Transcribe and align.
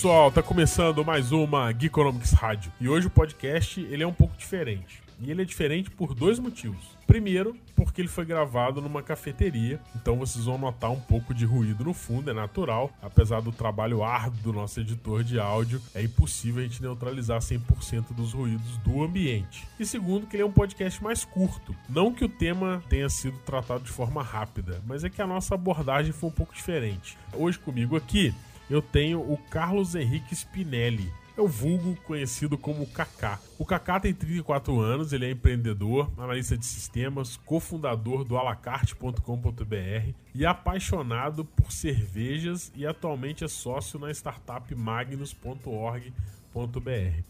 pessoal, 0.00 0.32
tá 0.32 0.42
começando 0.42 1.04
mais 1.04 1.30
uma 1.30 1.74
Geekonomics 1.78 2.32
Rádio. 2.32 2.72
E 2.80 2.88
hoje 2.88 3.08
o 3.08 3.10
podcast 3.10 3.78
ele 3.82 4.02
é 4.02 4.06
um 4.06 4.14
pouco 4.14 4.34
diferente. 4.34 5.02
E 5.20 5.30
ele 5.30 5.42
é 5.42 5.44
diferente 5.44 5.90
por 5.90 6.14
dois 6.14 6.38
motivos. 6.38 6.96
Primeiro, 7.06 7.54
porque 7.76 8.00
ele 8.00 8.08
foi 8.08 8.24
gravado 8.24 8.80
numa 8.80 9.02
cafeteria, 9.02 9.78
então 9.94 10.16
vocês 10.16 10.46
vão 10.46 10.56
notar 10.56 10.90
um 10.90 10.98
pouco 10.98 11.34
de 11.34 11.44
ruído 11.44 11.84
no 11.84 11.92
fundo, 11.92 12.30
é 12.30 12.32
natural. 12.32 12.90
Apesar 13.02 13.42
do 13.42 13.52
trabalho 13.52 14.02
árduo 14.02 14.40
do 14.40 14.52
nosso 14.54 14.80
editor 14.80 15.22
de 15.22 15.38
áudio, 15.38 15.82
é 15.94 16.02
impossível 16.02 16.62
a 16.62 16.66
gente 16.66 16.80
neutralizar 16.80 17.38
100% 17.38 18.14
dos 18.14 18.32
ruídos 18.32 18.78
do 18.78 19.02
ambiente. 19.02 19.68
E 19.78 19.84
segundo, 19.84 20.26
que 20.26 20.34
ele 20.34 20.44
é 20.44 20.46
um 20.46 20.52
podcast 20.52 21.04
mais 21.04 21.26
curto. 21.26 21.76
Não 21.90 22.10
que 22.10 22.24
o 22.24 22.28
tema 22.28 22.82
tenha 22.88 23.10
sido 23.10 23.36
tratado 23.40 23.84
de 23.84 23.90
forma 23.90 24.22
rápida, 24.22 24.80
mas 24.86 25.04
é 25.04 25.10
que 25.10 25.20
a 25.20 25.26
nossa 25.26 25.54
abordagem 25.54 26.10
foi 26.10 26.30
um 26.30 26.32
pouco 26.32 26.54
diferente. 26.54 27.18
Hoje 27.34 27.58
comigo 27.58 27.96
aqui 27.96 28.34
eu 28.70 28.80
tenho 28.80 29.20
o 29.20 29.36
Carlos 29.36 29.94
Henrique 29.94 30.34
Spinelli. 30.34 31.12
É 31.36 31.40
o 31.40 31.48
vulgo 31.48 31.96
conhecido 32.04 32.56
como 32.56 32.86
Kaká. 32.86 33.38
O 33.58 33.64
Kaká 33.64 33.98
tem 33.98 34.14
34 34.14 34.78
anos, 34.78 35.12
ele 35.12 35.26
é 35.26 35.30
empreendedor, 35.30 36.10
analista 36.16 36.56
de 36.56 36.64
sistemas, 36.64 37.36
cofundador 37.36 38.24
do 38.24 38.36
alacarte.com.br 38.36 40.14
e 40.34 40.46
apaixonado 40.46 41.44
por 41.44 41.72
cervejas 41.72 42.70
e 42.76 42.86
atualmente 42.86 43.42
é 43.42 43.48
sócio 43.48 43.98
na 43.98 44.10
startup 44.10 44.74
magnus.org 44.74 46.12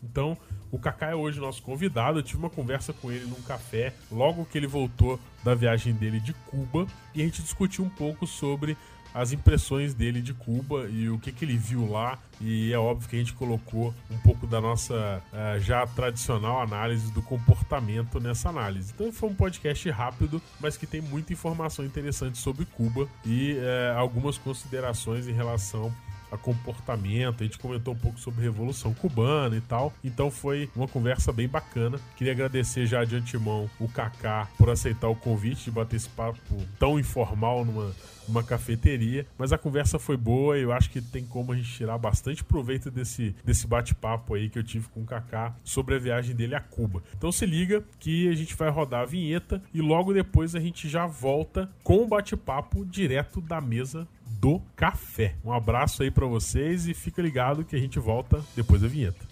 então, 0.02 0.36
o 0.70 0.78
Kaká 0.78 1.10
é 1.10 1.14
hoje 1.14 1.41
nosso 1.41 1.62
convidado. 1.62 2.19
Eu 2.19 2.22
tive 2.22 2.38
uma 2.38 2.48
conversa 2.48 2.92
com 2.92 3.12
ele 3.12 3.27
num 3.27 3.42
café 3.42 3.92
logo 4.10 4.47
que 4.47 4.56
ele 4.56 4.66
voltou 4.66 5.20
da 5.44 5.54
viagem 5.54 5.92
dele 5.92 6.20
de 6.20 6.32
Cuba 6.32 6.86
e 7.14 7.20
a 7.20 7.25
gente 7.25 7.42
discutiu 7.42 7.84
um 7.84 7.88
pouco 7.88 8.27
sobre 8.27 8.77
as 9.14 9.33
impressões 9.33 9.94
dele 9.94 10.20
de 10.20 10.33
Cuba 10.34 10.89
e 10.89 11.08
o 11.08 11.19
que, 11.19 11.33
que 11.33 11.44
ele 11.44 11.56
viu 11.56 11.91
lá. 11.91 12.19
E 12.41 12.72
é 12.72 12.78
óbvio 12.78 13.08
que 13.08 13.16
a 13.16 13.19
gente 13.19 13.34
colocou 13.34 13.94
um 14.11 14.19
pouco 14.19 14.47
da 14.47 14.61
nossa 14.61 15.22
uh, 15.33 15.61
já 15.61 15.86
tradicional 15.86 16.61
análise 16.61 17.12
do 17.12 17.20
comportamento 17.20 18.19
nessa 18.19 18.48
análise. 18.48 18.92
Então 18.94 19.12
foi 19.12 19.28
um 19.28 19.34
podcast 19.34 19.91
rápido, 19.91 20.41
mas 20.58 20.77
que 20.77 20.86
tem 20.86 21.00
muita 21.00 21.33
informação 21.33 21.84
interessante 21.84 22.38
sobre 22.38 22.64
Cuba 22.64 23.06
e 23.27 23.55
uh, 23.55 23.98
algumas 23.98 24.38
considerações 24.38 25.28
em 25.28 25.33
relação 25.33 25.92
a 26.31 26.38
comportamento. 26.38 27.42
A 27.42 27.44
gente 27.44 27.58
comentou 27.58 27.94
um 27.94 27.98
pouco 27.98 28.19
sobre 28.19 28.42
Revolução 28.42 28.94
Cubana 28.94 29.56
e 29.56 29.61
tal. 29.61 29.92
Então 30.03 30.31
foi 30.31 30.70
uma 30.75 30.86
conversa 30.86 31.33
bem 31.33 31.48
bacana. 31.48 31.98
Queria 32.16 32.33
agradecer 32.33 32.86
já 32.86 33.05
de 33.05 33.16
antemão 33.16 33.69
o 33.78 33.88
Kaká 33.88 34.48
por 34.56 34.70
aceitar 34.70 35.08
o 35.08 35.16
convite 35.16 35.64
de 35.64 35.70
bater 35.70 35.97
esse 35.97 36.08
papo 36.08 36.38
tão 36.78 36.98
informal 36.98 37.64
numa, 37.64 37.92
numa 38.30 38.42
cafeteria. 38.42 39.26
Mas 39.36 39.52
a 39.52 39.58
conversa 39.58 39.98
foi 39.98 40.16
boa 40.16 40.58
e 40.58 40.62
eu 40.62 40.72
acho 40.72 40.90
que 40.90 41.00
tem 41.00 41.24
como 41.24 41.52
a 41.52 41.56
gente 41.56 41.70
tirar 41.70 41.98
bastante 41.98 42.42
proveito 42.42 42.90
desse, 42.90 43.34
desse 43.44 43.66
bate-papo 43.66 44.34
aí 44.34 44.48
que 44.48 44.58
eu 44.58 44.64
tive 44.64 44.88
com 44.88 45.02
o 45.02 45.04
Kaká 45.04 45.54
sobre 45.64 45.96
a 45.96 45.98
viagem 45.98 46.34
dele 46.34 46.54
a 46.54 46.60
Cuba. 46.60 47.02
Então 47.16 47.30
se 47.30 47.44
liga 47.44 47.82
que 47.98 48.28
a 48.28 48.34
gente 48.34 48.54
vai 48.54 48.70
rodar 48.70 49.02
a 49.02 49.06
vinheta 49.06 49.62
e 49.74 49.80
logo 49.80 50.12
depois 50.12 50.54
a 50.54 50.60
gente 50.60 50.88
já 50.88 51.06
volta 51.06 51.70
com 51.82 52.02
o 52.02 52.08
bate-papo 52.08 52.84
direto 52.84 53.40
da 53.40 53.60
mesa 53.60 54.06
do 54.40 54.60
café. 54.76 55.34
Um 55.44 55.52
abraço 55.52 56.02
aí 56.02 56.10
para 56.10 56.26
vocês 56.26 56.86
e 56.86 56.94
fica 56.94 57.20
ligado 57.20 57.64
que 57.64 57.76
a 57.76 57.80
gente 57.80 57.98
volta 57.98 58.42
depois 58.56 58.80
da 58.80 58.88
vinheta. 58.88 59.28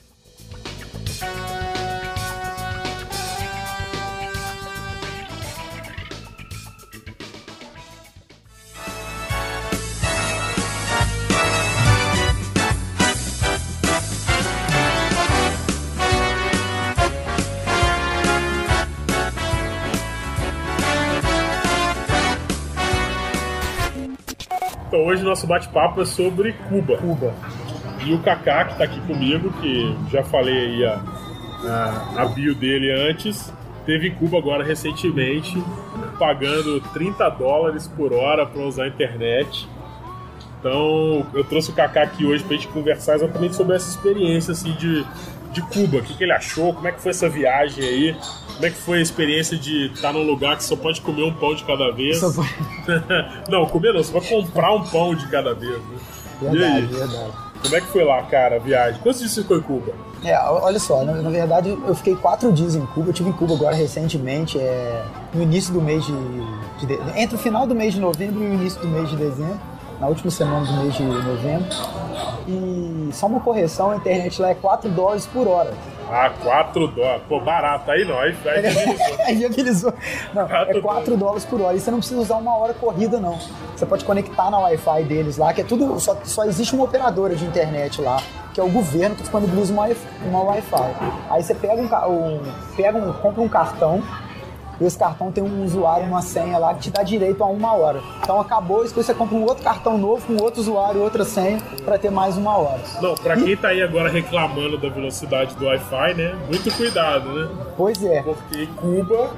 Hoje 25.09 25.23
nosso 25.23 25.47
bate-papo 25.47 26.03
é 26.03 26.05
sobre 26.05 26.53
Cuba. 26.69 26.99
Cuba. 26.99 27.35
E 28.05 28.13
o 28.13 28.19
Kaká, 28.19 28.67
que 28.67 28.73
está 28.73 28.85
aqui 28.85 29.01
comigo, 29.01 29.51
que 29.61 29.97
já 30.11 30.23
falei 30.23 30.55
aí 30.55 30.85
a, 30.85 31.03
a, 31.65 32.23
a 32.23 32.25
bio 32.27 32.55
dele 32.55 32.93
antes, 33.09 33.53
teve 33.87 34.09
em 34.09 34.15
Cuba 34.15 34.37
agora 34.37 34.63
recentemente, 34.63 35.63
pagando 36.19 36.81
30 36.93 37.27
dólares 37.31 37.89
por 37.89 38.13
hora 38.13 38.45
para 38.45 38.61
usar 38.63 38.85
a 38.85 38.89
internet. 38.89 39.67
Então 40.61 41.27
eu 41.33 41.43
trouxe 41.45 41.71
o 41.71 41.75
Kaká 41.75 42.03
aqui 42.03 42.27
hoje 42.27 42.45
para 42.45 42.55
a 42.55 42.59
gente 42.59 42.69
conversar 42.69 43.15
exatamente 43.15 43.57
sobre 43.57 43.77
essa 43.77 43.89
experiência 43.89 44.53
assim, 44.53 44.73
de, 44.73 45.07
de 45.53 45.63
Cuba. 45.63 45.99
O 45.99 46.03
que, 46.03 46.15
que 46.15 46.25
ele 46.25 46.33
achou, 46.33 46.73
como 46.75 46.87
é 46.89 46.93
que 46.93 47.01
foi 47.01 47.11
essa 47.11 47.29
viagem 47.29 47.85
aí. 47.85 48.17
Como 48.55 48.67
é 48.67 48.71
que 48.71 48.77
foi 48.77 48.99
a 48.99 49.03
experiência 49.03 49.57
de 49.57 49.87
estar 49.93 50.13
num 50.13 50.25
lugar 50.25 50.57
que 50.57 50.65
só 50.65 50.75
pode 50.77 51.01
comer 51.01 51.23
um 51.23 51.33
pão 51.33 51.55
de 51.55 51.63
cada 51.65 51.91
vez? 51.93 52.19
Só 52.19 52.33
pode- 52.33 52.49
não, 53.49 53.67
comer 53.67 53.93
não, 53.93 54.03
você 54.03 54.13
vai 54.13 54.23
comprar 54.29 54.73
um 54.75 54.83
pão 54.85 55.15
de 55.15 55.29
cada 55.29 55.55
vez. 55.55 55.79
Né? 55.79 55.99
e 56.43 56.47
aí? 56.65 56.83
Verdade, 56.83 56.87
verdade. 56.87 57.33
Como 57.63 57.75
é 57.77 57.81
que 57.81 57.87
foi 57.89 58.05
lá, 58.05 58.23
cara, 58.23 58.57
a 58.57 58.59
viagem? 58.61 59.01
Quantos 59.03 59.19
dias 59.21 59.33
você 59.33 59.43
ficou 59.43 59.59
em 59.59 59.63
Cuba? 59.63 59.93
É, 60.25 60.37
olha 60.41 60.79
só, 60.79 61.05
na, 61.05 61.13
na 61.15 61.31
verdade 61.31 61.71
eu 61.87 61.95
fiquei 61.95 62.15
quatro 62.17 62.53
dias 62.53 62.75
em 62.77 62.85
Cuba. 62.87 63.07
Eu 63.09 63.11
estive 63.11 63.31
em 63.31 63.33
Cuba 63.33 63.55
agora 63.55 63.75
recentemente, 63.75 64.59
é, 64.59 65.05
no 65.35 65.43
início 65.43 65.73
do 65.73 65.81
mês 65.81 66.05
de, 66.07 66.13
de, 66.81 66.87
de- 66.87 67.19
Entre 67.21 67.35
o 67.37 67.39
final 67.39 67.67
do 67.67 67.75
mês 67.75 67.95
de 67.95 68.01
novembro 68.01 68.43
e 68.43 68.47
o 68.49 68.55
início 68.55 68.81
do 68.81 68.87
mês 68.89 69.09
de 69.11 69.17
dezembro, 69.17 69.59
na 70.01 70.07
última 70.07 70.31
semana 70.31 70.67
do 70.67 70.73
mês 70.83 70.95
de 70.95 71.03
novembro. 71.03 71.69
E 72.47 73.11
só 73.13 73.27
uma 73.27 73.41
correção: 73.41 73.91
a 73.91 73.97
internet 73.97 74.41
lá 74.41 74.51
é 74.51 74.55
4 74.55 74.89
dólares 74.91 75.27
por 75.27 75.47
hora. 75.47 75.73
Ah, 76.11 76.31
4 76.43 76.89
dólares. 76.89 77.23
Pô, 77.29 77.41
barato. 77.41 77.91
Aí 77.91 78.05
não, 78.09 78.19
aí, 78.19 78.35
aí 78.47 78.63
dividiu. 78.63 79.17
Aí 79.27 79.37
viabilizou. 79.37 79.95
Não, 80.35 80.49
Quatro 80.49 80.79
é 80.79 80.81
4 80.81 81.17
dólares 81.17 81.45
por 81.45 81.61
hora. 81.61 81.77
E 81.77 81.81
você 81.81 81.91
não 81.91 81.99
precisa 81.99 82.21
usar 82.21 82.37
uma 82.37 82.57
hora 82.57 82.73
corrida, 82.73 83.21
não. 83.21 83.39
Você 83.77 83.85
pode 83.85 84.05
conectar 84.05 84.51
na 84.51 84.59
Wi-Fi 84.61 85.05
deles 85.05 85.37
lá, 85.37 85.53
que 85.53 85.61
é 85.61 85.65
tudo. 85.65 86.01
Só, 86.01 86.17
só 86.25 86.45
existe 86.45 86.75
uma 86.75 86.85
operadora 86.85 87.35
de 87.35 87.45
internet 87.45 88.01
lá, 88.01 88.23
que 88.55 88.61
é 88.61 88.65
o 88.65 88.71
governo 88.71 89.15
que 89.15 89.23
disponibiliza 89.23 89.73
uma, 89.73 89.89
uma 90.25 90.43
Wi-Fi. 90.43 90.95
Aí 91.29 91.43
você 91.43 91.55
pega 91.55 91.83
um, 91.83 91.87
um, 92.11 92.41
pega 92.75 92.99
um, 92.99 93.13
compra 93.13 93.43
um 93.43 93.49
cartão. 93.49 94.03
E 94.81 94.85
esse 94.85 94.99
cartão 94.99 95.33
tem 95.33 95.43
um 95.43 95.65
usuário, 95.65 96.07
uma 96.07 96.23
senha 96.23 96.59
lá 96.59 96.75
que 96.75 96.81
te 96.83 96.91
dá 96.91 97.03
direito 97.03 97.43
a 97.43 97.47
uma 97.47 97.73
hora. 97.73 98.01
Então 98.23 98.41
acabou, 98.41 98.85
depois 98.85 99.07
você 99.07 99.15
compra 99.15 99.37
um 99.37 99.45
outro 99.45 99.65
cartão 99.65 99.99
novo 99.99 100.27
com 100.27 100.43
outro 100.43 100.61
usuário 100.61 101.01
e 101.01 101.03
outra 101.03 101.25
senha 101.25 101.61
para 101.85 101.99
ter 101.99 102.11
mais 102.11 102.37
uma 102.37 102.57
hora. 102.57 102.81
Não, 103.01 103.15
pra 103.15 103.37
quem 103.37 103.57
tá 103.57 103.69
aí 103.69 103.83
agora 103.83 104.09
reclamando 104.09 104.79
da 104.79 104.89
velocidade 104.89 105.55
do 105.57 105.67
Wi-Fi, 105.67 106.15
né? 106.15 106.39
Muito 106.47 106.75
cuidado, 106.77 107.29
né? 107.33 107.49
Pois 107.77 108.03
é. 108.03 108.23
Porque 108.23 108.67
Cuba 108.77 109.31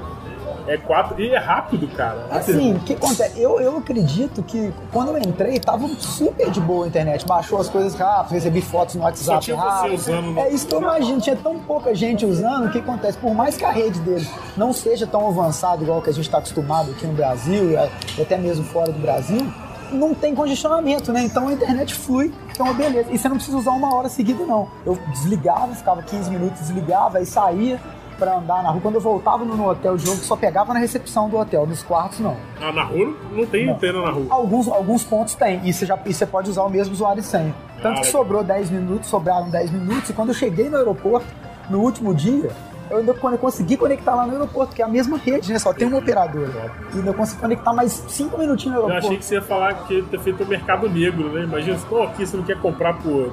é 0.71 0.77
4 0.77 1.21
e 1.21 1.31
é 1.31 1.39
rápido, 1.39 1.89
cara. 1.89 2.27
Assim, 2.31 2.75
o 2.75 2.81
que 2.81 2.93
acontece? 2.93 3.41
Eu, 3.41 3.61
eu 3.61 3.79
acredito 3.79 4.41
que 4.41 4.73
quando 4.93 5.09
eu 5.09 5.19
entrei, 5.19 5.59
tava 5.59 5.89
super 5.99 6.49
de 6.49 6.61
boa 6.61 6.85
a 6.85 6.89
internet. 6.89 7.27
Baixou 7.27 7.61
as 7.61 7.69
coisas 7.69 7.93
rápido, 7.97 8.35
recebi 8.35 8.63
fotos 8.63 8.95
no 8.95 9.03
WhatsApp 9.03 9.45
tinha 9.45 9.57
rápido. 9.57 9.95
usando 9.95 10.39
É 10.39 10.49
isso 10.51 10.69
que 10.69 10.75
eu 10.75 10.81
imagino. 10.81 11.21
Tinha 11.21 11.35
tão 11.35 11.59
pouca 11.59 11.93
gente 11.93 12.25
usando, 12.25 12.67
o 12.67 12.71
que 12.71 12.79
acontece? 12.79 13.19
Por 13.19 13.35
mais 13.35 13.57
que 13.57 13.65
a 13.65 13.73
rede 13.73 13.99
dele 14.01 14.27
não 14.57 14.73
seja 14.73 15.09
tão 15.09 15.27
avançada 15.27 15.83
igual 15.83 16.01
que 16.01 16.11
a 16.11 16.13
gente 16.13 16.27
está 16.27 16.39
acostumado 16.39 16.93
aqui 16.93 17.05
no 17.05 17.15
Brasil 17.15 17.73
e 17.73 18.23
até 18.23 18.39
mesmo 18.39 18.65
fora 18.65 18.93
do 18.93 18.99
Brasil, 19.01 19.45
não 19.91 20.15
tem 20.15 20.37
congestionamento, 20.37 21.13
né? 21.13 21.25
Então 21.25 21.49
a 21.49 21.53
internet 21.53 21.95
flui, 21.95 22.33
então 22.53 22.69
é 22.69 22.73
beleza. 22.73 23.11
E 23.11 23.19
você 23.19 23.29
não 23.29 23.37
precisa 23.37 23.57
usar 23.57 23.73
uma 23.73 23.93
hora 23.93 24.09
seguida, 24.09 24.47
não. 24.47 24.69
Eu 24.87 24.97
desligava, 25.09 25.75
ficava 25.75 26.01
15 26.01 26.31
minutos, 26.31 26.61
desligava, 26.61 27.19
aí 27.19 27.27
saía 27.27 27.81
pra 28.21 28.37
andar 28.37 28.63
na 28.63 28.71
rua. 28.71 28.81
Quando 28.83 28.95
eu 28.97 29.01
voltava 29.01 29.45
no 29.45 29.69
hotel 29.69 29.97
de 29.97 30.05
jogo, 30.07 30.19
só 30.19 30.37
pegava 30.37 30.73
na 30.75 30.79
recepção 30.79 31.29
do 31.29 31.37
hotel, 31.39 31.67
nos 31.67 31.83
quartos 31.83 32.21
não. 32.21 32.37
Ah, 32.61 32.71
na 32.71 32.85
rua 32.85 33.15
não 33.33 33.47
tem 33.47 33.67
Não. 33.67 33.75
antena 33.75 34.03
na 34.03 34.11
rua. 34.11 34.27
Alguns, 34.31 34.69
alguns 34.69 35.03
pontos 35.03 35.35
tem, 35.35 35.61
e 35.65 35.73
você, 35.73 35.87
já, 35.87 35.99
e 36.07 36.13
você 36.15 36.27
pode 36.27 36.51
usar 36.51 36.63
o 36.63 36.69
mesmo 36.71 36.93
usuário 36.93 37.21
e 37.21 37.25
senha. 37.25 37.55
Tanto 37.83 37.99
Ah, 37.99 38.01
que 38.03 38.07
sobrou 38.09 38.45
10 38.45 38.71
minutos, 38.71 39.09
sobraram 39.09 39.49
10 39.49 39.71
minutos, 39.71 40.11
e 40.11 40.13
quando 40.13 40.29
eu 40.29 40.35
cheguei 40.35 40.69
no 40.69 40.77
aeroporto, 40.77 41.27
no 41.71 41.81
último 41.81 42.15
dia, 42.15 42.51
eu 42.91 42.99
ainda 42.99 43.15
quando 43.15 43.35
eu 43.35 43.39
consegui 43.39 43.77
conectar 43.77 44.15
lá 44.17 44.27
no 44.27 44.33
aeroporto, 44.33 44.75
que 44.75 44.83
é 44.83 44.85
a 44.85 44.89
mesma 44.89 45.17
rede, 45.17 45.53
né? 45.53 45.59
Só 45.59 45.73
tem 45.73 45.87
uma 45.89 45.99
operadora. 45.99 46.73
E 46.93 46.99
ainda 46.99 47.11
eu 47.11 47.15
consegui 47.15 47.41
conectar 47.41 47.73
mais 47.73 47.93
5 48.09 48.37
minutinhos 48.37 48.75
no 48.77 48.83
Eu 48.83 48.87
aeroporto. 48.89 49.07
achei 49.07 49.19
que 49.19 49.25
você 49.25 49.35
ia 49.37 49.43
falar 49.43 49.75
que 49.87 49.95
ia 49.95 50.03
ter 50.03 50.19
feito 50.21 50.43
o 50.43 50.47
mercado 50.47 50.89
negro, 50.91 51.29
né? 51.33 51.45
Imagina, 51.45 51.77
estou 51.77 52.03
aqui, 52.03 52.27
você 52.27 52.37
não 52.37 52.43
quer 52.45 52.59
comprar 52.61 52.95
por 52.99 53.33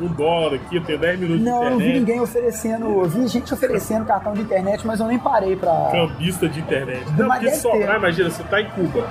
um 0.00 0.08
dólar 0.08 0.54
aqui, 0.54 0.76
eu 0.76 0.84
tenho 0.84 0.98
10 0.98 1.18
minutos 1.20 1.42
Não, 1.44 1.58
de 1.60 1.64
eu 1.66 1.70
não 1.70 1.78
vi 1.78 1.84
internet. 1.84 1.98
ninguém 2.00 2.20
oferecendo. 2.20 2.86
Eu 2.86 3.08
vi 3.08 3.26
gente 3.28 3.52
oferecendo 3.54 4.04
cartão 4.06 4.32
de 4.32 4.40
internet, 4.42 4.86
mas 4.86 5.00
eu 5.00 5.06
nem 5.06 5.18
parei 5.18 5.56
pra. 5.56 5.90
Cambista 5.92 6.48
de 6.48 6.60
internet. 6.60 7.04
Não, 7.16 7.28
Mas 7.28 7.60
porque 7.62 7.78
ter. 7.78 7.90
ah, 7.90 7.96
imagina, 7.96 8.30
você 8.30 8.42
tá 8.44 8.60
em 8.60 8.68
Cuba. 8.70 9.06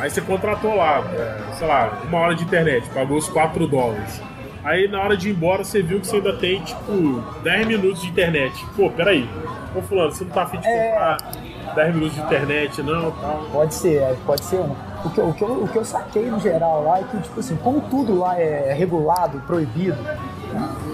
Aí 0.00 0.10
você 0.10 0.20
contratou 0.20 0.74
lá, 0.76 1.04
é, 1.14 1.54
sei 1.54 1.66
lá, 1.66 2.00
uma 2.08 2.18
hora 2.18 2.34
de 2.34 2.42
internet, 2.44 2.88
pagou 2.90 3.18
os 3.18 3.28
4 3.28 3.66
dólares. 3.68 4.20
Aí 4.64 4.88
na 4.88 5.00
hora 5.02 5.16
de 5.16 5.28
ir 5.28 5.32
embora 5.32 5.64
você 5.64 5.82
viu 5.82 6.00
que 6.00 6.06
você 6.06 6.16
ainda 6.16 6.32
tem, 6.34 6.60
tipo, 6.62 7.22
10 7.42 7.66
minutos 7.66 8.02
de 8.02 8.08
internet. 8.08 8.64
Pô, 8.76 8.88
peraí. 8.90 9.28
Ô 9.74 9.82
fulano, 9.82 10.12
você 10.12 10.24
não 10.24 10.30
tá 10.30 10.42
afim 10.42 10.58
de 10.58 10.66
É. 10.66 11.16
comprar 11.72 11.84
10 11.84 11.94
minutos 11.94 12.14
de 12.14 12.20
internet, 12.22 12.82
não, 12.82 13.10
tal. 13.10 13.46
Pode 13.50 13.74
ser, 13.74 13.96
é, 13.96 14.16
pode 14.26 14.44
ser 14.44 14.60
um. 14.60 14.74
O 15.04 15.10
que, 15.10 15.20
o, 15.20 15.32
que 15.32 15.42
eu, 15.42 15.64
o 15.64 15.68
que 15.68 15.76
eu 15.76 15.84
saquei 15.84 16.30
no 16.30 16.38
geral 16.38 16.84
lá 16.84 17.00
é 17.00 17.02
que, 17.02 17.18
tipo 17.18 17.40
assim, 17.40 17.56
como 17.56 17.80
tudo 17.80 18.18
lá 18.18 18.38
é 18.38 18.72
regulado, 18.72 19.40
proibido, 19.40 19.96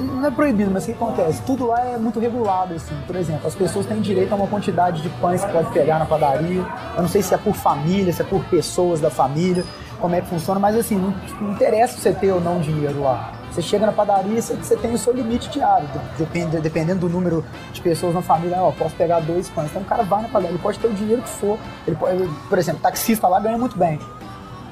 não 0.00 0.26
é 0.26 0.30
proibido, 0.30 0.70
mas 0.70 0.84
o 0.84 0.86
que 0.86 0.92
acontece? 0.92 1.42
Tudo 1.42 1.66
lá 1.66 1.80
é 1.80 1.98
muito 1.98 2.18
regulado, 2.18 2.74
assim. 2.74 2.94
Por 3.06 3.16
exemplo, 3.16 3.46
as 3.46 3.54
pessoas 3.54 3.84
têm 3.84 4.00
direito 4.00 4.32
a 4.32 4.36
uma 4.36 4.46
quantidade 4.46 5.02
de 5.02 5.08
pães 5.20 5.44
que 5.44 5.52
pode 5.52 5.70
pegar 5.72 5.98
na 5.98 6.06
padaria. 6.06 6.64
Eu 6.96 7.02
não 7.02 7.08
sei 7.08 7.20
se 7.20 7.34
é 7.34 7.38
por 7.38 7.54
família, 7.54 8.12
se 8.12 8.22
é 8.22 8.24
por 8.24 8.42
pessoas 8.44 9.00
da 9.00 9.10
família, 9.10 9.64
como 10.00 10.14
é 10.14 10.20
que 10.20 10.28
funciona, 10.28 10.58
mas 10.58 10.76
assim, 10.76 10.96
não, 10.96 11.12
não 11.40 11.52
interessa 11.52 11.98
você 11.98 12.12
ter 12.12 12.32
ou 12.32 12.40
não 12.40 12.60
dinheiro 12.60 13.02
lá. 13.02 13.37
Você 13.50 13.62
chega 13.62 13.86
na 13.86 13.92
padaria, 13.92 14.40
você, 14.40 14.54
você 14.54 14.76
tem 14.76 14.92
o 14.92 14.98
seu 14.98 15.12
limite 15.12 15.48
diário, 15.48 15.88
depende, 16.16 16.60
dependendo 16.60 17.00
do 17.00 17.08
número 17.08 17.44
de 17.72 17.80
pessoas 17.80 18.14
na 18.14 18.22
família, 18.22 18.62
ó, 18.62 18.70
posso 18.70 18.94
pegar 18.94 19.20
dois 19.20 19.48
pães. 19.48 19.70
Então 19.70 19.82
o 19.82 19.84
cara 19.84 20.02
vai 20.02 20.22
na 20.22 20.28
padaria, 20.28 20.50
ele 20.50 20.62
pode 20.62 20.78
ter 20.78 20.86
o 20.86 20.92
dinheiro 20.92 21.22
que 21.22 21.28
for. 21.28 21.58
Ele 21.86 21.96
pode, 21.96 22.28
por 22.48 22.58
exemplo, 22.58 22.80
taxista 22.80 23.26
lá 23.26 23.40
ganha 23.40 23.58
muito 23.58 23.76
bem 23.76 23.98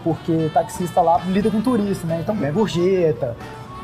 porque 0.07 0.49
taxista 0.55 1.01
lá 1.01 1.19
lida 1.27 1.51
com 1.51 1.61
turista, 1.61 2.07
né? 2.07 2.21
Então 2.21 2.37
ganha 2.37 2.53
gorjeta. 2.53 3.37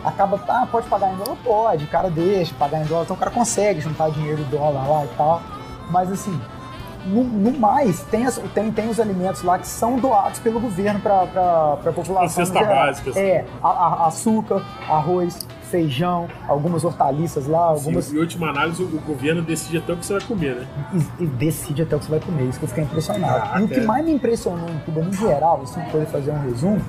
Acaba, 0.04 0.40
ah, 0.48 0.68
pode 0.70 0.86
pagar 0.88 1.12
em 1.12 1.16
dólar? 1.16 1.36
Pode, 1.42 1.84
o 1.84 1.88
cara 1.88 2.08
deixa 2.08 2.54
pagar 2.54 2.80
em 2.80 2.86
dólar, 2.86 3.02
então 3.02 3.16
o 3.16 3.18
cara 3.18 3.30
consegue 3.32 3.80
juntar 3.80 4.08
dinheiro 4.10 4.40
em 4.40 4.44
dólar 4.44 4.88
lá 4.88 5.04
e 5.04 5.08
tal. 5.16 5.42
Mas 5.90 6.12
assim, 6.12 6.40
no, 7.06 7.24
no 7.24 7.58
mais, 7.58 8.00
tem, 8.04 8.26
as- 8.26 8.40
tem, 8.54 8.70
tem 8.72 8.88
os 8.88 8.98
alimentos 9.00 9.42
lá 9.42 9.58
que 9.58 9.66
são 9.66 9.98
doados 9.98 10.38
pelo 10.40 10.60
governo 10.60 11.00
para 11.00 11.22
a 11.22 11.92
população. 11.92 12.24
A 12.24 12.28
cesta 12.28 12.64
básica, 12.64 13.10
assim. 13.10 13.20
É, 13.20 13.44
a- 13.62 13.68
a- 13.68 14.06
açúcar, 14.06 14.62
arroz, 14.88 15.46
feijão, 15.70 16.28
algumas 16.46 16.84
hortaliças 16.84 17.46
lá, 17.46 17.64
algumas. 17.66 18.04
Sim, 18.06 18.16
em 18.16 18.18
última 18.20 18.50
análise, 18.50 18.82
o 18.82 19.00
governo 19.06 19.40
decide 19.42 19.78
até 19.78 19.92
o 19.92 19.96
que 19.96 20.04
você 20.04 20.12
vai 20.12 20.22
comer, 20.22 20.54
né? 20.56 20.66
e, 21.18 21.24
e 21.24 21.26
decide 21.26 21.82
até 21.82 21.96
o 21.96 21.98
que 21.98 22.04
você 22.04 22.10
vai 22.10 22.20
comer. 22.20 22.44
Isso 22.44 22.58
que 22.58 22.64
eu 22.64 22.68
fiquei 22.68 22.84
impressionado. 22.84 23.40
Caraca. 23.40 23.60
E 23.60 23.64
o 23.64 23.68
que 23.68 23.80
mais 23.80 24.04
me 24.04 24.12
impressionou 24.12 24.68
em 24.68 24.78
Cuba, 24.80 25.00
no 25.02 25.12
geral, 25.12 25.60
assim, 25.62 25.80
para 25.90 26.04
fazer 26.06 26.30
um 26.30 26.40
resumo, 26.42 26.80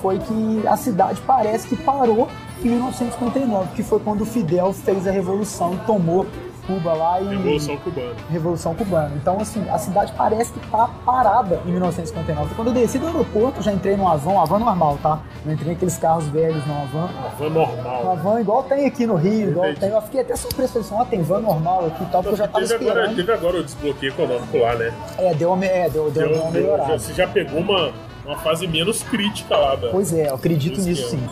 foi 0.00 0.18
que 0.18 0.66
a 0.66 0.76
cidade 0.76 1.20
parece 1.26 1.66
que 1.68 1.76
parou 1.76 2.28
em 2.64 2.68
1959, 2.68 3.68
que 3.74 3.82
foi 3.82 3.98
quando 3.98 4.20
o 4.22 4.24
Fidel 4.26 4.72
fez 4.72 5.06
a 5.06 5.10
revolução 5.10 5.74
e 5.74 5.78
tomou 5.78 6.24
Cuba 6.66 6.92
lá 6.92 7.20
e 7.20 7.28
Revolução 7.28 7.76
Cubana. 7.76 8.14
Revolução 8.30 8.74
Cubana. 8.74 9.10
Então, 9.16 9.38
assim, 9.40 9.68
a 9.68 9.78
cidade 9.78 10.12
parece 10.16 10.52
que 10.52 10.60
tá 10.68 10.88
parada 11.04 11.60
em 11.66 11.70
1959. 11.72 12.54
Quando 12.54 12.68
eu 12.68 12.74
desci 12.74 12.98
do 12.98 13.06
aeroporto, 13.06 13.60
já 13.62 13.72
entrei 13.72 13.96
no 13.96 14.06
Avan, 14.08 14.38
Avan 14.40 14.58
normal, 14.60 14.98
tá? 15.02 15.20
Não 15.44 15.52
entrei 15.52 15.72
naqueles 15.72 15.96
carros 15.98 16.26
velhos 16.28 16.64
no 16.66 16.72
Avan. 16.74 17.08
Van 17.38 17.46
Uma 17.46 17.66
normal. 17.66 18.16
van 18.22 18.40
igual 18.40 18.62
tem 18.62 18.86
aqui 18.86 19.06
no 19.06 19.16
Rio, 19.16 19.50
igual 19.50 19.66
Entendi. 19.66 19.80
tem. 19.80 19.90
Eu 19.90 20.02
fiquei 20.02 20.20
até 20.20 20.36
surpreso, 20.36 20.72
falei 20.72 20.86
assim, 20.86 20.94
ó, 20.94 21.04
tem 21.04 21.22
van 21.22 21.40
normal 21.40 21.86
aqui 21.86 22.02
e 22.02 22.06
tal, 22.06 22.22
porque 22.22 22.34
eu 22.34 22.38
já 22.38 22.48
tava 22.48 22.60
teve, 22.66 22.74
agora, 22.74 22.90
esperando. 23.00 23.16
teve 23.16 23.32
agora 23.32 23.56
o 23.58 23.64
desbloqueio 23.64 24.12
econômico 24.12 24.56
lá, 24.58 24.74
né? 24.76 24.92
É, 25.18 25.34
deu 25.34 25.52
uma, 25.52 25.64
é, 25.64 25.90
deu, 25.90 26.10
deu, 26.10 26.28
Deu- 26.28 26.42
uma 26.42 26.50
melhorada. 26.50 26.98
você 26.98 27.12
já 27.12 27.26
pegou 27.26 27.60
uma, 27.60 27.90
uma 28.24 28.36
fase 28.38 28.66
menos 28.68 29.02
crítica 29.02 29.56
lá 29.56 29.74
da. 29.74 29.88
Pois 29.88 30.12
é, 30.12 30.28
eu 30.28 30.34
acredito 30.36 30.78
Isso 30.78 30.88
nisso 30.88 31.08
sim. 31.10 31.28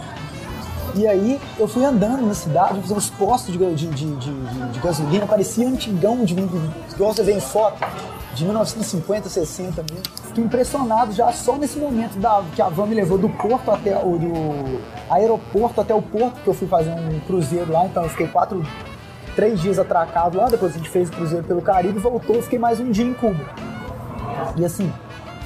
E 0.95 1.07
aí 1.07 1.41
eu 1.59 1.69
fui 1.69 1.85
andando 1.85 2.27
na 2.27 2.35
cidade, 2.35 2.81
os 2.93 3.11
postos 3.11 3.53
de, 3.57 3.75
de, 3.75 3.87
de, 3.87 4.17
de- 4.17 4.79
gasolina 4.81 5.27
parecia 5.27 5.67
antigão, 5.69 6.25
de, 6.25 6.35
igual 6.35 7.15
você 7.15 7.23
vê 7.23 7.33
em 7.35 7.41
foto, 7.41 7.79
de 8.35 8.45
1950, 8.45 9.29
60 9.29 9.85
mesmo. 9.91 10.05
Fiquei 10.27 10.45
impressionado 10.45 11.13
já 11.13 11.33
só 11.33 11.57
nesse 11.57 11.79
momento 11.79 12.19
da, 12.19 12.43
que 12.55 12.63
a 12.63 12.69
van 12.69 12.87
me 12.87 12.95
levou 12.95 13.19
do 13.19 13.29
porto 13.29 13.71
até 13.71 13.97
o 13.97 14.19
do 14.19 14.81
aeroporto 15.09 15.81
até 15.81 15.95
o 15.95 16.03
porto, 16.03 16.41
que 16.43 16.49
eu 16.49 16.55
fui 16.55 16.69
fazer 16.69 16.91
um 16.91 17.21
cruzeiro 17.21 17.73
lá, 17.73 17.87
então 17.87 18.03
eu 18.03 18.09
fiquei 18.11 18.29
quatro, 18.29 18.65
três 19.37 19.61
dias 19.61 19.79
atracado 19.79 20.37
lá, 20.39 20.47
depois 20.49 20.75
a 20.75 20.79
gente 20.79 20.89
fez 20.91 21.09
o 21.09 21.13
cruzeiro 21.13 21.45
pelo 21.45 21.63
Caribe, 21.63 21.99
voltou, 21.99 22.41
fiquei 22.43 22.59
mais 22.59 22.81
um 22.81 22.91
dia 22.91 23.05
em 23.05 23.15
Cuba. 23.15 23.45
E 24.57 24.65
assim, 24.65 24.93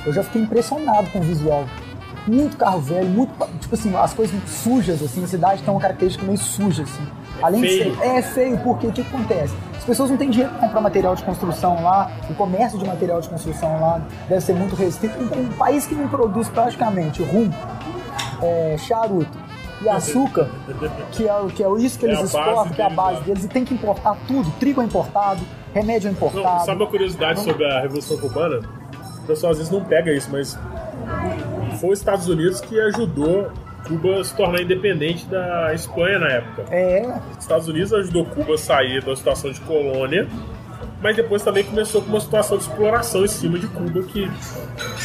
eu 0.07 0.13
já 0.13 0.23
fiquei 0.23 0.43
impressionado 0.43 1.11
com 1.11 1.19
o 1.19 1.23
visual. 1.23 1.65
Muito 2.27 2.57
carro 2.57 2.81
velho, 2.81 3.09
muito. 3.09 3.33
Tipo 3.61 3.75
assim, 3.75 3.95
as 3.97 4.15
coisas 4.15 4.35
muito 4.35 4.49
sujas, 4.49 5.03
assim, 5.03 5.23
a 5.23 5.27
cidade 5.27 5.63
tem 5.63 5.73
uma 5.73 5.81
característica 5.81 6.25
meio 6.25 6.39
suja, 6.39 6.83
assim. 6.85 7.07
Além 7.43 7.61
feio. 7.61 7.93
de 7.93 7.99
ser. 7.99 8.07
É 8.07 8.23
feio, 8.23 8.59
porque 8.59 8.87
o 8.87 8.93
que 8.93 9.03
acontece? 9.03 9.55
As 9.77 9.85
pessoas 9.85 10.09
não 10.11 10.17
têm 10.17 10.31
dinheiro 10.31 10.51
para 10.55 10.61
comprar 10.67 10.81
material 10.81 11.15
de 11.15 11.23
construção 11.23 11.83
lá, 11.83 12.11
o 12.31 12.35
comércio 12.35 12.79
de 12.79 12.87
material 12.87 13.21
de 13.21 13.29
construção 13.29 13.79
lá 13.81 14.01
deve 14.29 14.41
ser 14.41 14.55
muito 14.55 14.75
restrito. 14.75 15.15
Um, 15.19 15.41
um 15.43 15.49
país 15.53 15.87
que 15.87 15.95
não 15.95 16.09
produz 16.09 16.49
praticamente 16.49 17.23
rum, 17.23 17.51
é, 18.43 18.77
charuto 18.79 19.37
e 19.83 19.89
açúcar, 19.89 20.49
que 21.13 21.29
é, 21.29 21.35
o- 21.37 21.49
que 21.49 21.63
é 21.63 21.69
isso 21.81 21.99
que 21.99 22.07
É 22.07 22.09
eles 22.09 22.21
base 22.33 22.37
exportam, 22.39 22.73
que 22.73 22.81
é 22.81 22.85
a 22.85 22.89
deles, 22.89 22.97
base 23.05 23.19
né? 23.19 23.25
deles, 23.27 23.45
e 23.45 23.49
tem 23.49 23.65
que 23.67 23.75
importar 23.75 24.17
tudo. 24.27 24.51
Trigo 24.59 24.81
é 24.81 24.85
importado, 24.85 25.43
remédio 25.75 26.09
é 26.09 26.11
Não, 26.13 26.17
importado. 26.17 26.65
sabe 26.65 26.83
uma 26.83 26.89
curiosidade 26.91 27.41
sobre 27.41 27.65
a 27.67 27.81
Revolução 27.83 28.17
Cubana? 28.17 28.61
O 29.23 29.27
pessoal 29.27 29.53
às 29.53 29.59
vezes 29.59 29.71
não 29.73 29.85
pega 29.85 30.11
isso, 30.13 30.29
mas 30.33 30.59
foi 31.75 31.91
os 31.91 31.99
Estados 31.99 32.29
Unidos 32.29 32.61
que 32.61 32.79
ajudou 32.81 33.51
Cuba 33.87 34.21
a 34.21 34.25
se 34.25 34.35
tornar 34.35 34.63
independente 34.63 35.27
da 35.27 35.75
Espanha 35.75 36.19
na 36.19 36.29
época. 36.29 36.65
É, 36.75 37.07
Os 37.33 37.39
Estados 37.39 37.69
Unidos 37.69 37.93
ajudou 37.93 38.25
Cuba 38.25 38.55
a 38.55 38.59
sair 38.59 39.05
da 39.05 39.15
situação 39.15 39.51
de 39.53 39.61
colônia, 39.61 40.27
mas 41.03 41.15
depois 41.17 41.43
também 41.43 41.65
começou 41.65 42.01
com 42.01 42.09
uma 42.09 42.21
situação 42.21 42.57
de 42.57 42.63
exploração 42.65 43.25
em 43.25 43.29
cima 43.29 43.59
de 43.59 43.67
Cuba 43.67 44.03
que 44.05 44.27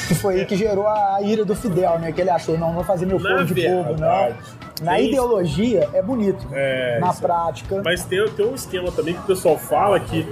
que 0.07 0.16
foi 0.16 0.36
aí 0.39 0.45
que 0.45 0.56
gerou 0.56 0.88
a 0.88 1.21
ira 1.21 1.44
do 1.44 1.54
Fidel, 1.56 2.00
né? 2.00 2.12
Que 2.13 2.21
ele 2.21 2.30
achou, 2.30 2.57
não, 2.57 2.71
vou 2.74 2.83
fazer 2.86 3.06
meu 3.06 3.19
Na 3.19 3.30
povo 3.39 3.54
de 3.54 3.62
povo, 3.68 3.94
não. 4.00 4.33
Na 4.81 4.94
tem- 4.95 5.10
ideologia 5.10 5.89
é 5.94 6.01
bonito. 6.01 6.48
É, 6.54 7.00
Na 7.01 7.13
prática. 7.13 7.81
Mas 7.83 8.06
tem, 8.06 8.25
tem 8.30 8.45
um 8.45 8.56
esquema 8.56 8.89
também 8.94 9.13
que 9.13 9.19
o 9.19 9.24
pessoal 9.24 9.57
fala 9.57 10.00
que 10.00 10.25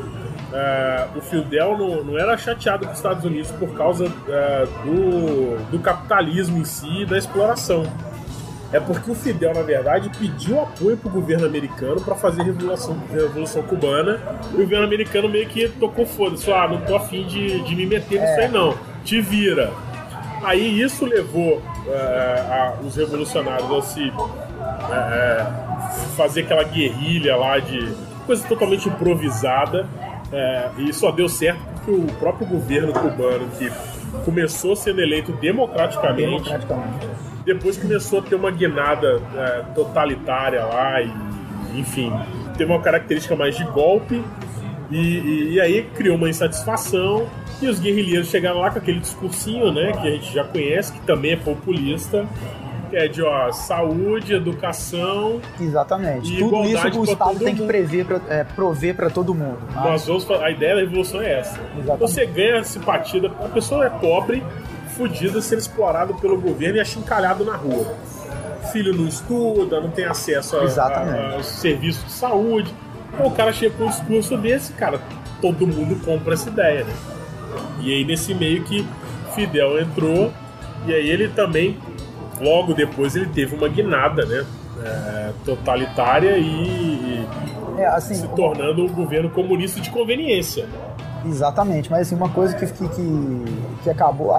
é, 0.54 1.06
o 1.16 1.22
Fidel 1.22 1.78
não, 1.78 2.04
não 2.04 2.18
era 2.18 2.38
chateado 2.38 2.86
com 2.86 2.92
os 2.92 2.98
Estados 2.98 3.24
Unidos 3.26 3.52
por 3.52 3.70
causa 3.76 4.06
é, 4.30 4.66
do, 4.86 5.58
do 5.72 5.80
capitalismo 5.80 6.58
em 6.58 6.66
si 6.66 7.02
e 7.02 7.06
da 7.06 7.18
exploração. 7.18 7.84
É 8.72 8.80
porque 8.82 9.10
o 9.10 9.16
Fidel, 9.16 9.54
na 9.54 9.62
verdade, 9.62 10.10
pediu 10.20 10.60
apoio 10.62 10.98
pro 10.98 11.10
governo 11.10 11.46
americano 11.46 12.02
para 12.02 12.16
fazer 12.16 12.42
a 12.42 12.44
revolução, 12.44 12.98
a 13.10 13.14
revolução 13.14 13.64
cubana 13.64 14.20
e 14.52 14.56
o 14.56 14.58
governo 14.58 14.86
americano 14.86 15.30
meio 15.30 15.48
que 15.48 15.70
tocou 15.70 16.06
foda-se, 16.06 16.52
ah, 16.52 16.68
não 16.68 16.82
tô 16.82 16.98
afim 16.98 17.26
de, 17.26 17.62
de 17.62 17.76
me 17.76 17.86
meter 17.86 18.20
nisso 18.20 18.34
É. 18.42 18.46
aí 18.46 18.52
não, 18.52 18.76
te 19.06 19.22
vira. 19.22 19.72
Aí 20.44 20.82
isso 20.82 21.06
levou 21.06 21.62
é, 21.88 22.44
a- 22.50 22.74
os 22.86 22.96
revolucionários 22.98 23.72
a 23.72 23.82
se 23.84 24.12
é, 24.92 25.46
fazer 26.18 26.42
aquela 26.42 26.64
guerrilha 26.64 27.36
lá 27.38 27.60
de 27.60 27.94
coisa 28.26 28.46
totalmente 28.48 28.90
improvisada. 28.90 29.88
É, 30.32 30.70
e 30.78 30.94
só 30.94 31.12
deu 31.12 31.30
certo 31.30 31.60
porque 31.76 31.92
o 31.92 32.06
próprio 32.20 32.48
governo 32.48 32.92
cubano, 32.94 33.48
que 33.58 33.72
começou 34.26 34.76
sendo 34.76 35.02
eleito 35.02 35.32
democraticamente, 35.34 36.44
Democraticamente. 36.44 37.08
depois 37.46 37.78
começou 37.78 38.20
a 38.20 38.22
ter 38.24 38.36
uma 38.36 38.52
guinada 38.52 39.22
é, 39.36 39.64
totalitária 39.74 40.64
lá 40.66 41.02
e, 41.02 41.12
enfim, 41.76 42.12
teve 42.58 42.72
uma 42.72 42.82
característica 42.82 43.36
mais 43.36 43.56
de 43.56 43.64
golpe 43.66 44.22
e, 44.90 44.98
e- 44.98 45.54
e 45.54 45.62
aí 45.62 45.84
criou 45.96 46.16
uma 46.18 46.30
insatisfação 46.30 47.28
e 47.62 47.68
os 47.68 47.80
guerrilheiros 47.80 48.30
chegaram 48.30 48.60
lá 48.60 48.70
com 48.70 48.78
aquele 48.80 49.00
discursinho, 49.00 49.72
né, 49.72 49.92
que 49.94 50.08
a 50.08 50.12
gente 50.12 50.34
já 50.34 50.44
conhece, 50.44 50.94
que 50.94 51.00
também 51.02 51.32
é 51.32 51.36
populista, 51.36 52.26
que 52.90 52.96
é 52.96 53.08
de 53.08 53.22
ó, 53.22 53.52
saúde, 53.52 54.34
educação, 54.34 55.40
Exatamente. 55.60 56.34
E 56.34 56.40
Tudo 56.40 56.64
isso 56.66 56.90
que 56.92 56.98
o 56.98 57.04
Estado 57.04 57.40
tem 57.40 57.56
que 57.56 57.66
prever 57.66 58.06
pra, 58.06 58.20
é, 58.30 58.44
prover 58.44 58.96
para 58.96 59.10
todo 59.10 59.34
mundo. 59.34 59.58
tá? 59.74 59.82
Nós 59.82 60.06
vamos 60.08 60.30
a 60.32 60.50
ideia 60.52 60.76
da 60.76 60.82
revolução 60.82 61.22
é 61.22 61.40
essa. 61.40 61.60
Exatamente. 61.78 62.00
Você 62.00 62.26
ganha 62.26 62.64
simpatia, 62.64 63.28
a 63.44 63.48
pessoa 63.50 63.86
é 63.86 63.90
pobre, 63.90 64.44
fudida, 64.96 65.42
sendo 65.42 65.60
explorado 65.60 66.14
pelo 66.16 66.40
governo 66.40 66.78
e 66.78 66.80
achincalhado 66.80 67.44
na 67.46 67.56
rua. 67.56 67.94
Filho 68.72 68.94
não 68.96 69.08
estuda, 69.08 69.80
não 69.80 69.90
tem 69.90 70.06
acesso 70.06 70.58
a, 70.58 70.64
a- 70.66 71.34
aos 71.36 71.46
serviços 71.46 72.04
de 72.06 72.12
saúde. 72.12 72.74
O 73.20 73.32
cara 73.32 73.54
chega 73.54 73.74
com 73.78 73.86
um 73.86 73.90
discurso 73.90 74.36
desse, 74.38 74.74
cara, 74.74 75.00
todo 75.42 75.66
mundo 75.66 75.96
compra 76.04 76.34
essa 76.34 76.50
ideia, 76.50 76.84
né? 76.84 76.94
E 77.80 77.94
aí 77.94 78.04
nesse 78.04 78.34
meio 78.34 78.64
que 78.64 78.86
Fidel 79.34 79.80
entrou 79.80 80.32
e 80.86 80.94
aí 80.94 81.10
ele 81.10 81.28
também 81.30 81.78
logo 82.40 82.74
depois 82.74 83.16
ele 83.16 83.28
teve 83.28 83.56
uma 83.56 83.68
guinada, 83.68 84.26
né? 84.26 84.46
é, 84.84 85.32
totalitária 85.46 86.38
e, 86.38 87.26
É, 87.78 87.86
assim, 87.88 88.16
se 88.16 88.28
tornando 88.30 88.84
um 88.84 88.88
governo 88.88 89.30
comunista 89.30 89.80
de 89.80 89.90
conveniência. 89.90 90.68
Exatamente, 91.26 91.92
mas 91.92 92.08
assim, 92.08 92.16
uma 92.16 92.30
coisa 92.30 92.56
que, 92.56 92.66
que, 92.66 93.46
que, 93.84 93.90
acabou. 93.90 94.34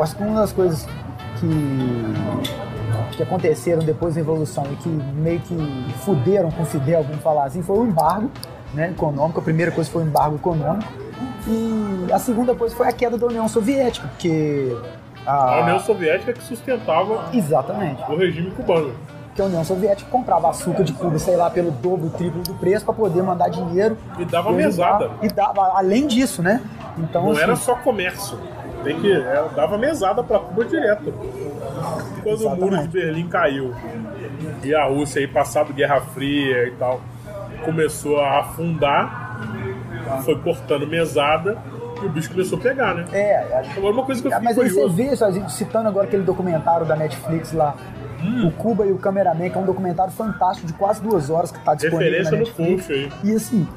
Acho 0.00 0.16
que 0.16 0.22
uma 0.22 0.40
das 0.40 0.52
coisas 0.52 0.86
que, 1.38 3.16
que 3.16 3.22
aconteceram 3.22 3.82
depois 3.82 4.14
da 4.14 4.20
Revolução 4.20 4.64
e 4.72 4.76
que 4.76 4.88
meio 4.88 5.40
que 5.40 5.56
fuderam 6.04 6.50
com 6.50 6.62
o 6.62 6.66
Fidel, 6.66 7.02
vamos 7.04 7.22
falar 7.22 7.44
assim, 7.44 7.62
foi 7.62 7.78
o 7.78 7.86
embargo 7.86 8.30
né, 8.72 8.90
econômico. 8.90 9.40
A 9.40 9.42
primeira 9.42 9.70
coisa 9.70 9.90
foi 9.90 10.02
o 10.02 10.06
embargo 10.06 10.36
econômico. 10.36 10.92
E 11.46 12.12
a 12.12 12.18
segunda 12.18 12.54
coisa 12.54 12.74
foi 12.74 12.88
a 12.88 12.92
queda 12.92 13.18
da 13.18 13.26
União 13.26 13.46
Soviética, 13.48 14.08
porque. 14.08 14.76
A 15.26 15.60
União 15.62 15.78
Soviética 15.80 16.32
que 16.32 16.42
sustentava 16.42 17.30
Exatamente. 17.32 18.02
o 18.08 18.16
regime 18.16 18.50
cubano. 18.50 18.94
Que 19.34 19.42
a 19.42 19.46
União 19.46 19.64
Soviética 19.64 20.08
comprava 20.10 20.50
açúcar 20.50 20.84
de 20.84 20.92
Cuba, 20.92 21.18
sei 21.18 21.36
lá, 21.36 21.50
pelo 21.50 21.70
dobro, 21.72 22.08
triplo 22.10 22.42
do 22.42 22.54
preço 22.54 22.84
para 22.84 22.94
poder 22.94 23.22
mandar 23.22 23.48
dinheiro. 23.48 23.96
E 24.18 24.24
dava 24.24 24.52
mesada. 24.52 25.10
E 25.22 25.28
dava, 25.28 25.76
além 25.76 26.06
disso, 26.06 26.40
né? 26.42 26.62
Então, 26.98 27.24
Não 27.24 27.32
assim, 27.32 27.42
era 27.42 27.56
só 27.56 27.74
comércio. 27.74 28.38
Tem 28.84 29.00
que, 29.00 29.10
é, 29.10 29.44
dava 29.56 29.76
mesada 29.76 30.22
para 30.22 30.38
Cuba 30.38 30.64
direto. 30.64 31.12
Quando 32.22 32.40
Exatamente. 32.40 32.62
o 32.62 32.64
muro 32.64 32.82
de 32.82 32.88
Berlim 32.88 33.28
caiu 33.28 33.74
e 34.62 34.74
a 34.74 34.84
Rússia 34.84 35.20
aí 35.20 35.26
passado 35.26 35.72
Guerra 35.72 36.00
Fria 36.00 36.68
e 36.68 36.70
tal 36.72 37.00
começou 37.64 38.20
a 38.20 38.40
afundar, 38.40 39.40
foi 40.24 40.38
cortando 40.40 40.86
mesada 40.86 41.56
e 42.02 42.06
o 42.06 42.08
bicho 42.08 42.30
começou 42.30 42.58
a 42.58 42.60
pegar, 42.60 42.94
né? 42.94 43.04
É, 43.12 43.62
agora 43.76 43.92
uma 43.92 44.04
coisa 44.04 44.20
que 44.20 44.28
eu 44.28 44.32
é, 44.32 44.40
Mas 44.40 44.58
aí 44.58 44.68
você 44.68 44.88
vê, 44.88 45.16
só, 45.16 45.30
citando 45.48 45.88
agora 45.88 46.06
aquele 46.06 46.22
documentário 46.22 46.86
da 46.86 46.96
Netflix 46.96 47.52
lá, 47.52 47.74
hum. 48.22 48.48
o 48.48 48.52
Cuba 48.52 48.86
e 48.86 48.92
o 48.92 48.98
Cameraman, 48.98 49.50
que 49.50 49.56
é 49.56 49.60
um 49.60 49.64
documentário 49.64 50.12
fantástico 50.12 50.66
de 50.66 50.72
quase 50.74 51.02
duas 51.02 51.30
horas 51.30 51.50
que 51.50 51.58
está 51.58 51.74
disponível 51.74 52.18
referência 52.18 52.38
no 52.38 52.46
post 52.46 52.92
aí. 52.92 53.12
E 53.22 53.32
assim, 53.34 53.68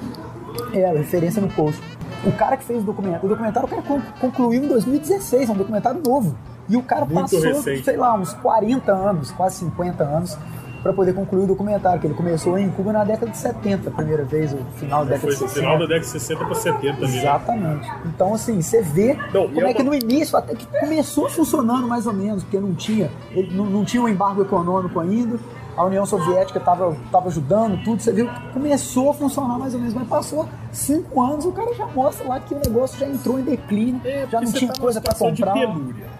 é, 0.74 0.92
referência 0.92 1.42
no 1.42 1.50
post. 1.50 1.82
O 2.26 2.32
cara 2.32 2.58
que 2.58 2.64
fez 2.64 2.82
o 2.82 2.86
documentário, 2.86 3.26
o 3.26 3.30
documentário 3.30 3.68
o 3.68 3.70
cara 3.70 4.02
concluiu 4.20 4.64
em 4.64 4.68
2016, 4.68 5.50
é 5.50 5.52
um 5.52 5.56
documentário 5.56 6.02
novo. 6.06 6.36
E 6.70 6.76
o 6.76 6.84
cara 6.84 7.06
Muito 7.06 7.22
passou, 7.22 7.42
recente. 7.42 7.84
sei 7.84 7.96
lá, 7.96 8.14
uns 8.16 8.34
40 8.34 8.92
anos, 8.92 9.32
quase 9.32 9.58
50 9.58 10.04
anos, 10.04 10.38
para 10.82 10.94
poder 10.94 11.14
concluir 11.14 11.44
o 11.44 11.48
documentário, 11.48 12.00
que 12.00 12.08
ele 12.08 12.14
começou 12.14 12.58
em 12.58 12.70
Cuba 12.70 12.94
na 12.94 13.04
década 13.04 13.32
de 13.32 13.38
70, 13.38 13.90
a 13.90 13.92
primeira 13.92 14.24
vez, 14.24 14.54
o 14.54 14.58
final 14.78 15.06
da 15.06 15.12
década 15.16 15.32
de 15.32 15.38
60. 15.38 15.60
final 15.60 15.80
da 15.80 15.86
década 15.86 16.00
de 16.00 16.08
60 16.08 16.46
para 16.46 16.56
70 16.56 16.88
ali, 16.88 17.12
né? 17.12 17.18
Exatamente. 17.18 17.92
Então, 18.06 18.34
assim, 18.34 18.62
você 18.62 18.82
vê 18.82 19.18
não, 19.34 19.48
como 19.48 19.68
é, 19.68 19.72
é 19.72 19.74
que 19.74 19.84
no 19.84 19.94
início, 19.94 20.38
até 20.38 20.56
que 20.56 20.66
começou 20.80 21.30
funcionando 21.30 21.88
mais 21.88 22.06
ou 22.06 22.14
menos, 22.14 22.44
porque 22.44 22.60
não 22.60 22.74
tinha, 22.74 23.10
ele, 23.32 23.56
não, 23.56 23.66
não 23.66 23.86
tinha 23.86 24.02
um 24.02 24.08
embargo 24.08 24.42
econômico 24.42 25.00
ainda, 25.00 25.38
a 25.78 25.86
União 25.86 26.06
Soviética 26.06 26.58
estava 26.58 26.98
tava 27.12 27.28
ajudando, 27.28 27.84
tudo, 27.84 28.02
você 28.02 28.12
viu 28.12 28.28
começou 28.52 29.12
a 29.12 29.14
funcionar 29.14 29.60
mais 29.60 29.76
ou 29.76 29.80
menos, 29.80 29.94
mas 29.94 30.08
passou 30.08 30.50
cinco 30.72 31.22
anos, 31.22 31.46
o 31.46 31.52
cara 31.52 31.72
já 31.76 31.86
mostra 31.86 32.28
lá 32.28 32.40
que 32.40 32.56
o 32.56 32.60
negócio 32.60 32.98
já 33.00 33.08
entrou 33.08 33.40
em 33.40 33.44
declínio, 33.44 34.02
é, 34.04 34.26
já 34.30 34.42
não 34.42 34.52
tinha 34.52 34.74
tá 34.74 34.82
coisa 34.82 35.00
para 35.00 35.14
comprar. 35.14 35.54
De. 35.54 36.17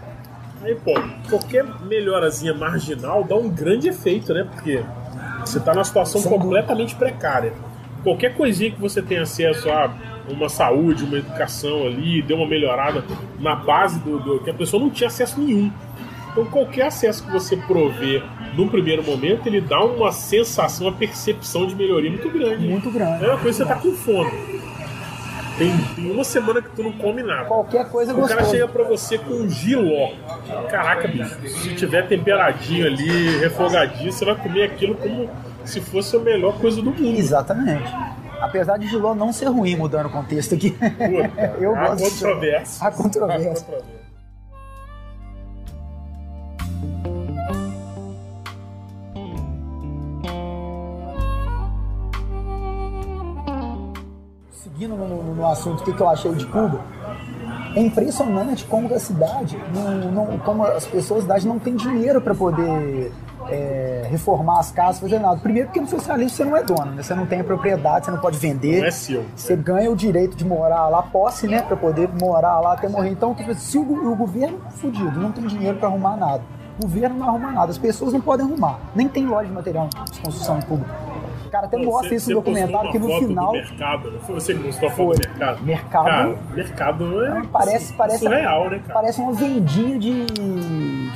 Aí, 0.68 0.76
pô, 0.76 0.94
qualquer 1.30 1.64
melhorazinha 1.86 2.54
marginal 2.54 3.24
dá 3.24 3.36
um 3.36 3.48
grande 3.48 3.88
efeito, 3.88 4.34
né? 4.34 4.44
Porque 4.44 4.84
você 5.40 5.62
tá 5.62 5.74
numa 5.74 5.86
situação 5.86 6.22
completamente 6.24 6.94
precária. 6.94 7.54
Qualquer 8.04 8.36
coisinha 8.36 8.72
que 8.72 8.82
você 8.82 9.02
tenha 9.02 9.22
acesso 9.22 9.70
a 9.70 9.96
uma 10.28 10.50
saúde, 10.50 11.06
uma 11.06 11.20
educação 11.20 11.88
ali, 11.88 12.22
deu 12.22 12.36
uma 12.36 12.46
melhorada 12.46 13.02
na 13.40 13.56
base 13.56 13.98
do, 14.00 14.20
do 14.20 14.40
que 14.42 14.50
a 14.50 14.54
pessoa 14.54 14.84
não 14.84 14.90
tinha 14.90 15.08
acesso 15.08 15.40
nenhum. 15.40 15.72
Então 16.32 16.44
qualquer 16.48 16.88
acesso 16.88 17.24
que 17.24 17.32
você 17.32 17.56
prover 17.56 18.22
num 18.54 18.68
primeiro 18.68 19.02
momento, 19.02 19.48
ele 19.48 19.62
dá 19.62 19.82
uma 19.86 20.12
sensação, 20.12 20.88
uma 20.88 20.94
percepção 20.94 21.66
de 21.66 21.76
melhoria 21.76 22.12
muito 22.12 22.30
grande. 22.30 22.68
Muito 22.68 22.92
grande. 22.92 23.24
É 23.24 23.30
uma 23.30 23.38
coisa 23.38 23.64
que 23.64 23.70
você 23.70 23.74
tá 23.74 23.80
com 23.80 23.94
fome. 23.94 24.57
Tem, 25.58 25.74
uma 26.12 26.24
semana 26.24 26.62
que 26.62 26.70
tu 26.70 26.84
não 26.84 26.92
come 26.92 27.24
nada. 27.24 27.46
Qualquer 27.46 27.90
coisa 27.90 28.14
O 28.14 28.28
cara 28.28 28.44
chega 28.46 28.68
pra 28.68 28.84
você 28.84 29.18
com 29.18 29.34
um 29.34 29.50
giló. 29.50 30.12
Caraca, 30.70 31.08
bicho. 31.08 31.36
Se 31.48 31.76
tiver 31.76 32.08
temperadinho 32.08 32.86
ali, 32.86 33.40
refogadinho, 33.40 34.12
você 34.12 34.24
vai 34.24 34.36
comer 34.36 34.64
aquilo 34.64 34.96
como 34.96 35.30
se 35.66 35.82
fosse 35.82 36.16
a 36.16 36.20
melhor 36.20 36.60
coisa 36.60 36.82
do 36.82 36.92
mundo. 36.92 37.18
Exatamente. 37.18 37.92
Apesar 38.40 38.78
de 38.78 38.88
giló 38.88 39.16
não 39.16 39.34
ser 39.34 39.48
ruim, 39.48 39.76
mudando 39.76 40.06
o 40.06 40.12
contexto 40.12 40.54
aqui. 40.54 40.72
Puta, 40.72 41.56
Eu 41.60 41.76
há 41.76 41.96
gosto 41.96 42.12
controvérsia. 42.12 42.88
Há 42.88 42.92
controvérsia. 42.92 43.56
seguindo 43.56 43.97
no, 55.48 55.54
assunto, 55.54 55.82
o 55.82 55.84
que, 55.84 55.94
que 55.94 56.02
eu 56.02 56.10
achei 56.10 56.32
de 56.34 56.46
Cuba, 56.46 56.82
é 57.76 57.82
impressionante 57.82 58.66
como 58.66 58.94
a 58.94 59.00
cidade, 59.00 59.58
não, 59.74 60.12
não, 60.12 60.40
como 60.40 60.64
as 60.64 60.86
pessoas 60.86 61.26
da 61.26 61.36
cidade 61.36 61.48
não 61.48 61.60
têm 61.60 61.76
dinheiro 61.76 62.20
para 62.20 62.34
poder 62.34 63.12
é, 63.50 64.08
reformar 64.10 64.60
as 64.60 64.72
casas, 64.72 65.00
fazer 65.00 65.20
nada. 65.20 65.40
Primeiro 65.40 65.68
porque 65.68 65.80
no 65.80 65.88
socialismo 65.88 66.30
você 66.30 66.44
não 66.44 66.58
é 66.58 66.64
dono, 66.64 66.92
né? 66.92 67.04
Você 67.04 67.14
não 67.14 67.26
tem 67.26 67.44
propriedade, 67.44 68.06
você 68.06 68.12
não 68.12 68.20
pode 68.20 68.38
vender. 68.38 68.82
Não 68.82 68.88
é 68.88 68.92
seu. 68.92 69.26
Você 69.36 69.56
ganha 69.56 69.92
o 69.92 69.96
direito 69.96 70.36
de 70.36 70.46
morar 70.46 70.88
lá, 70.88 71.02
posse, 71.04 71.48
né? 71.48 71.62
Para 71.62 71.78
poder 71.78 72.10
morar 72.20 72.60
lá 72.60 72.74
até 72.74 72.90
morrer. 72.90 73.10
Então, 73.10 73.34
tipo, 73.34 73.54
se 73.56 73.78
o, 73.78 73.82
o 73.82 74.16
governo 74.16 74.60
fudido 74.72 75.20
não 75.20 75.32
tem 75.32 75.46
dinheiro 75.46 75.78
para 75.78 75.88
arrumar 75.88 76.18
nada, 76.18 76.44
o 76.80 76.84
governo 76.84 77.18
não 77.18 77.30
arruma 77.30 77.52
nada, 77.52 77.72
as 77.72 77.78
pessoas 77.78 78.14
não 78.14 78.22
podem 78.22 78.46
arrumar. 78.46 78.80
Nem 78.96 79.08
tem 79.08 79.26
loja 79.26 79.48
de 79.48 79.54
material 79.54 79.88
de 80.12 80.20
construção 80.22 80.58
em 80.58 80.62
Cuba. 80.62 80.86
Cara 81.58 81.66
até 81.66 81.78
mostra 81.78 82.14
isso 82.14 82.30
no 82.30 82.36
documentário 82.36 82.92
que 82.92 83.00
no 83.00 83.08
final. 83.08 83.52
mercado, 83.52 84.12
não 84.12 84.20
foi 84.20 84.36
você 84.36 84.54
que 84.54 84.60
mostrou 84.60 84.92
a 84.92 84.94
foto 84.94 85.20
do 85.20 85.28
mercado? 85.28 85.64
Mercado. 85.64 86.06
Cara, 86.06 86.38
mercado 86.54 87.24
é. 87.24 87.42
Parece, 87.52 87.94
parece, 87.94 88.20
surreal, 88.20 88.70
né, 88.70 88.80
cara? 88.86 88.94
Parece 88.94 89.22
uma 89.22 89.34
vendinha 89.34 89.98
de, 89.98 90.26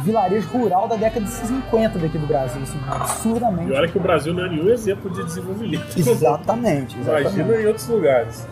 vilarejo 0.03 0.47
rural 0.49 0.87
da 0.87 0.95
década 0.95 1.23
de 1.23 1.31
50 1.31 1.99
daqui 1.99 2.17
do 2.17 2.25
Brasil, 2.25 2.59
assim, 2.63 2.79
absurdamente. 2.89 3.69
E 3.69 3.73
olha 3.73 3.87
que 3.87 3.97
o 3.99 4.01
Brasil 4.01 4.33
não 4.33 4.45
é 4.45 4.49
nenhum 4.49 4.69
exemplo 4.69 5.11
de 5.11 5.23
desenvolvimento. 5.23 5.95
Exatamente, 5.95 6.97
exatamente. 6.99 7.35
Imagina 7.35 7.61
em 7.61 7.65
outros 7.67 7.87
lugares. 7.87 8.47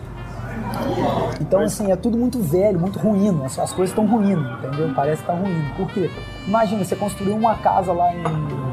Então, 1.40 1.60
assim, 1.60 1.90
é 1.90 1.96
tudo 1.96 2.16
muito 2.16 2.38
velho, 2.38 2.78
muito 2.78 3.00
ruim. 3.00 3.44
As, 3.44 3.58
as 3.58 3.72
coisas 3.72 3.90
estão 3.90 4.06
ruindo, 4.06 4.48
entendeu? 4.58 4.92
Parece 4.94 5.24
que 5.24 5.28
está 5.28 5.34
ruindo. 5.34 5.74
Por 5.74 5.90
quê? 5.90 6.08
Imagina, 6.46 6.84
você 6.84 6.94
construiu 6.94 7.34
uma 7.34 7.56
casa 7.56 7.92
lá 7.92 8.14
em 8.14 8.69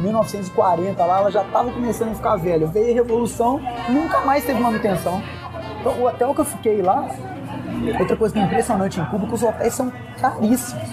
1940 0.00 1.04
lá, 1.04 1.18
ela 1.18 1.30
já 1.30 1.42
estava 1.42 1.70
começando 1.70 2.12
a 2.12 2.14
ficar 2.14 2.36
velha. 2.36 2.66
Veio 2.66 2.90
a 2.90 2.94
Revolução, 2.94 3.60
nunca 3.88 4.20
mais 4.20 4.44
teve 4.44 4.60
manutenção. 4.60 5.22
Então, 5.80 5.92
o 5.92 6.06
hotel 6.06 6.34
que 6.34 6.40
eu 6.40 6.44
fiquei 6.44 6.82
lá, 6.82 7.08
outra 7.98 8.16
coisa 8.16 8.34
que 8.34 8.40
é 8.40 8.44
impressionante 8.44 9.00
em 9.00 9.04
Cuba, 9.06 9.26
que 9.26 9.34
os 9.34 9.42
hotéis 9.42 9.74
são 9.74 9.92
caríssimos. 10.20 10.88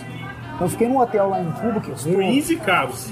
Eu 0.60 0.68
fiquei 0.70 0.88
num 0.88 0.98
hotel 0.98 1.30
lá 1.30 1.40
em 1.40 1.52
Cuba 1.52 1.80
que 1.80 1.92
ruins 1.92 2.50
e 2.50 2.56
caros. 2.56 3.12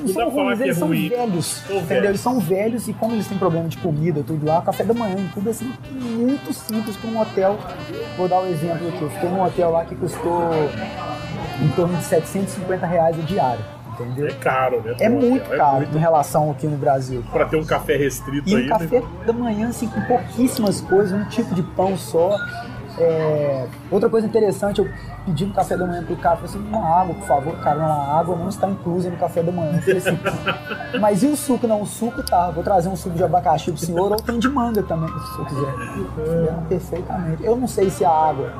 Não 0.00 0.08
são 0.08 0.30
ruins, 0.30 0.60
eles 0.60 0.76
é 0.76 0.78
são 0.78 0.88
ruim. 0.88 1.08
velhos. 1.08 1.64
entendeu? 1.68 2.10
Eles 2.10 2.20
são 2.20 2.38
velhos 2.38 2.86
e 2.86 2.92
como 2.92 3.14
eles 3.14 3.26
têm 3.26 3.36
problema 3.36 3.68
de 3.68 3.76
comida 3.78 4.22
tudo 4.24 4.46
lá, 4.46 4.62
café 4.62 4.84
da 4.84 4.94
manhã 4.94 5.16
em 5.18 5.28
Cuba 5.28 5.50
é 5.50 5.52
assim, 5.52 5.72
muito 5.90 6.52
simples 6.52 6.96
para 6.96 7.10
um 7.10 7.20
hotel. 7.20 7.58
Vou 8.16 8.28
dar 8.28 8.38
o 8.38 8.44
um 8.44 8.46
exemplo 8.46 8.86
aqui. 8.88 9.02
Eu 9.02 9.10
fiquei 9.10 9.28
num 9.28 9.42
hotel 9.42 9.70
lá 9.70 9.84
que 9.84 9.96
custou 9.96 10.50
em 11.60 11.68
torno 11.70 11.96
de 11.96 12.04
750 12.04 12.86
reais 12.86 13.18
a 13.18 13.22
diária 13.22 13.75
É 14.02 14.32
caro, 14.34 14.82
né? 14.82 14.96
É 15.00 15.08
muito 15.08 15.52
é 15.52 15.56
caro 15.56 15.76
muito... 15.78 15.96
em 15.96 16.00
relação 16.00 16.50
aqui 16.50 16.66
no 16.66 16.76
Brasil. 16.76 17.24
Para 17.32 17.46
ter 17.46 17.56
um 17.56 17.64
café 17.64 17.96
restrito 17.96 18.48
e 18.48 18.54
aí. 18.54 18.66
um 18.66 18.68
café 18.68 19.00
né? 19.00 19.06
da 19.26 19.32
manhã, 19.32 19.68
assim, 19.68 19.88
com 19.88 20.00
pouquíssimas 20.02 20.80
coisas, 20.80 21.12
um 21.12 21.24
tipo 21.28 21.54
de 21.54 21.62
pão 21.62 21.96
só. 21.96 22.36
É... 22.98 23.66
Outra 23.90 24.08
coisa 24.08 24.26
interessante, 24.26 24.80
eu 24.80 24.88
pedi 25.24 25.44
um 25.44 25.52
café 25.52 25.76
da 25.76 25.86
manhã 25.86 26.02
pro 26.04 26.16
cara, 26.16 26.36
falei 26.36 26.50
assim, 26.50 26.68
uma 26.68 27.00
água, 27.00 27.14
por 27.14 27.26
favor, 27.26 27.56
cara, 27.58 27.78
não, 27.78 27.86
a 27.86 28.18
água 28.18 28.36
não 28.36 28.48
está 28.48 28.68
inclusa 28.68 29.10
no 29.10 29.16
café 29.16 29.42
da 29.42 29.52
manhã. 29.52 29.76
Eu 29.76 29.82
falei 29.82 29.98
assim, 29.98 30.18
mas 31.00 31.22
e 31.22 31.26
o 31.26 31.36
suco? 31.36 31.66
Não, 31.66 31.82
o 31.82 31.86
suco 31.86 32.22
tá, 32.22 32.50
vou 32.50 32.62
trazer 32.62 32.88
um 32.88 32.96
suco 32.96 33.16
de 33.16 33.24
abacaxi 33.24 33.70
pro 33.70 33.80
senhor, 33.80 34.12
ou 34.12 34.16
tem 34.16 34.38
de 34.38 34.48
manga 34.48 34.82
também, 34.82 35.08
se 35.08 35.14
o 35.14 35.34
senhor 35.34 35.46
quiser. 35.48 36.48
É, 36.48 36.68
perfeitamente. 36.68 37.44
Eu 37.44 37.56
não 37.56 37.68
sei 37.68 37.90
se 37.90 38.04
a 38.04 38.10
água, 38.10 38.52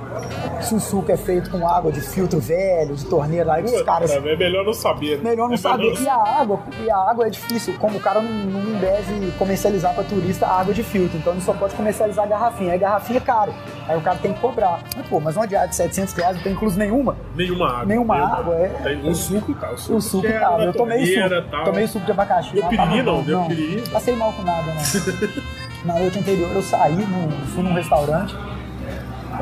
se 0.60 0.74
o 0.74 0.80
suco 0.80 1.10
é 1.10 1.16
feito 1.16 1.50
com 1.50 1.66
água 1.66 1.90
de 1.90 2.00
filtro 2.00 2.40
velho, 2.40 2.94
de 2.94 3.04
torneira, 3.06 3.54
aí 3.54 3.64
os 3.64 3.82
caras... 3.82 4.10
É 4.10 4.20
melhor 4.20 4.64
não 4.64 4.74
saber. 4.74 5.18
Né? 5.18 5.30
Melhor 5.30 5.48
não 5.48 5.54
é 5.54 5.58
saber. 5.58 5.84
Melhor. 5.84 6.02
E 6.02 6.08
a 6.08 6.40
água, 6.40 6.60
e 6.84 6.90
a 6.90 6.96
água 6.96 7.26
é 7.26 7.30
difícil, 7.30 7.74
como 7.78 7.98
o 7.98 8.00
cara 8.00 8.20
não, 8.20 8.32
não 8.32 8.80
deve 8.80 9.30
comercializar 9.38 9.94
para 9.94 10.04
turista 10.04 10.46
água 10.46 10.74
de 10.74 10.82
filtro, 10.82 11.18
então 11.18 11.32
ele 11.32 11.42
só 11.42 11.52
pode 11.52 11.74
comercializar 11.74 12.24
a 12.24 12.28
garrafinha, 12.28 12.72
aí 12.72 12.78
garrafinha 12.78 13.18
é 13.18 13.20
caro, 13.20 13.54
aí 13.88 13.96
o 13.96 14.00
cara 14.00 14.18
tem 14.18 14.32
que 14.32 14.40
cobrar. 14.40 14.80
Mas, 14.96 15.06
pô, 15.06 15.20
mas 15.20 15.36
uma 15.36 15.46
diária 15.46 15.68
de 15.68 15.76
700 15.76 16.14
reais 16.14 16.36
não 16.36 16.42
tem 16.42 16.52
incluso 16.52 16.78
nenhuma. 16.78 17.16
Nenhuma 17.34 17.68
água. 17.68 17.84
Nenhuma, 17.86 18.16
água, 18.16 18.54
é. 18.56 18.68
Tem 18.68 19.08
o 19.08 19.14
suco 19.14 19.50
e 19.50 19.54
tal. 19.54 19.74
O 19.74 19.78
suco, 19.78 19.96
o 19.96 20.02
suco 20.02 20.26
e 20.26 20.32
tal. 20.32 20.60
Eu 20.60 20.72
tomei 20.72 21.06
suco. 21.06 21.50
Tal. 21.50 21.64
Tomei 21.64 21.86
suco 21.86 22.04
de 22.04 22.10
abacaxi. 22.10 22.52
Deu 22.54 22.68
piriri 22.68 23.02
não? 23.02 23.22
Deu 23.22 23.44
piriri? 23.44 23.88
Passei 23.90 24.16
mal 24.16 24.32
com 24.32 24.42
nada, 24.42 24.72
não. 24.74 25.56
Na 25.84 26.00
noite 26.00 26.18
anterior 26.18 26.50
eu 26.52 26.62
saí, 26.62 26.96
no, 26.96 27.30
fui 27.46 27.62
num 27.62 27.72
restaurante, 27.72 28.34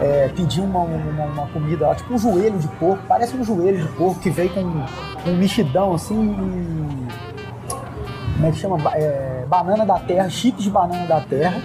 é, 0.01 0.29
pedi 0.29 0.61
uma, 0.61 0.81
uma, 0.81 1.25
uma, 1.25 1.47
comida 1.47 1.89
lá, 1.89 1.95
tipo 1.95 2.13
um 2.13 2.19
joelho 2.19 2.59
de 2.59 2.69
porco, 2.69 3.03
parece 3.09 3.35
um 3.35 3.43
joelho 3.43 3.79
de 3.79 3.89
porco 3.95 4.21
que 4.21 4.29
veio 4.29 4.51
com 4.51 4.61
um, 4.61 4.85
um 5.27 5.37
mexidão 5.37 5.95
assim. 5.95 6.35
Como 8.35 8.47
é 8.47 8.51
que 8.51 8.59
chama? 8.59 8.79
É, 8.95 9.45
banana 9.49 9.87
da 9.87 9.99
terra, 10.01 10.29
chips 10.29 10.65
de 10.65 10.71
banana 10.71 11.07
da 11.07 11.21
terra. 11.21 11.63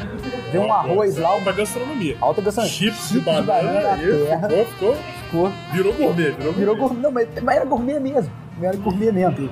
Veio 0.52 0.64
um 0.64 0.74
arroz 0.74 1.18
lá. 1.18 1.30
Alta 1.30 1.52
gastronomia. 1.52 2.18
Alta 2.20 2.42
gastronomia. 2.42 2.78
Chips, 2.78 3.10
de 3.10 3.20
banana. 3.20 3.98
Ficou, 3.98 4.66
ficou. 4.66 4.98
Ficou. 5.26 5.52
Virou 5.72 5.94
gourmet, 5.94 6.24
virou 6.24 6.36
gourmet. 6.38 6.60
Virou 6.60 6.76
gourmet. 6.76 7.02
Não, 7.02 7.12
mas, 7.12 7.28
mas 7.42 7.56
era 7.56 7.66
gourmet 7.66 8.00
mesmo. 8.00 8.32
era 8.62 8.78
gourmet 8.78 9.12
mesmo. 9.12 9.50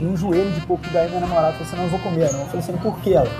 E 0.00 0.04
um 0.04 0.16
joelho 0.16 0.50
de 0.50 0.60
porco 0.66 0.84
daí 0.92 1.08
minha 1.08 1.20
namorada 1.20 1.52
falou 1.52 1.66
assim, 1.66 1.76
não, 1.76 1.84
eu 1.84 1.90
vou 1.90 2.00
comer, 2.00 2.32
não. 2.32 2.40
Eu 2.40 2.46
falei 2.46 2.60
assim, 2.60 2.76
por 2.78 2.98
quê? 3.00 3.14
Ela? 3.14 3.30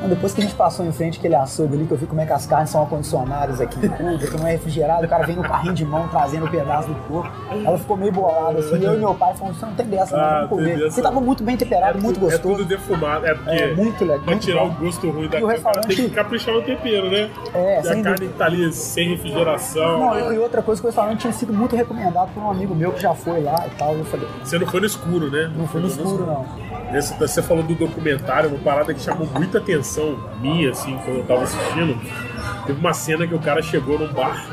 Não, 0.00 0.08
depois 0.08 0.32
que 0.32 0.40
a 0.40 0.44
gente 0.44 0.54
passou 0.56 0.84
em 0.86 0.92
frente 0.92 1.18
aquele 1.18 1.34
açougue 1.34 1.74
ali, 1.74 1.84
que 1.86 1.92
eu 1.92 1.96
vi 1.98 2.06
como 2.06 2.20
é 2.20 2.26
que 2.26 2.32
as 2.32 2.46
carnes 2.46 2.70
são 2.70 2.82
acondicionadas 2.82 3.60
aqui, 3.60 3.78
tudo, 3.80 4.18
que 4.30 4.36
não 4.38 4.46
é 4.46 4.52
refrigerado, 4.52 5.04
o 5.04 5.08
cara 5.08 5.26
vem 5.26 5.36
no 5.36 5.42
carrinho 5.42 5.74
de 5.74 5.84
mão 5.84 6.08
trazendo 6.08 6.46
o 6.46 6.50
pedaço 6.50 6.88
do 6.88 6.94
porco. 7.06 7.30
Ela 7.64 7.76
ficou 7.78 7.96
meio 7.98 8.10
bolada, 8.12 8.58
assim, 8.60 8.82
eu 8.82 8.94
e 8.94 8.98
meu 8.98 9.14
pai 9.14 9.34
falamos, 9.34 9.58
você 9.58 9.66
não 9.66 9.74
tem 9.74 9.86
dessa, 9.86 10.16
não, 10.16 10.24
Ah, 10.24 10.30
vamos 10.36 10.48
comer. 10.48 10.70
dessa. 10.78 10.86
Porque 10.86 11.02
tava 11.02 11.20
muito 11.20 11.42
bem 11.44 11.56
temperado, 11.56 11.98
é 11.98 12.00
muito 12.00 12.14
tudo, 12.18 12.30
gostoso. 12.30 12.54
É 12.54 12.56
tudo 12.56 12.64
defumado. 12.68 13.26
É 13.26 13.34
porque 13.34 13.50
É, 13.50 13.74
muito 13.74 14.04
legal, 14.04 14.20
pra 14.20 14.30
muito 14.32 14.42
tirar 14.44 14.60
bom. 14.64 14.68
o 14.70 14.72
gosto 14.84 15.10
ruim 15.10 15.28
da 15.28 15.38
E 15.38 15.42
o 15.44 15.46
cara 15.46 15.58
tem 15.58 15.64
restaurante- 15.72 15.96
que 15.96 16.10
caprichar 16.10 16.54
no 16.54 16.62
tempero, 16.62 17.10
né? 17.10 17.30
É, 17.54 17.74
e 17.76 17.78
a 17.78 17.82
sem 17.82 18.02
carne 18.02 18.02
dúvida. 18.20 18.32
que 18.32 18.38
tá 18.38 18.44
ali 18.46 18.72
sem 18.72 19.08
refrigeração. 19.10 19.98
Não, 20.00 20.32
e 20.32 20.34
e 20.34 20.38
outra 20.38 20.62
coisa 20.62 20.80
que 20.80 20.86
o 20.86 20.88
restaurante 20.90 21.18
tinha 21.20 21.32
sido 21.32 21.52
muito 21.52 21.76
recomendado 21.76 22.32
por 22.32 22.42
um 22.42 22.50
amigo 22.50 22.74
meu 22.74 22.92
que 22.92 23.02
já 23.02 23.14
foi 23.14 23.42
lá 23.42 23.66
e 23.66 23.70
tal. 23.76 23.92
Eu 23.94 24.04
falei, 24.06 24.26
Você 24.42 24.58
não 24.58 24.66
foi 24.66 24.80
no 24.80 24.86
escuro, 24.86 25.30
né? 25.30 25.50
não 25.54 25.66
foi 25.66 25.80
no 25.82 25.88
escuro, 25.88 26.24
não. 26.26 26.69
Esse- 26.94 27.14
você 27.18 27.42
falou 27.42 27.62
do 27.62 27.74
documentário, 27.74 28.50
uma 28.50 28.58
parada 28.58 28.92
que 28.92 29.00
chamou 29.00 29.26
muita 29.34 29.58
atenção 29.58 30.18
minha, 30.40 30.70
assim, 30.70 30.96
quando 31.04 31.18
eu 31.18 31.24
tava 31.24 31.42
assistindo. 31.44 31.96
Teve 32.66 32.80
uma 32.80 32.92
cena 32.92 33.26
que 33.26 33.34
o 33.34 33.38
cara 33.38 33.62
chegou 33.62 33.98
num 33.98 34.12
bar, 34.12 34.44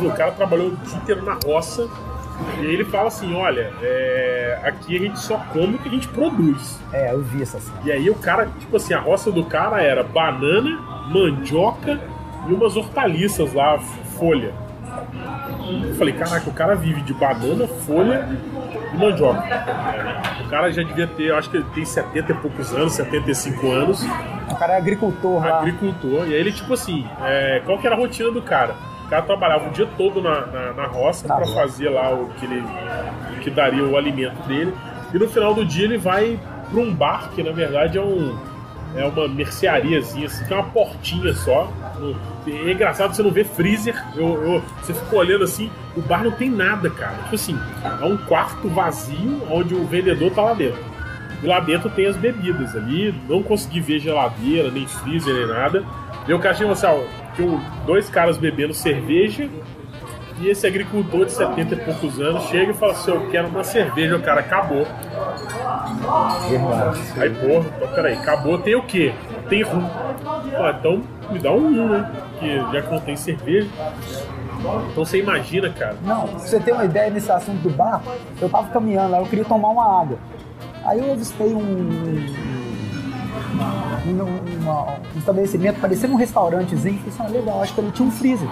o 0.00 0.10
cara 0.12 0.32
trabalhou 0.32 0.68
o 0.68 0.76
dia 0.76 0.96
inteiro 0.96 1.24
na 1.24 1.36
roça, 1.44 1.88
e 2.58 2.66
aí 2.66 2.72
ele 2.74 2.84
fala 2.84 3.08
assim: 3.08 3.34
olha, 3.34 3.72
é, 3.82 4.60
aqui 4.62 4.96
a 4.96 5.00
gente 5.00 5.18
só 5.18 5.38
come 5.52 5.74
o 5.74 5.78
que 5.78 5.88
a 5.88 5.92
gente 5.92 6.08
produz. 6.08 6.78
É, 6.92 7.12
eu 7.12 7.22
vi 7.22 7.42
essa 7.42 7.58
cena. 7.58 7.78
E 7.84 7.90
aí 7.92 8.08
o 8.10 8.14
cara, 8.14 8.48
tipo 8.60 8.76
assim, 8.76 8.94
a 8.94 9.00
roça 9.00 9.30
do 9.32 9.44
cara 9.44 9.82
era 9.82 10.02
banana, 10.02 10.78
mandioca 11.08 11.98
e 12.48 12.52
umas 12.52 12.76
hortaliças 12.76 13.52
lá, 13.52 13.78
folha. 14.18 14.52
Eu 15.88 15.94
falei, 15.96 16.14
caraca, 16.14 16.48
o 16.48 16.52
cara 16.52 16.74
vive 16.74 17.00
de 17.02 17.12
banana, 17.14 17.66
folha 17.66 18.28
e 18.92 18.96
mandioca. 18.96 19.42
O 20.44 20.48
cara 20.48 20.70
já 20.70 20.82
devia 20.82 21.06
ter, 21.06 21.32
acho 21.34 21.50
que 21.50 21.56
ele 21.56 21.66
tem 21.74 21.84
70 21.84 22.32
e 22.32 22.34
poucos 22.36 22.72
anos, 22.72 22.92
75 22.92 23.70
anos, 23.72 24.06
O 24.50 24.54
cara 24.56 24.74
é 24.74 24.76
agricultor 24.78 25.44
lá. 25.44 25.58
agricultor. 25.60 26.26
E 26.28 26.34
aí 26.34 26.40
ele, 26.40 26.52
tipo 26.52 26.72
assim, 26.74 27.06
é, 27.22 27.62
qual 27.64 27.78
que 27.78 27.86
era 27.86 27.96
a 27.96 27.98
rotina 27.98 28.30
do 28.30 28.40
cara? 28.42 28.74
O 29.06 29.08
cara 29.08 29.22
trabalhava 29.22 29.68
o 29.68 29.70
dia 29.72 29.86
todo 29.96 30.20
na, 30.22 30.46
na, 30.46 30.72
na 30.72 30.86
roça 30.86 31.26
Na 31.28 31.36
para 31.36 31.46
fazer 31.46 31.88
lá 31.88 32.12
o 32.12 32.26
que 32.38 32.44
ele 32.44 32.62
que 33.40 33.50
daria 33.50 33.84
o 33.84 33.96
alimento 33.96 34.36
dele. 34.48 34.74
E 35.14 35.18
no 35.18 35.28
final 35.28 35.54
do 35.54 35.64
dia 35.64 35.84
ele 35.84 35.98
vai 35.98 36.38
para 36.70 36.80
um 36.80 36.92
bar, 36.92 37.30
que 37.34 37.42
na 37.42 37.52
verdade 37.52 37.96
é 37.98 38.00
um 38.00 38.36
é 38.96 39.04
uma 39.04 39.28
merceariazinha, 39.28 40.26
assim, 40.26 40.44
que 40.44 40.52
é 40.52 40.56
uma 40.56 40.68
portinha 40.70 41.32
só. 41.34 41.72
É 42.46 42.72
engraçado 42.72 43.14
você 43.14 43.22
não 43.22 43.30
vê 43.30 43.44
freezer. 43.44 43.94
Eu, 44.14 44.26
eu- 44.42 44.62
você 44.82 44.94
fica 44.94 45.16
olhando 45.16 45.44
assim, 45.44 45.70
o 45.96 46.00
bar 46.00 46.22
não 46.24 46.30
tem 46.30 46.50
nada, 46.50 46.88
cara. 46.90 47.14
Tipo 47.24 47.34
assim, 47.34 47.58
é 48.00 48.04
um 48.04 48.16
quarto 48.16 48.68
vazio 48.68 49.42
onde 49.50 49.74
o 49.74 49.84
vendedor 49.84 50.30
tá 50.32 50.42
lá 50.42 50.54
dentro. 50.54 50.80
E 51.42 51.46
lá 51.46 51.60
dentro 51.60 51.90
tem 51.90 52.06
as 52.06 52.16
bebidas 52.16 52.74
ali. 52.74 53.14
Não 53.28 53.42
consegui 53.42 53.80
ver 53.80 53.98
geladeira, 53.98 54.70
nem 54.70 54.86
freezer, 54.86 55.34
nem 55.34 55.46
nada. 55.46 55.84
E 56.26 56.32
o 56.32 56.40
chegou 56.54 56.72
assim, 56.72 56.86
ó, 56.86 56.98
tinha 57.34 57.60
dois 57.86 58.08
caras 58.08 58.36
bebendo 58.38 58.72
cerveja. 58.74 59.48
E 60.38 60.48
esse 60.48 60.66
agricultor 60.66 61.24
de 61.24 61.32
70 61.32 61.74
e 61.74 61.76
poucos 61.78 62.20
anos 62.20 62.44
chega 62.44 62.70
e 62.72 62.74
fala 62.74 62.92
assim: 62.92 63.10
Eu 63.10 63.28
quero 63.30 63.48
uma 63.48 63.64
cerveja. 63.64 64.16
O 64.16 64.22
cara 64.22 64.40
acabou. 64.40 64.86
Verdade. 66.48 67.00
Aí, 67.18 67.30
porra, 67.30 67.66
então 67.76 67.88
peraí, 67.94 68.14
acabou, 68.14 68.58
tem 68.58 68.74
o 68.74 68.82
quê? 68.82 69.14
Tem 69.48 69.62
rum. 69.62 69.86
Ah, 70.54 70.74
então 70.78 71.02
me 71.30 71.38
dá 71.38 71.50
um 71.52 71.60
rum, 71.74 71.88
né? 71.88 72.10
Porque 72.30 72.56
já 72.72 72.82
que 72.82 72.90
não 72.92 73.00
tem 73.00 73.16
cerveja. 73.16 73.68
Então 74.90 75.04
você 75.04 75.18
imagina, 75.20 75.70
cara. 75.70 75.96
Não, 76.02 76.26
pra 76.28 76.38
você 76.38 76.58
ter 76.60 76.72
uma 76.72 76.84
ideia 76.84 77.10
nesse 77.10 77.30
assunto 77.30 77.62
do 77.62 77.70
bar, 77.70 78.02
eu 78.40 78.48
tava 78.48 78.68
caminhando 78.70 79.12
lá, 79.12 79.18
eu 79.18 79.26
queria 79.26 79.44
tomar 79.44 79.68
uma 79.68 80.00
água. 80.02 80.18
Aí 80.84 80.98
eu 80.98 81.12
avistei 81.12 81.52
um. 81.54 81.58
um, 84.06 84.10
um- 84.10 84.62
uma- 84.62 84.96
um 85.14 85.18
estabelecimento, 85.18 85.80
parecendo 85.80 86.12
um 86.12 86.16
restaurantezinho, 86.16 86.98
falei 86.98 87.08
assim, 87.14 87.22
ah, 87.24 87.38
legal, 87.38 87.62
acho 87.62 87.74
que 87.74 87.80
ele 87.80 87.90
tinha 87.92 88.06
um 88.06 88.10
freezer. 88.10 88.48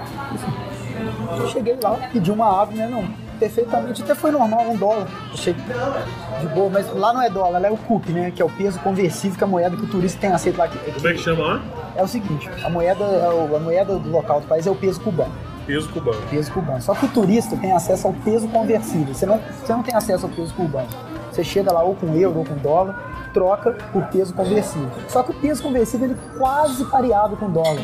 Eu 1.39 1.49
cheguei 1.49 1.77
lá, 1.83 1.99
pedi 2.13 2.31
uma 2.31 2.47
água, 2.47 2.75
né? 2.75 2.87
Não, 2.87 3.07
perfeitamente, 3.38 4.03
até 4.03 4.14
foi 4.14 4.31
normal, 4.31 4.69
um 4.69 4.77
dólar. 4.77 5.07
Achei 5.33 5.55
de 5.55 6.47
boa, 6.49 6.71
mas 6.71 6.93
lá 6.95 7.12
não 7.12 7.23
é 7.23 7.31
dólar, 7.31 7.59
lá 7.61 7.69
é 7.69 7.71
o 7.71 7.77
CUP, 7.77 8.12
né? 8.12 8.31
Que 8.31 8.43
é 8.43 8.45
o 8.45 8.51
peso 8.51 8.79
conversível, 8.81 9.37
que 9.37 9.45
a 9.45 9.47
moeda 9.47 9.77
que 9.77 9.85
o 9.85 9.88
turista 9.88 10.21
tem 10.21 10.31
aceito 10.31 10.59
lá. 10.59 10.69
Como 10.69 11.09
é 11.09 11.12
que 11.12 11.19
chama 11.19 11.45
lá? 11.45 11.62
É 11.97 12.03
o 12.03 12.09
seguinte, 12.09 12.49
a 12.64 12.69
moeda, 12.69 13.05
é 13.05 13.57
a 13.57 13.61
moeda 13.61 13.99
do 13.99 14.11
local 14.11 14.40
do 14.40 14.47
país 14.47 14.67
é 14.67 14.71
o 14.71 14.75
peso 14.75 15.01
cubano. 15.01 15.33
Peso 15.67 15.88
cubano. 15.90 16.21
peso 16.29 16.53
cubano. 16.53 16.83
Só 16.83 16.95
que 16.95 17.07
o 17.07 17.09
turista 17.09 17.57
tem 17.57 17.73
acesso 17.73 18.07
ao 18.07 18.12
peso 18.12 18.47
conversível. 18.49 19.14
Você 19.14 19.25
não, 19.25 19.38
você 19.38 19.73
não 19.73 19.83
tem 19.83 19.95
acesso 19.95 20.27
ao 20.27 20.33
peso 20.33 20.53
cubano. 20.55 20.88
Você 21.31 21.43
chega 21.43 21.73
lá 21.73 21.83
ou 21.83 21.95
com 21.95 22.14
euro 22.14 22.40
ou 22.40 22.45
com 22.45 22.55
dólar, 22.57 23.31
troca 23.33 23.73
por 23.93 24.05
peso 24.05 24.35
conversível. 24.35 24.90
Só 25.09 25.23
que 25.23 25.31
o 25.31 25.35
peso 25.35 25.62
conversível 25.62 26.09
ele 26.09 26.14
é 26.14 26.38
quase 26.38 26.85
pareado 26.85 27.37
com 27.37 27.47
o 27.47 27.51
dólar. 27.51 27.83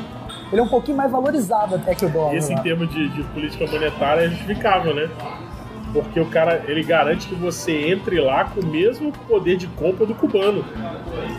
Ele 0.52 0.60
é 0.60 0.64
um 0.64 0.68
pouquinho 0.68 0.96
mais 0.96 1.10
valorizado 1.10 1.76
até 1.76 1.94
que 1.94 2.04
o 2.04 2.08
dólar. 2.08 2.34
Isso 2.36 2.52
em 2.52 2.56
lá. 2.56 2.62
termos 2.62 2.88
de, 2.90 3.08
de 3.08 3.22
política 3.24 3.66
monetária 3.66 4.22
é 4.22 4.28
justificável, 4.28 4.94
né? 4.94 5.08
Porque 5.92 6.20
o 6.20 6.26
cara, 6.26 6.62
ele 6.68 6.84
garante 6.84 7.26
que 7.26 7.34
você 7.34 7.90
entre 7.90 8.20
lá 8.20 8.44
com 8.44 8.60
o 8.60 8.66
mesmo 8.66 9.10
poder 9.28 9.56
de 9.56 9.66
compra 9.66 10.06
do 10.06 10.14
cubano. 10.14 10.64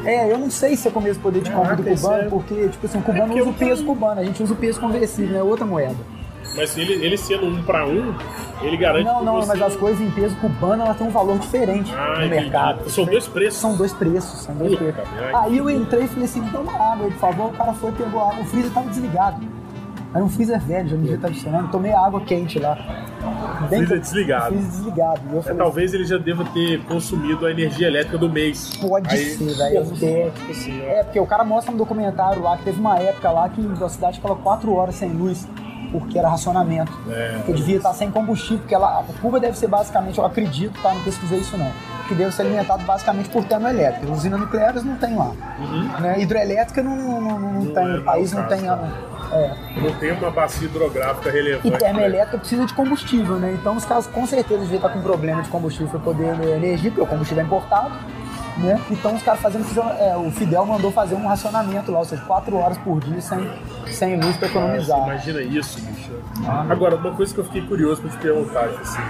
É, 0.03 0.29
eu 0.29 0.37
não 0.37 0.49
sei 0.49 0.75
se 0.75 0.87
é 0.87 0.91
com 0.91 0.99
o 0.99 1.03
mesmo 1.03 1.23
poder 1.23 1.41
de 1.41 1.49
compra 1.51 1.75
do 1.75 1.83
Caraca, 1.83 1.93
isso 1.93 2.03
cubano, 2.03 2.23
é- 2.23 2.29
porque, 2.29 2.67
tipo 2.67 2.85
assim, 2.85 2.97
o 2.99 3.01
cubano 3.01 3.27
porque 3.27 3.41
usa 3.41 3.49
o 3.49 3.53
peso 3.53 3.85
cubano, 3.85 4.21
a 4.21 4.23
gente 4.25 4.43
usa 4.43 4.53
o 4.53 4.57
peso 4.57 4.79
conversível, 4.79 5.37
é 5.39 5.43
outra 5.43 5.65
moeda. 5.65 5.95
Mas 6.55 6.77
ele, 6.77 6.93
ele 6.93 7.17
sendo 7.17 7.45
um 7.45 7.63
para 7.63 7.85
um, 7.87 8.13
ele 8.61 8.75
garante 8.75 9.05
Não, 9.05 9.23
não, 9.23 9.35
você... 9.35 9.47
mas 9.47 9.61
as 9.61 9.75
coisas 9.75 10.01
em 10.01 10.11
peso 10.11 10.35
cubano 10.37 10.83
elas 10.83 10.97
têm 10.97 11.07
um 11.07 11.11
valor 11.11 11.37
diferente 11.39 11.93
Ah, 11.95 12.07
no 12.19 12.25
entendi. 12.25 12.29
mercado. 12.29 12.89
São 12.89 13.05
dois 13.05 13.27
preços. 13.27 13.59
São 13.61 13.75
dois 13.75 13.93
preços, 13.93 14.41
são 14.41 14.55
dois 14.55 14.71
Puta 14.75 14.91
preços. 14.91 15.11
merda. 15.13 15.39
Aí 15.39 15.57
eu 15.57 15.69
entrei 15.69 16.03
e 16.03 16.07
falei 16.07 16.25
assim, 16.25 16.41
me 16.41 16.49
dá 16.49 16.59
uma 16.59 16.73
água 16.73 17.05
aí, 17.05 17.11
por 17.11 17.19
favor. 17.19 17.45
O 17.47 17.53
cara 17.53 17.73
foi, 17.73 17.91
pegou 17.93 18.21
a 18.21 18.29
água, 18.31 18.41
o 18.41 18.45
freezer 18.45 18.71
tava 18.71 18.89
desligado. 18.89 19.41
Era 20.13 20.23
um 20.25 20.29
freezer 20.29 20.59
velho, 20.59 20.89
já 20.89 20.95
não 20.95 21.01
devia 21.03 21.15
estar 21.15 21.27
funcionando. 21.29 21.71
Tomei 21.71 21.93
água 21.93 22.19
quente 22.21 22.59
lá. 22.59 22.77
Freezer 23.69 23.99
desligado. 23.99 24.45
Freezer 24.47 24.69
desligado. 24.71 25.21
E 25.29 25.33
eu 25.33 25.39
É, 25.39 25.43
falei, 25.43 25.57
talvez 25.57 25.93
ele 25.93 26.05
já 26.05 26.17
deva 26.17 26.43
ter 26.45 26.83
consumido 26.85 27.45
a 27.45 27.51
energia 27.51 27.87
elétrica 27.87 28.17
do 28.17 28.29
mês. 28.29 28.75
pode 28.77 29.09
Aí- 29.09 29.35
ser, 29.35 29.53
velho. 29.55 29.77
É, 30.01 30.29
tipo 30.31 30.51
assim, 30.51 30.81
ó. 30.81 30.89
é, 30.89 31.03
porque 31.03 31.19
o 31.19 31.25
cara 31.25 31.43
mostra 31.43 31.71
no 31.71 31.77
documentário 31.77 32.41
lá 32.41 32.57
que 32.57 32.63
teve 32.63 32.79
uma 32.79 32.97
época 32.99 33.31
lá 33.31 33.49
que 33.49 33.61
a 33.83 33.89
cidade 33.89 34.17
ficava 34.17 34.35
quatro 34.35 34.73
horas 34.75 34.95
sem 34.95 35.09
luz. 35.09 35.47
Porque 35.91 36.17
era 36.17 36.29
racionamento. 36.29 36.89
É. 37.09 37.33
Porque 37.35 37.51
devia 37.51 37.75
estar 37.75 37.93
sem 37.93 38.09
combustível. 38.09 38.59
Porque 38.59 38.73
ela, 38.73 38.99
a 39.01 39.03
Cuba 39.21 39.41
deve 39.41 39.57
ser 39.57 39.67
basicamente, 39.67 40.17
eu 40.19 40.25
acredito, 40.25 40.81
tá? 40.81 40.93
Não 40.93 41.01
pesquisei 41.03 41.39
isso 41.39 41.57
não. 41.57 41.69
Que 42.07 42.15
deve 42.15 42.33
ser 42.33 42.43
alimentado 42.43 42.81
basicamente 42.85 43.27
por 43.29 43.43
termoelétrica. 43.43 44.09
Usina 44.09 44.37
nuclear 44.37 44.69
eles 44.69 44.85
não 44.85 44.95
tem 44.95 45.13
lá. 45.17 45.33
Né? 45.99 46.21
Hidrelétrica 46.21 46.81
não, 46.81 46.95
não, 46.95 47.21
não- 47.39 47.53
não 47.55 47.73
tem. 47.73 47.85
é, 47.89 47.97
o 47.97 48.03
país 48.05 48.31
não 48.31 48.41
é 48.41 48.47
tem. 48.47 48.69
a- 48.69 48.79
é. 49.33 49.51
Não 49.81 49.93
tem 49.95 50.11
uma 50.13 50.31
bacia 50.31 50.65
hidrográfica 50.65 51.29
relevante. 51.29 51.67
E 51.67 51.71
né? 51.71 51.77
termoelétrica 51.77 52.37
precisa 52.37 52.65
de 52.65 52.73
combustível, 52.73 53.10
né? 53.17 53.57
Então 53.59 53.75
os 53.75 53.85
caras 53.85 54.07
com 54.07 54.25
certeza 54.25 54.61
deviam 54.61 54.77
estar 54.77 54.89
com 54.89 55.01
problema 55.01 55.41
de 55.41 55.49
combustível 55.49 55.87
para 55.87 55.99
poder 55.99 56.35
né, 56.35 56.55
energia, 56.55 56.91
porque 56.91 57.01
o 57.01 57.07
combustível 57.07 57.43
é 57.43 57.45
importado. 57.45 57.91
Né? 58.57 58.79
Então 58.91 59.15
os 59.15 59.23
caras 59.23 59.41
fazendo. 59.41 59.65
é, 59.97 60.15
o 60.17 60.29
Fidel 60.29 60.65
mandou 60.65 60.91
fazer 60.91 61.15
um 61.15 61.25
racionamento 61.25 61.91
lá, 61.91 61.99
ou 61.99 62.05
seja, 62.05 62.21
quatro 62.23 62.55
horas 62.57 62.77
por 62.79 62.99
dia 62.99 63.21
sem, 63.21 63.49
sem 63.87 64.15
luz 64.15 64.35
para 64.37 64.47
Nossa, 64.49 64.59
economizar. 64.59 64.99
imagina 64.99 65.41
isso, 65.41 65.81
bicho. 65.81 66.11
Agora, 66.69 66.95
uma 66.95 67.11
coisa 67.13 67.33
que 67.33 67.39
eu 67.39 67.45
fiquei 67.45 67.61
curioso 67.61 68.01
pra 68.01 68.11
te 68.11 68.17
perguntar, 68.17 68.65
assim, 68.65 69.01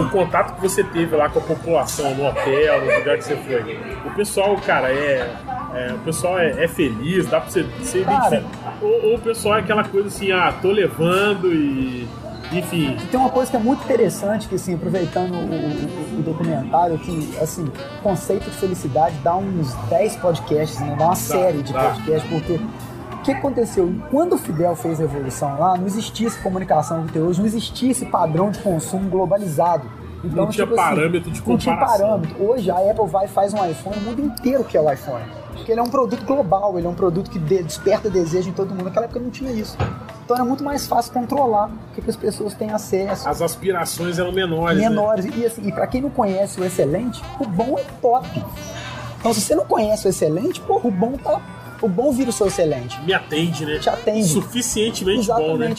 o 0.00 0.08
contato 0.10 0.56
que 0.56 0.60
você 0.62 0.82
teve 0.82 1.14
lá 1.14 1.28
com 1.28 1.38
a 1.38 1.42
população, 1.42 2.14
no 2.14 2.26
hotel, 2.26 2.80
no 2.80 2.98
lugar 2.98 3.16
que 3.16 3.24
você 3.24 3.36
foi, 3.36 3.78
o 4.04 4.10
pessoal, 4.10 4.56
cara, 4.56 4.92
é. 4.92 5.30
é, 5.74 5.92
o 5.94 5.98
pessoal 5.98 6.38
é, 6.38 6.64
é 6.64 6.68
feliz, 6.68 7.28
dá 7.28 7.40
pra 7.40 7.50
você, 7.50 7.62
você 7.62 8.02
Cara. 8.02 8.44
Ou, 8.82 9.10
ou 9.10 9.14
o 9.14 9.20
pessoal 9.20 9.56
é 9.56 9.60
aquela 9.60 9.84
coisa 9.84 10.08
assim, 10.08 10.32
ah, 10.32 10.52
tô 10.60 10.70
levando 10.70 11.52
e. 11.52 12.08
Enfim. 12.52 12.96
Tem 13.10 13.18
uma 13.18 13.30
coisa 13.30 13.50
que 13.50 13.56
é 13.56 13.60
muito 13.60 13.84
interessante, 13.84 14.46
que 14.48 14.54
assim, 14.54 14.74
aproveitando 14.74 15.32
o, 15.34 15.36
o- 15.38 16.18
o 16.18 16.22
documentário, 16.22 16.98
que 16.98 17.36
assim, 17.40 17.66
conceito 18.02 18.44
de 18.50 18.56
felicidade 18.56 19.14
dá 19.24 19.36
uns 19.36 19.72
10 19.88 20.16
podcasts, 20.16 20.78
né? 20.80 20.94
Dá 20.98 21.06
uma 21.06 21.14
série 21.16 21.62
de 21.62 21.72
dá. 21.72 21.90
podcasts, 21.90 22.30
porque 22.30 22.52
o 22.54 23.16
que 23.24 23.32
aconteceu? 23.32 23.92
Quando 24.10 24.34
o 24.34 24.38
Fidel 24.38 24.76
fez 24.76 25.00
a 25.00 25.02
revolução 25.04 25.58
lá, 25.58 25.76
não 25.76 25.86
existia 25.86 26.26
essa 26.28 26.40
comunicação 26.42 27.04
que 27.06 27.12
tem 27.14 27.22
hoje, 27.22 27.40
não 27.40 27.46
existia 27.46 27.90
esse 27.90 28.06
padrão 28.06 28.50
de 28.50 28.58
consumo 28.60 29.08
globalizado. 29.10 29.84
Então, 30.22 30.44
Não 30.44 30.50
tinha 30.50 30.66
tipo 30.66 30.80
assim, 30.80 30.88
parâmetro 30.94 31.30
de 31.30 31.42
Não 31.46 31.56
tinha 31.58 31.74
comparação. 31.74 32.06
parâmetro. 32.08 32.42
Hoje 32.48 32.70
a 32.70 32.76
Apple 32.76 33.06
vai 33.06 33.26
e 33.26 33.28
faz 33.28 33.52
um 33.52 33.64
iPhone, 33.66 33.96
o 33.96 34.00
mundo 34.00 34.20
inteiro 34.22 34.64
quer 34.64 34.80
o 34.80 34.90
iPhone. 34.90 35.22
Porque 35.54 35.72
ele 35.72 35.80
é 35.80 35.82
um 35.82 35.88
produto 35.88 36.24
global, 36.24 36.76
ele 36.78 36.86
é 36.86 36.90
um 36.90 36.94
produto 36.94 37.30
que 37.30 37.38
de- 37.38 37.62
desperta 37.62 38.10
desejo 38.10 38.50
em 38.50 38.52
todo 38.52 38.70
mundo. 38.70 38.84
Naquela 38.84 39.06
época 39.06 39.20
não 39.20 39.30
tinha 39.30 39.50
isso. 39.52 39.76
Então 40.24 40.36
era 40.36 40.44
muito 40.44 40.62
mais 40.64 40.86
fácil 40.86 41.12
controlar 41.12 41.68
o 41.68 42.00
que, 42.00 42.08
as 42.08 42.16
pessoas 42.16 42.54
têm 42.54 42.70
acesso. 42.70 43.28
As 43.28 43.40
aspirações 43.42 44.18
eram 44.18 44.32
menores. 44.32 44.78
né? 44.80 44.88
menores. 44.88 45.26
E 45.36 45.46
assim, 45.46 45.66
e 45.66 45.72
pra 45.72 45.86
quem 45.86 46.00
não 46.00 46.10
conhece 46.10 46.60
o 46.60 46.64
excelente, 46.64 47.22
o 47.38 47.46
bom 47.46 47.78
é 47.78 47.84
top. 48.00 48.26
Então 49.20 49.32
se 49.32 49.40
você 49.40 49.54
não 49.54 49.64
conhece 49.64 50.06
o 50.06 50.10
excelente, 50.10 50.60
pô, 50.60 50.80
o 50.82 50.90
bom 50.90 51.12
tá. 51.12 51.40
O 51.82 51.88
bom 51.88 52.12
vira 52.12 52.30
o 52.30 52.32
seu 52.32 52.46
excelente. 52.46 52.98
Me 53.02 53.12
atende, 53.12 53.66
né? 53.66 53.78
Te 53.78 53.90
atende. 53.90 54.24
Suficientemente 54.28 55.26
bom, 55.28 55.56
né? 55.58 55.74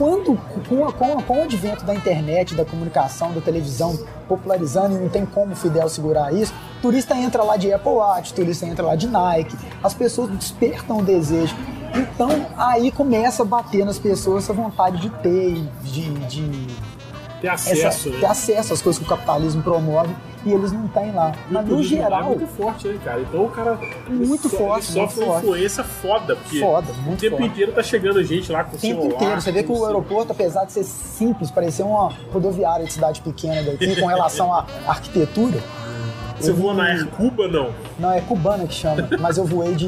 Quando, 0.00 0.34
com, 0.66 0.86
a- 0.88 0.92
com, 0.94 1.18
a- 1.18 1.22
com 1.22 1.40
o 1.40 1.42
advento 1.42 1.84
da 1.84 1.94
internet, 1.94 2.54
da 2.54 2.64
comunicação, 2.64 3.32
da 3.32 3.40
televisão 3.42 3.98
popularizando 4.26 4.96
e 4.96 4.98
não 4.98 5.10
tem 5.10 5.26
como 5.26 5.52
o 5.52 5.56
Fidel 5.56 5.90
segurar 5.90 6.32
isso, 6.32 6.54
turista 6.80 7.14
entra 7.14 7.42
lá 7.42 7.58
de 7.58 7.70
Apple 7.70 7.92
Watch, 7.92 8.32
turista 8.32 8.64
entra 8.64 8.86
lá 8.86 8.96
de 8.96 9.06
Nike, 9.06 9.54
as 9.84 9.92
pessoas 9.92 10.30
despertam 10.30 11.00
o 11.00 11.02
desejo. 11.02 11.54
Então 11.94 12.30
aí 12.56 12.90
começa 12.90 13.42
a 13.42 13.44
bater 13.44 13.84
nas 13.84 13.98
pessoas 13.98 14.44
essa 14.44 14.54
vontade 14.54 14.98
de 15.02 15.10
ter, 15.10 15.62
de, 15.82 16.08
de 16.28 16.66
Ter 17.42 17.48
essa- 17.48 17.70
acesso, 17.72 18.10
ter 18.10 18.18
né? 18.20 18.26
acesso 18.26 18.72
às 18.72 18.80
coisas 18.80 18.98
que 18.98 19.04
o 19.04 19.08
capitalismo 19.08 19.62
promove 19.62 20.14
e 20.44 20.52
eles 20.52 20.72
não 20.72 20.88
têm 20.88 21.12
lá. 21.12 21.32
O 21.50 21.52
Mas 21.54 21.66
no 21.66 21.76
lá 21.76 21.82
geral, 21.82 22.20
É 22.20 22.24
muito 22.24 22.46
forte, 22.46 22.88
né, 22.88 22.98
cara? 23.04 23.20
Então 23.20 23.44
o 23.44 23.50
cara. 23.50 23.78
Muito 24.08 24.48
forte, 24.48 24.86
Ele 24.90 25.06
sofre 25.06 25.24
uma 25.24 25.38
influência 25.38 25.84
foda, 25.84 26.36
porque 26.36 26.60
Foda, 26.60 26.92
o 26.92 27.02
muito 27.02 27.20
tempo 27.20 27.36
forte. 27.36 27.50
inteiro 27.52 27.72
tá 27.72 27.82
chegando 27.82 28.22
gente 28.24 28.50
lá 28.50 28.64
com 28.64 28.76
o 28.76 28.78
tempo 28.78 29.00
celular. 29.02 29.16
inteiro. 29.22 29.40
Você 29.40 29.52
vê 29.52 29.62
que 29.62 29.72
o 29.72 29.84
aeroporto, 29.84 30.32
apesar 30.32 30.64
de 30.64 30.72
ser 30.72 30.84
simples, 30.84 31.50
parecer 31.50 31.82
uma 31.82 32.10
rodoviária 32.32 32.84
de 32.86 32.92
cidade 32.92 33.20
pequena 33.20 33.62
daqui, 33.62 34.00
com 34.00 34.06
relação 34.06 34.52
à 34.52 34.64
arquitetura. 34.88 35.58
Você 36.38 36.52
voa 36.52 36.72
na 36.72 36.84
Air 36.84 37.06
Cuba, 37.08 37.46
não? 37.48 37.70
Não, 37.98 38.12
é 38.12 38.20
cubana 38.22 38.66
que 38.66 38.72
chama, 38.72 39.06
mas 39.20 39.36
eu 39.36 39.44
voei 39.44 39.74
de. 39.74 39.86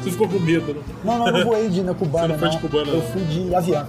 Você 0.00 0.12
ficou 0.12 0.28
com 0.28 0.38
medo, 0.38 0.74
né? 0.74 0.80
Não, 1.02 1.18
não, 1.18 1.26
eu 1.26 1.32
não 1.32 1.44
voei 1.44 1.68
de 1.68 1.82
na 1.82 1.92
cubana. 1.92 2.28
Você 2.28 2.32
não 2.34 2.38
foi 2.38 2.48
de 2.50 2.58
cubana, 2.58 2.88
Eu 2.88 2.96
não? 2.98 3.02
fui 3.02 3.22
de 3.24 3.52
avião. 3.52 3.88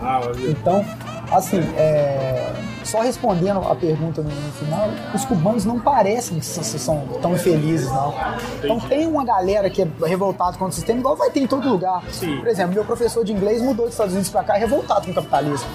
Ah, 0.00 0.20
viu. 0.34 0.50
Então, 0.50 0.82
assim, 1.30 1.60
é, 1.76 2.52
só 2.84 3.00
respondendo 3.00 3.58
a 3.58 3.74
pergunta 3.74 4.22
no, 4.22 4.28
no 4.28 4.52
final, 4.52 4.88
os 5.14 5.24
cubanos 5.24 5.64
não 5.64 5.78
parecem 5.80 6.38
que 6.38 6.46
são, 6.46 6.62
são 6.62 7.06
tão 7.20 7.34
infelizes, 7.34 7.90
não. 7.90 8.14
Então 8.62 8.80
tem 8.80 9.06
uma 9.06 9.24
galera 9.24 9.68
que 9.68 9.82
é 9.82 9.88
revoltada 10.04 10.52
contra 10.52 10.68
o 10.68 10.72
sistema, 10.72 11.00
igual 11.00 11.16
vai 11.16 11.30
ter 11.30 11.40
em 11.40 11.46
todo 11.46 11.68
lugar. 11.68 12.02
Sim. 12.10 12.38
Por 12.38 12.48
exemplo, 12.48 12.74
meu 12.74 12.84
professor 12.84 13.24
de 13.24 13.32
inglês 13.32 13.60
mudou 13.60 13.86
dos 13.86 13.94
Estados 13.94 14.12
Unidos 14.12 14.30
pra 14.30 14.44
cá 14.44 14.54
e 14.54 14.56
é 14.56 14.60
revoltado 14.60 15.06
com 15.06 15.10
o 15.10 15.14
capitalismo. 15.14 15.68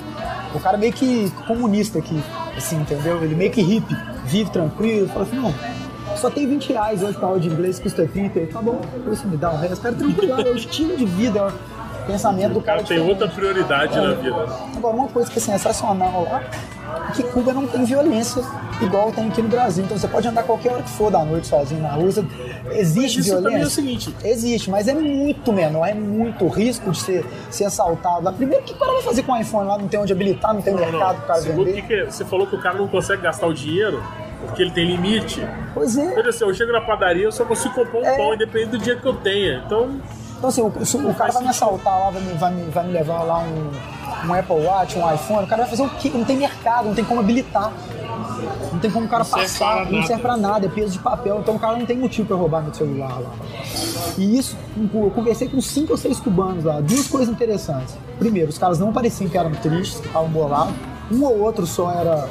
O 0.53 0.59
cara 0.59 0.77
meio 0.77 0.93
que 0.93 1.29
comunista 1.47 1.99
aqui, 1.99 2.21
assim, 2.55 2.77
entendeu? 2.77 3.23
Ele 3.23 3.35
meio 3.35 3.51
que 3.51 3.61
hippie, 3.61 3.95
vive 4.25 4.49
tranquilo, 4.49 5.07
fala 5.07 5.23
assim, 5.23 5.37
não, 5.37 5.53
só 6.17 6.29
tem 6.29 6.47
20 6.47 6.73
reais 6.73 7.01
hoje 7.01 7.17
pra 7.17 7.27
aula 7.27 7.39
de 7.39 7.47
inglês, 7.47 7.79
custa 7.79 8.05
30, 8.05 8.39
Eu, 8.39 8.49
tá 8.49 8.61
bom, 8.61 8.79
você 9.05 9.25
me 9.25 9.37
dá 9.37 9.51
o 9.51 9.57
resto. 9.57 9.81
Cara, 9.81 9.95
tranquilo, 9.95 10.41
é 10.41 10.51
o 10.51 10.55
estilo 10.55 10.95
de 10.97 11.05
vida, 11.05 11.39
é 11.39 11.43
pensamento 12.05 12.53
do 12.53 12.59
O 12.59 12.61
cara 12.61 12.83
tem 12.83 12.99
outra 12.99 13.27
prioridade 13.27 13.95
na 13.95 14.13
vida. 14.13 14.45
Agora, 14.75 14.95
uma 14.95 15.07
coisa 15.07 15.29
que 15.31 15.37
é 15.37 15.41
sensacional 15.41 16.23
lá 16.29 16.41
é 17.09 17.11
que 17.13 17.23
Cuba 17.23 17.53
não 17.53 17.65
tem 17.67 17.83
violência 17.85 18.43
igual 18.81 19.11
tem 19.11 19.27
aqui 19.27 19.41
no 19.41 19.47
Brasil. 19.49 19.83
Então 19.85 19.97
você 19.97 20.07
pode 20.07 20.27
andar 20.27 20.43
qualquer 20.43 20.73
hora 20.73 20.83
que 20.83 20.89
for 20.89 21.09
da 21.11 21.23
noite 21.23 21.47
sozinho 21.47 21.81
na 21.81 21.89
rua. 21.89 22.09
Existe 22.71 23.17
Mas 23.19 23.27
isso 23.27 23.35
também 23.35 23.35
é 23.35 23.37
o 23.37 23.41
violência? 23.59 23.69
seguinte. 23.69 24.15
Existe, 24.23 24.69
mas 24.69 24.87
é 24.87 24.93
muito 24.93 25.53
menor, 25.53 25.85
é 25.85 25.93
muito 25.93 26.47
risco 26.47 26.91
de 26.91 26.99
ser, 26.99 27.25
ser 27.49 27.65
assaltado 27.65 28.23
lá. 28.25 28.31
Primeiro, 28.33 28.63
o 28.63 28.65
que 28.65 28.73
o 28.73 28.77
cara 28.77 28.91
vai 28.93 29.01
fazer 29.03 29.23
com 29.23 29.31
o 29.33 29.37
iPhone 29.37 29.67
lá? 29.67 29.77
Não 29.77 29.87
tem 29.87 29.99
onde 29.99 30.11
habilitar, 30.11 30.53
não 30.53 30.61
tem 30.61 30.73
Não, 30.73 30.79
mercado 30.81 31.17
pro 31.17 31.27
cara 31.27 31.41
Segundo, 31.41 31.65
vender. 31.65 31.81
que 31.81 31.87
que 31.87 31.93
é? 31.93 32.05
você 32.05 32.25
falou 32.25 32.45
que 32.47 32.55
o 32.55 32.61
cara 32.61 32.77
não 32.77 32.87
consegue 32.87 33.21
gastar 33.21 33.47
o 33.47 33.53
dinheiro 33.53 34.03
porque 34.45 34.61
ele 34.63 34.71
tem 34.71 34.85
limite. 34.85 35.45
Pois 35.73 35.95
é. 35.97 36.13
Olha 36.17 36.29
assim, 36.29 36.43
eu 36.43 36.53
chego 36.53 36.71
na 36.71 36.81
padaria, 36.81 37.23
eu 37.25 37.31
só 37.31 37.45
consigo 37.45 37.73
comprar 37.75 37.99
um 37.99 38.05
É. 38.05 38.17
pão, 38.17 38.33
independente 38.33 38.71
do 38.71 38.77
dia 38.79 38.95
que 38.95 39.05
eu 39.05 39.13
tenha. 39.13 39.61
Então, 39.65 40.01
Então, 40.41 40.49
assim, 40.49 40.63
o, 40.63 40.83
se 40.83 40.97
o 40.97 41.13
cara 41.13 41.31
vai 41.31 41.43
me 41.43 41.49
assaltar 41.49 41.99
lá, 41.99 42.09
vai 42.09 42.19
me, 42.19 42.33
vai 42.33 42.51
me, 42.51 42.63
vai 42.71 42.83
me 42.87 42.93
levar 42.93 43.21
lá 43.21 43.41
um, 43.41 44.27
um 44.27 44.33
Apple 44.33 44.65
Watch, 44.65 44.97
um 44.97 45.13
iPhone, 45.13 45.43
o 45.43 45.47
cara 45.47 45.61
vai 45.61 45.69
fazer 45.69 45.83
o 45.83 45.89
quê? 45.91 46.09
Não 46.11 46.25
tem 46.25 46.35
mercado, 46.35 46.85
não 46.85 46.95
tem 46.95 47.05
como 47.05 47.19
habilitar. 47.19 47.71
Não 48.73 48.79
tem 48.79 48.89
como 48.89 49.05
o 49.05 49.07
cara 49.07 49.23
Não 49.23 49.29
passar, 49.29 49.85
não 49.91 50.01
serve 50.01 50.23
pra 50.23 50.35
nada, 50.35 50.65
é 50.65 50.69
peso 50.69 50.93
de 50.93 50.97
papel, 50.97 51.41
então 51.41 51.57
o 51.57 51.59
cara 51.59 51.77
não 51.77 51.85
tem 51.85 51.95
motivo 51.95 52.27
pra 52.27 52.35
roubar 52.35 52.63
meu 52.63 52.73
celular 52.73 53.19
lá. 53.19 53.29
E 54.17 54.39
isso, 54.39 54.57
eu 54.91 55.11
conversei 55.11 55.47
com 55.47 55.61
cinco 55.61 55.91
ou 55.91 55.97
seis 55.97 56.19
cubanos 56.19 56.63
lá, 56.63 56.81
duas 56.81 57.07
coisas 57.07 57.29
interessantes. 57.29 57.95
Primeiro, 58.17 58.49
os 58.49 58.57
caras 58.57 58.79
não 58.79 58.91
pareciam 58.91 59.29
que 59.29 59.37
eram 59.37 59.51
tristes, 59.51 59.99
que 59.99 60.07
estavam 60.07 60.29
bolados, 60.29 60.73
um 61.11 61.23
ou 61.23 61.39
outro 61.39 61.67
só 61.67 61.91
era, 61.91 62.27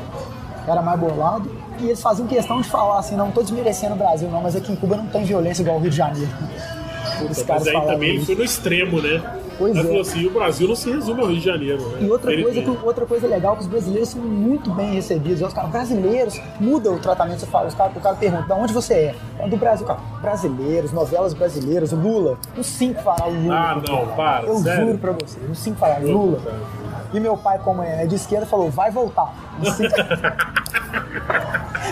era 0.66 0.82
mais 0.82 0.98
bolado, 0.98 1.48
e 1.78 1.84
eles 1.84 2.02
faziam 2.02 2.26
questão 2.26 2.60
de 2.60 2.68
falar 2.68 2.98
assim, 2.98 3.14
não 3.14 3.30
tô 3.30 3.40
desmerecendo 3.40 3.94
o 3.94 3.98
Brasil 3.98 4.28
não, 4.28 4.42
mas 4.42 4.56
aqui 4.56 4.72
em 4.72 4.76
Cuba 4.76 4.96
não 4.96 5.06
tem 5.06 5.22
violência 5.22 5.62
igual 5.62 5.76
o 5.76 5.80
Rio 5.80 5.90
de 5.90 5.96
Janeiro. 5.96 6.32
Os 7.22 7.28
mas 7.38 7.42
caras 7.42 7.66
aí 7.66 7.72
falavam 7.72 7.94
também 7.94 8.10
ele 8.10 8.24
foi 8.24 8.34
no 8.34 8.44
extremo, 8.44 9.00
né? 9.02 9.22
Pois 9.58 9.76
é. 9.76 9.82
falou 9.82 10.00
assim, 10.00 10.26
o 10.26 10.30
Brasil 10.30 10.68
não 10.68 10.74
se 10.74 10.90
resume 10.90 11.20
ao 11.20 11.26
Rio 11.26 11.36
de 11.38 11.44
Janeiro. 11.44 11.86
Né? 11.90 11.98
E 12.06 12.10
outra 12.10 12.32
Ele- 12.32 12.42
coisa, 12.44 12.62
que, 12.62 12.70
outra 12.82 13.04
coisa 13.06 13.26
legal 13.26 13.56
que 13.56 13.60
os 13.62 13.66
brasileiros 13.68 14.08
são 14.08 14.22
muito 14.22 14.70
bem 14.70 14.94
recebidos. 14.94 15.42
Os 15.42 15.52
caras 15.52 15.70
brasileiros 15.70 16.40
muda 16.58 16.90
o 16.90 16.98
tratamento. 16.98 17.40
Você 17.40 17.46
fala, 17.46 17.68
os 17.68 17.74
cara, 17.74 17.92
o 17.94 18.00
cara 18.00 18.16
pergunta, 18.16 18.42
de 18.44 18.52
onde 18.52 18.72
você 18.72 18.94
é? 18.94 19.14
"É 19.38 19.48
Do 19.48 19.58
Brasil, 19.58 19.86
cara. 19.86 20.00
Brasileiros, 20.22 20.92
novelas 20.92 21.34
brasileiras, 21.34 21.92
o 21.92 21.96
Lula. 21.96 22.38
Os 22.56 22.66
cinco 22.66 23.02
falaram 23.02 23.32
Lula. 23.42 23.54
Ah, 23.54 23.82
não, 23.86 24.06
para, 24.16 24.46
Eu 24.46 24.56
sério? 24.60 24.86
juro 24.86 24.98
pra 24.98 25.12
você, 25.12 25.38
os 25.50 25.58
cinco 25.58 25.78
falaram 25.78 26.06
Lula. 26.10 26.38
E 27.12 27.20
meu 27.20 27.36
pai, 27.36 27.58
como 27.58 27.82
é 27.82 28.06
de 28.06 28.14
esquerda, 28.14 28.46
falou, 28.46 28.70
vai 28.70 28.90
voltar. 28.90 29.32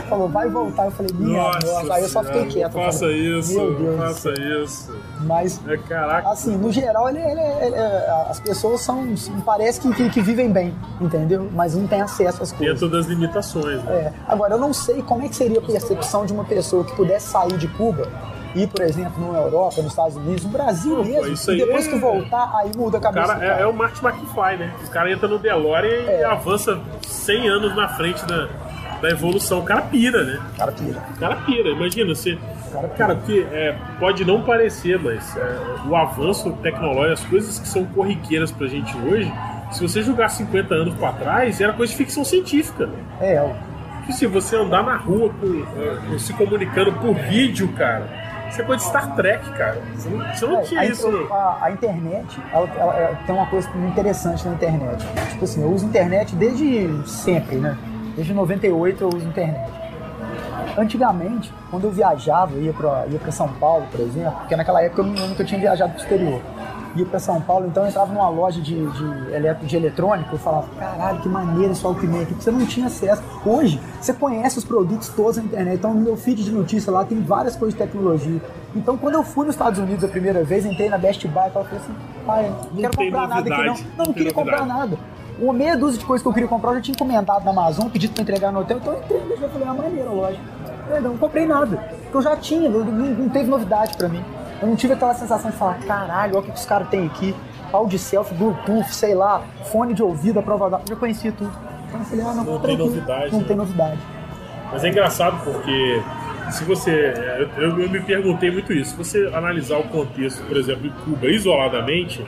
Falou, 0.08 0.28
vai 0.28 0.48
voltar. 0.48 0.86
Eu 0.86 0.90
falei, 0.90 1.12
minha 1.14 1.42
nossa. 1.42 1.92
Aí 1.94 2.02
eu 2.02 2.08
só 2.08 2.24
fiquei 2.24 2.46
quieto. 2.46 2.72
Faça 2.72 3.00
falei, 3.00 3.38
isso, 3.38 3.54
Meu 3.54 3.74
Deus. 3.74 3.96
faça 4.00 4.30
isso. 4.40 4.96
Mas 5.20 5.60
É, 5.68 5.76
caraca. 5.76 6.30
assim, 6.30 6.56
no 6.56 6.72
geral, 6.72 7.08
ele, 7.10 7.18
ele- 7.18 7.40
ele- 7.66 7.74
é, 7.74 8.26
as 8.28 8.40
pessoas 8.40 8.80
são. 8.80 9.14
Parece 9.44 9.80
que, 9.80 9.92
que, 9.92 10.08
que 10.10 10.20
vivem 10.22 10.50
bem, 10.50 10.74
entendeu? 11.00 11.48
Mas 11.52 11.74
não 11.74 11.86
tem 11.86 12.00
acesso 12.00 12.42
às 12.42 12.52
coisas. 12.52 12.74
Dentro 12.80 12.88
das 12.88 13.06
limitações. 13.06 13.82
Né? 13.84 13.92
É. 13.92 14.12
Agora, 14.26 14.54
eu 14.54 14.58
não 14.58 14.72
sei 14.72 15.02
como 15.02 15.22
é 15.24 15.28
que 15.28 15.36
seria 15.36 15.58
a 15.58 15.62
percepção 15.62 16.24
de 16.24 16.32
uma 16.32 16.44
pessoa 16.44 16.84
que 16.84 16.94
pudesse 16.96 17.28
sair 17.28 17.56
de 17.58 17.68
Cuba. 17.68 18.08
Ir, 18.62 18.66
por 18.68 18.82
exemplo, 18.82 19.32
na 19.32 19.38
Europa, 19.38 19.76
nos 19.82 19.92
Estados 19.92 20.16
Unidos, 20.16 20.44
no 20.44 20.50
Brasil 20.50 20.96
Pô, 20.96 21.04
mesmo. 21.04 21.32
isso 21.32 21.52
e 21.52 21.58
depois 21.58 21.86
é- 21.86 21.90
que 21.90 21.98
voltar, 21.98 22.50
aí 22.56 22.70
muda 22.76 22.96
a 22.96 23.00
O 23.00 23.02
cabeça. 23.02 23.26
cara 23.26 23.38
do 23.38 23.44
é, 23.44 23.62
é 23.62 23.66
o 23.66 23.72
Martin 23.72 24.04
McFly, 24.06 24.56
né? 24.58 24.72
O 24.86 24.90
cara 24.90 25.12
entra 25.12 25.28
no 25.28 25.38
DeLorean 25.38 26.02
e 26.02 26.06
É. 26.08 26.24
avança 26.24 26.78
100 27.02 27.48
anos 27.48 27.74
na 27.76 27.88
frente 27.88 28.24
da, 28.26 28.48
da 29.00 29.10
evolução. 29.10 29.60
O 29.60 29.64
cara 29.64 29.82
pira, 29.82 30.24
né? 30.24 30.40
O 30.54 30.58
cara 30.58 30.72
pira. 30.72 31.02
O 31.14 31.18
cara 31.20 31.36
pira. 31.36 31.68
Imagina, 31.70 32.14
você. 32.14 32.38
cara. 32.72 32.88
Cara, 32.88 33.14
porque 33.16 33.46
é, 33.52 33.74
pode 33.98 34.24
não 34.24 34.42
parecer, 34.42 34.98
mas 34.98 35.36
é, 35.36 35.56
o 35.88 35.94
avanço 35.96 36.50
tecnológico, 36.62 37.12
as 37.12 37.24
coisas 37.24 37.58
que 37.58 37.68
são 37.68 37.84
corriqueiras 37.86 38.50
pra 38.52 38.66
gente 38.66 38.94
hoje, 38.98 39.32
se 39.70 39.80
você 39.82 40.02
jogar 40.02 40.28
50 40.28 40.74
anos 40.74 40.94
pra 40.94 41.12
trás, 41.12 41.60
era 41.60 41.72
coisa 41.72 41.90
de 41.92 41.96
ficção 41.96 42.24
científica. 42.24 42.88
É, 43.20 43.40
o- 43.42 43.54
Porque 43.98 44.12
se 44.12 44.26
você 44.26 44.56
andar 44.56 44.82
na 44.82 44.96
rua 44.96 45.30
com, 45.38 46.14
é, 46.14 46.18
se 46.18 46.32
comunicando 46.32 46.92
por 46.94 47.14
vídeo, 47.14 47.68
cara, 47.76 48.06
é 48.60 48.64
coisa 48.64 48.82
de 48.82 48.88
Star 48.88 49.14
Trek, 49.14 49.50
cara. 49.52 49.78
Você 49.94 50.08
não, 50.08 50.18
você 50.34 50.46
não 50.46 50.58
É, 50.58 50.62
tinha 50.62 50.80
a, 50.80 50.84
isso. 50.86 51.28
a- 51.30 51.58
a 51.62 51.70
internet, 51.70 52.40
ela, 52.52 52.68
ela- 52.78 52.94
ela 52.96 53.16
tem 53.26 53.34
uma 53.34 53.46
coisa 53.46 53.68
interessante 53.86 54.46
na 54.46 54.54
internet. 54.54 55.06
Tipo 55.30 55.44
assim, 55.44 55.62
eu 55.62 55.70
uso 55.70 55.86
internet 55.86 56.34
desde 56.36 56.88
sempre, 57.06 57.56
né? 57.56 57.76
Desde 58.16 58.32
98 58.34 59.02
eu 59.04 59.08
uso 59.08 59.26
internet. 59.28 59.70
Antigamente, 60.76 61.52
quando 61.70 61.84
eu 61.84 61.90
viajava, 61.90 62.52
eu 62.54 62.62
ia 62.62 62.72
pra, 62.72 63.04
ia 63.08 63.18
pra 63.18 63.32
São 63.32 63.48
Paulo, 63.54 63.86
por 63.90 64.00
exemplo, 64.00 64.32
porque 64.40 64.54
naquela 64.54 64.82
época 64.82 65.02
eu 65.02 65.06
nunca 65.06 65.44
tinha 65.44 65.60
viajado 65.60 65.92
pro 65.92 66.00
exterior. 66.02 66.40
Ia 66.96 67.04
pra 67.06 67.18
São 67.20 67.40
Paulo, 67.40 67.66
então 67.66 67.84
eu 67.84 67.88
entrava 67.90 68.12
numa 68.12 68.28
loja 68.28 68.60
de, 68.60 68.74
de, 68.90 69.32
eletro, 69.34 69.66
de 69.66 69.76
eletrônico, 69.76 70.34
eu 70.34 70.38
falava, 70.38 70.66
caralho, 70.78 71.20
que 71.20 71.28
maneiro 71.28 71.72
esse 71.72 71.84
Alckmin 71.84 72.22
aqui, 72.22 72.26
porque 72.34 72.42
você 72.44 72.50
não 72.50 72.66
tinha 72.66 72.86
acesso. 72.86 73.22
Hoje, 73.44 73.80
você 74.00 74.12
conhece 74.14 74.58
os 74.58 74.64
produtos 74.64 75.08
todos 75.10 75.36
na 75.36 75.44
internet, 75.44 75.74
então 75.78 75.94
no 75.94 76.00
meu 76.00 76.16
feed 76.16 76.42
de 76.42 76.50
notícia 76.50 76.90
lá 76.90 77.04
tem 77.04 77.20
várias 77.20 77.54
coisas 77.56 77.78
de 77.78 77.84
tecnologia. 77.84 78.40
Então 78.74 78.96
quando 78.96 79.14
eu 79.14 79.22
fui 79.22 79.46
nos 79.46 79.54
Estados 79.54 79.78
Unidos 79.78 80.02
a 80.02 80.08
primeira 80.08 80.42
vez, 80.44 80.64
entrei 80.66 80.88
na 80.88 80.98
Best 80.98 81.26
Buy 81.28 81.48
e 81.48 81.50
falei 81.50 81.68
assim, 81.72 81.94
pai, 82.26 82.48
não 82.72 82.80
quero 82.80 82.96
tem 82.96 83.10
comprar 83.10 83.28
nada 83.28 83.40
aqui 83.40 83.50
não. 83.50 83.56
novidade, 83.56 83.82
Não, 83.90 83.96
não 83.98 84.04
não 84.06 84.12
queria 84.14 84.32
comprar 84.32 84.58
novidade. 84.60 84.90
nada. 84.90 84.98
Uma 85.40 85.52
meia 85.52 85.76
dúzia 85.76 86.00
de 86.00 86.04
coisas 86.04 86.22
que 86.22 86.28
eu 86.28 86.32
queria 86.32 86.48
comprar, 86.48 86.70
eu 86.70 86.74
já 86.76 86.80
tinha 86.80 86.94
encomendado 86.94 87.44
na 87.44 87.50
Amazon, 87.52 87.88
pedido 87.88 88.12
pra 88.12 88.22
entregar 88.22 88.50
no 88.50 88.60
hotel, 88.60 88.78
então 88.78 88.92
eu 88.94 88.98
entrei, 89.00 89.20
eu 89.40 89.48
falei, 89.50 89.68
ah, 89.68 89.74
maneiro 89.74 90.08
a 90.08 90.12
loja. 90.12 90.38
Eu 90.90 91.02
não 91.02 91.16
comprei 91.18 91.46
nada, 91.46 91.76
porque 92.02 92.16
eu 92.16 92.22
já 92.22 92.34
tinha, 92.36 92.68
não, 92.68 92.80
não- 92.84 93.14
não 93.14 93.28
teve 93.28 93.48
novidade 93.48 93.96
pra 93.96 94.08
mim. 94.08 94.24
Eu 94.60 94.68
não 94.68 94.76
tive 94.76 94.92
aquela 94.94 95.14
sensação 95.14 95.50
de 95.50 95.56
falar, 95.56 95.78
caralho, 95.86 96.34
olha 96.36 96.40
o 96.40 96.42
que 96.42 96.50
os 96.58 96.64
caras 96.66 96.88
têm 96.88 97.06
aqui, 97.06 97.34
pau 97.70 97.86
de 97.86 97.98
selfie, 97.98 98.34
Bluetooth, 98.34 98.92
sei 98.94 99.14
lá, 99.14 99.42
fone 99.70 99.94
de 99.94 100.02
ouvido, 100.02 100.38
a 100.40 100.42
prova 100.42 100.68
da... 100.70 100.78
Eu 100.78 100.82
já 100.88 100.96
conhecia 100.96 101.30
tudo. 101.32 101.52
Então 101.88 102.00
eu 102.00 102.06
falei, 102.06 102.24
ah, 102.24 102.34
não, 102.34 102.44
Não 102.44 102.58
tem 102.60 102.76
novidade, 102.76 103.32
Não 103.32 103.38
né? 103.40 103.44
tem 103.46 103.56
novidade. 103.56 103.98
Mas 104.72 104.84
é 104.84 104.88
engraçado 104.88 105.42
porque 105.44 106.02
se 106.50 106.62
você. 106.64 107.14
Eu, 107.56 107.78
eu- 107.78 107.88
me 107.90 108.00
perguntei 108.00 108.50
muito 108.50 108.70
isso. 108.72 108.90
Se 108.90 108.96
você 108.96 109.30
analisar 109.34 109.78
o 109.78 109.84
contexto, 109.84 110.42
por 110.44 110.56
exemplo, 110.58 110.86
em 110.86 110.90
Cuba 111.04 111.26
isoladamente, 111.28 112.22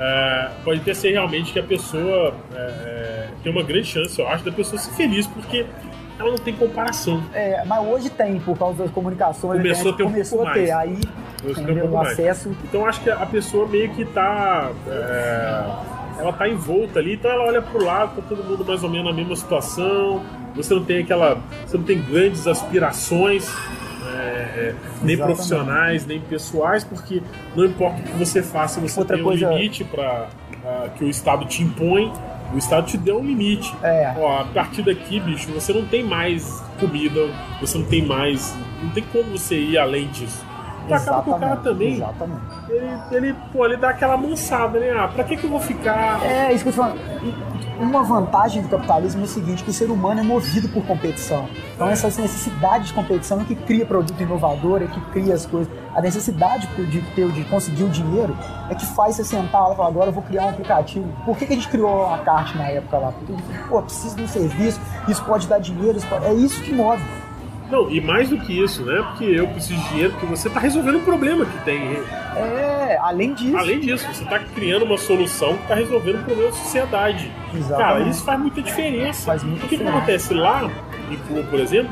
é, 0.00 0.48
pode 0.64 0.80
ter 0.80 0.94
ser 0.94 1.10
realmente 1.12 1.52
que 1.52 1.58
a 1.58 1.62
pessoa 1.62 2.34
é, 2.54 2.58
é, 2.58 3.28
tem 3.42 3.50
uma 3.50 3.62
grande 3.64 3.86
chance, 3.88 4.18
eu 4.20 4.28
acho, 4.28 4.44
da 4.44 4.52
pessoa 4.52 4.78
ser 4.80 4.92
feliz, 4.92 5.26
porque 5.26 5.66
ela 6.18 6.30
não 6.30 6.38
tem 6.38 6.54
comparação. 6.54 7.22
É, 7.32 7.64
mas 7.64 7.86
hoje 7.86 8.10
tem, 8.10 8.38
por 8.40 8.56
causa 8.58 8.84
das 8.84 8.90
comunicações, 8.92 9.58
Começou 9.60 9.92
a 9.92 9.96
ter 9.96 10.02
um 10.04 10.10
começou 10.10 10.46
a 10.46 10.52
ter, 10.52 10.72
mais. 10.72 10.88
aí 10.88 10.98
um 11.44 11.50
entendeu, 11.50 11.74
pouco 11.88 11.94
o 11.94 11.98
mais. 11.98 12.12
acesso 12.12 12.56
Então 12.64 12.86
acho 12.86 13.00
que 13.00 13.10
a 13.10 13.26
pessoa 13.26 13.66
meio 13.66 13.90
que 13.90 14.04
tá. 14.04 14.70
é, 14.86 16.20
ela 16.20 16.32
tá 16.32 16.48
envolta 16.48 16.98
ali, 17.00 17.14
então 17.14 17.30
ela 17.30 17.44
olha 17.44 17.60
pro 17.60 17.84
lado, 17.84 18.16
tá 18.16 18.22
todo 18.28 18.44
mundo 18.44 18.64
mais 18.64 18.82
ou 18.84 18.88
menos 18.90 19.06
na 19.06 19.12
mesma 19.12 19.34
situação. 19.36 20.22
Você 20.54 20.72
não 20.74 20.84
tem 20.84 20.98
aquela. 21.02 21.38
Você 21.66 21.76
não 21.76 21.84
tem 21.84 22.00
grandes 22.00 22.46
aspirações. 22.46 23.48
é, 24.06 24.16
é, 24.16 24.74
nem 25.02 25.14
Exatamente. 25.14 25.22
profissionais, 25.22 26.06
nem 26.06 26.20
pessoais, 26.20 26.84
porque 26.84 27.20
não 27.56 27.64
importa 27.64 27.98
o 28.00 28.02
que 28.04 28.12
você 28.12 28.42
faça, 28.42 28.78
você 28.80 29.00
Outra 29.00 29.16
tem 29.16 29.24
coisa- 29.24 29.48
um 29.48 29.52
limite 29.56 29.84
ah, 29.98 30.88
que 30.96 31.04
o 31.04 31.08
Estado 31.10 31.44
te 31.46 31.62
impõe, 31.62 32.12
o 32.52 32.58
Estado 32.58 32.86
te 32.86 32.96
deu 32.96 33.18
um 33.18 33.24
limite. 33.24 33.74
É. 33.82 34.14
Ó, 34.16 34.40
a 34.40 34.44
partir 34.44 34.82
daqui, 34.82 35.20
bicho, 35.20 35.50
você 35.52 35.72
não 35.72 35.86
tem 35.86 36.04
mais 36.04 36.62
comida, 36.78 37.20
você 37.60 37.78
não 37.78 37.84
tem 37.86 38.04
mais. 38.04 38.54
Não 38.82 38.90
tem 38.90 39.04
como 39.12 39.24
você 39.36 39.56
ir 39.58 39.78
além 39.78 40.08
disso. 40.08 40.44
Então 40.84 40.96
acaba 40.96 41.22
que 41.22 41.30
o 41.30 41.38
cara 41.38 41.56
também, 41.56 41.94
Exatamente. 41.94 42.42
ele, 42.68 42.88
ele, 43.10 43.36
pô, 43.52 43.64
ele 43.64 43.76
dá 43.78 43.88
aquela 43.90 44.16
mansada, 44.18 44.78
né? 44.78 44.92
Ah, 44.94 45.08
pra 45.08 45.24
que, 45.24 45.36
que 45.36 45.44
eu 45.44 45.50
vou 45.50 45.60
ficar. 45.60 46.22
É, 46.22 46.52
isso 46.52 46.62
que 46.62 46.68
eu 46.68 46.74
tô 46.74 46.82
falando. 46.82 47.00
Uma 47.78 48.04
vantagem 48.04 48.62
do 48.62 48.68
capitalismo 48.68 49.22
é 49.22 49.24
o 49.24 49.28
seguinte, 49.28 49.64
que 49.64 49.70
o 49.70 49.72
ser 49.72 49.90
humano 49.90 50.20
é 50.20 50.22
movido 50.22 50.68
por 50.68 50.84
competição. 50.86 51.48
Então 51.74 51.88
essa 51.88 52.06
necessidade 52.06 52.86
de 52.86 52.92
competição 52.92 53.40
é 53.40 53.44
que 53.44 53.54
cria 53.56 53.84
produto 53.84 54.20
inovador, 54.20 54.82
é 54.82 54.86
que 54.86 55.00
cria 55.10 55.34
as 55.34 55.44
coisas. 55.44 55.72
A 55.94 56.00
necessidade 56.00 56.68
de 56.68 57.00
ter, 57.14 57.30
de 57.32 57.44
conseguir 57.44 57.82
o 57.82 57.88
dinheiro 57.88 58.36
é 58.70 58.74
que 58.74 58.86
faz 58.86 59.16
você 59.16 59.24
sentar 59.24 59.62
lá 59.62 59.74
e 59.74 59.76
falar, 59.76 59.88
agora 59.88 60.08
eu 60.08 60.12
vou 60.12 60.22
criar 60.22 60.44
um 60.44 60.48
aplicativo. 60.50 61.08
Por 61.24 61.36
que, 61.36 61.46
que 61.46 61.52
a 61.52 61.56
gente 61.56 61.68
criou 61.68 62.06
a 62.06 62.18
carte 62.18 62.56
na 62.56 62.68
época 62.68 62.96
lá? 62.98 63.12
Porque 63.12 63.34
pô, 63.68 63.82
preciso 63.82 64.16
de 64.16 64.22
um 64.22 64.28
serviço, 64.28 64.80
isso 65.08 65.24
pode 65.24 65.48
dar 65.48 65.58
dinheiro, 65.58 65.98
isso 65.98 66.06
pode... 66.06 66.24
é 66.26 66.34
isso 66.34 66.62
que 66.62 66.72
move. 66.72 67.02
Não, 67.70 67.90
e 67.90 68.00
mais 68.00 68.28
do 68.28 68.38
que 68.38 68.62
isso, 68.62 68.82
né? 68.84 69.02
Porque 69.08 69.24
eu 69.24 69.48
preciso 69.48 69.80
de 69.80 69.88
dinheiro, 69.88 70.12
porque 70.12 70.26
você 70.26 70.50
tá 70.50 70.60
resolvendo 70.60 70.98
um 70.98 71.04
problema 71.04 71.46
que 71.46 71.64
tem. 71.64 71.96
É, 72.36 72.98
além 73.00 73.32
disso. 73.34 73.56
Além 73.56 73.80
disso, 73.80 74.06
você 74.12 74.24
tá 74.24 74.38
criando 74.38 74.84
uma 74.84 74.98
solução 74.98 75.56
que 75.56 75.68
tá 75.68 75.74
resolvendo 75.74 76.20
um 76.20 76.22
problema 76.24 76.50
da 76.50 76.56
sociedade. 76.56 77.30
Exatamente. 77.54 77.78
Cara, 77.78 78.08
isso 78.08 78.24
faz 78.24 78.40
muita 78.40 78.62
diferença. 78.62 79.26
Faz 79.26 79.42
muita 79.42 79.64
o 79.64 79.68
que, 79.68 79.76
acontece 79.76 80.34
lá, 80.34 80.70
em 81.10 81.16
Cuba, 81.16 81.42
por 81.44 81.58
exemplo, 81.58 81.90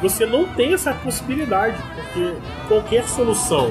você 0.00 0.24
não 0.24 0.46
tem 0.46 0.72
essa 0.72 0.94
possibilidade, 0.94 1.76
porque 1.94 2.34
qualquer 2.68 3.04
solução 3.04 3.70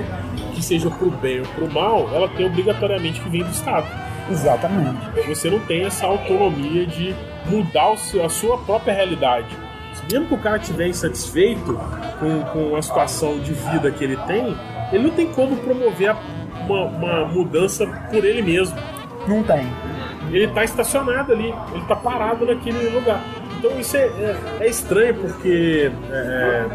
que 0.53 0.63
seja 0.63 0.89
pro 0.89 1.09
bem 1.09 1.39
ou 1.39 1.47
pro 1.47 1.71
mal, 1.71 2.09
ela 2.13 2.29
tem 2.29 2.45
obrigatoriamente 2.45 3.19
que 3.19 3.29
vir 3.29 3.43
do 3.43 3.49
Estado. 3.49 3.87
Exatamente. 4.29 5.27
Você 5.27 5.49
não 5.49 5.59
tem 5.59 5.85
essa 5.85 6.05
autonomia 6.05 6.85
de 6.85 7.15
mudar 7.47 7.89
o 7.89 7.93
a 8.23 8.29
sua 8.29 8.57
própria 8.59 8.93
realidade. 8.93 9.47
Mesmo 10.11 10.27
que 10.27 10.33
o 10.33 10.37
cara 10.37 10.57
estiver 10.57 10.87
insatisfeito 10.87 11.79
com, 12.19 12.41
com 12.51 12.75
a 12.75 12.81
situação 12.81 13.37
de 13.39 13.53
vida 13.53 13.91
que 13.91 14.03
ele 14.03 14.17
tem, 14.27 14.55
ele 14.91 15.03
não 15.03 15.11
tem 15.11 15.27
como 15.33 15.55
promover 15.57 16.09
a- 16.09 16.17
uma, 16.67 16.83
uma 16.85 17.25
mudança 17.25 17.85
por 18.11 18.23
ele 18.25 18.41
mesmo. 18.41 18.75
Não 19.27 19.43
tem. 19.43 19.67
Ele 20.31 20.45
está 20.45 20.63
estacionado 20.63 21.31
ali, 21.33 21.53
ele 21.73 21.81
está 21.81 21.95
parado 21.95 22.45
naquele 22.45 22.89
lugar. 22.89 23.21
Então 23.57 23.79
isso 23.79 23.97
é, 23.97 24.01
é- 24.05 24.37
é 24.61 24.67
estranho 24.67 25.15
porque 25.15 25.91
é, 26.11 26.65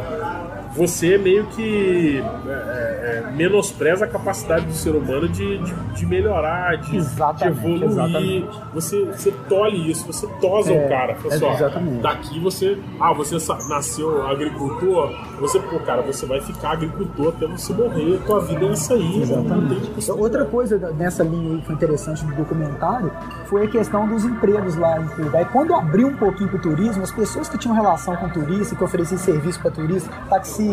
você 0.74 1.16
meio 1.16 1.46
que 1.46 2.22
é, 2.46 2.50
é, 2.50 3.30
menospreza 3.32 4.04
a 4.04 4.08
capacidade 4.08 4.66
do 4.66 4.72
ser 4.72 4.94
humano 4.94 5.28
de, 5.28 5.58
de, 5.58 5.74
de 5.94 6.06
melhorar, 6.06 6.76
de, 6.78 6.90
de 6.90 7.44
evoluir. 7.46 7.84
exatamente. 7.84 8.48
Você, 8.72 9.04
você 9.04 9.32
tolhe 9.48 9.90
isso, 9.90 10.06
você 10.06 10.26
tosa 10.40 10.72
É, 10.72 10.86
o 10.86 10.88
cara. 10.88 11.14
Fala 11.14 11.32
é, 11.32 11.36
assim, 11.36 11.46
exatamente. 11.46 12.02
daqui 12.02 12.40
você. 12.40 12.78
Ah, 13.00 13.12
você 13.12 13.36
nasceu 13.68 14.26
agricultor, 14.26 15.14
você, 15.40 15.60
pô, 15.60 15.78
cara, 15.80 16.02
você 16.02 16.26
vai 16.26 16.40
ficar 16.40 16.72
agricultor 16.72 17.28
até 17.36 17.46
você 17.46 17.72
morrer, 17.72 18.18
tua 18.26 18.40
vida 18.40 18.64
é 18.66 18.70
essa 18.70 18.94
aí. 18.94 19.22
Exatamente. 19.22 20.10
Outra 20.10 20.44
coisa 20.44 20.78
nessa 20.92 21.22
linha 21.22 21.54
aí 21.54 21.60
que 21.60 21.66
foi 21.66 21.74
interessante 21.74 22.24
do 22.24 22.34
documentário 22.34 23.12
foi 23.46 23.64
a 23.64 23.68
questão 23.68 24.08
dos 24.08 24.24
empregos 24.24 24.76
lá 24.76 25.00
em 25.00 25.06
Cuba. 25.08 25.38
Aí 25.38 25.44
quando 25.46 25.74
abriu 25.74 26.08
um 26.08 26.16
pouquinho 26.16 26.48
pro 26.48 26.58
turismo, 26.58 27.02
as 27.02 27.12
pessoas 27.12 27.48
que 27.48 27.56
tinham 27.58 27.74
relação 27.74 28.16
com 28.16 28.28
turista, 28.28 28.74
que 28.74 28.82
ofereciam 28.82 29.18
serviço 29.18 29.60
para 29.60 29.70
turista, 29.70 30.10
taxista, 30.28 30.63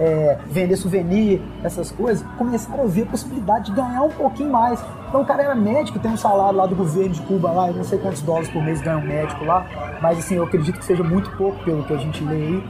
é, 0.00 0.38
vender 0.46 0.76
souvenir, 0.76 1.40
essas 1.62 1.90
coisas, 1.90 2.24
começaram 2.38 2.84
a 2.84 2.86
ver 2.86 3.02
a 3.02 3.06
possibilidade 3.06 3.66
de 3.66 3.72
ganhar 3.72 4.02
um 4.02 4.10
pouquinho 4.10 4.50
mais. 4.50 4.82
Então 5.08 5.20
o 5.22 5.24
cara 5.24 5.42
era 5.44 5.54
médico, 5.54 5.98
tem 5.98 6.10
um 6.10 6.16
salário 6.16 6.56
lá 6.58 6.66
do 6.66 6.74
governo 6.74 7.10
de 7.10 7.20
Cuba 7.22 7.50
lá, 7.50 7.68
eu 7.68 7.74
não 7.74 7.84
sei 7.84 7.98
quantos 7.98 8.22
dólares 8.22 8.48
por 8.48 8.62
mês 8.62 8.80
ganha 8.80 8.96
um 8.96 9.06
médico 9.06 9.44
lá, 9.44 9.64
mas 10.02 10.18
assim, 10.18 10.36
eu 10.36 10.44
acredito 10.44 10.78
que 10.78 10.84
seja 10.84 11.02
muito 11.04 11.30
pouco 11.36 11.62
pelo 11.64 11.84
que 11.84 11.92
a 11.92 11.96
gente 11.98 12.22
lê 12.24 12.34
aí. 12.34 12.64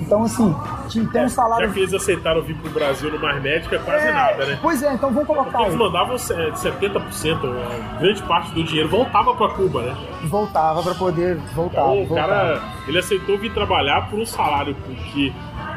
Então, 0.00 0.22
assim, 0.22 0.54
tinha- 0.88 1.06
tem 1.08 1.24
um 1.24 1.28
salário. 1.28 1.66
Já 1.66 1.72
que 1.74 1.80
eles 1.80 1.92
aceitaram 1.92 2.40
vir 2.40 2.56
pro 2.56 2.70
Brasil 2.70 3.10
no 3.12 3.18
Mais 3.18 3.42
Médico, 3.42 3.74
é 3.74 3.78
quase 3.78 4.06
É, 4.06 4.12
nada, 4.12 4.46
né? 4.46 4.58
Pois 4.62 4.82
é, 4.82 4.94
então 4.94 5.10
vamos 5.10 5.26
colocar 5.26 5.60
Eles 5.62 5.72
aí. 5.72 5.78
mandavam 5.78 6.14
é, 6.14 6.52
70%, 6.54 7.46
é, 7.46 7.98
grande 8.00 8.22
parte 8.22 8.52
do 8.52 8.62
dinheiro 8.64 8.88
voltava 8.88 9.34
pra 9.34 9.48
Cuba, 9.50 9.82
né? 9.82 9.96
Voltava 10.24 10.82
pra 10.82 10.94
poder 10.94 11.36
voltar. 11.54 11.80
Então, 11.82 12.02
o 12.02 12.06
voltar. 12.06 12.26
cara, 12.28 12.62
ele 12.86 12.98
aceitou 12.98 13.36
vir 13.36 13.52
trabalhar 13.52 14.08
por 14.08 14.18
um 14.20 14.24
salário 14.24 14.74
que 15.12 15.34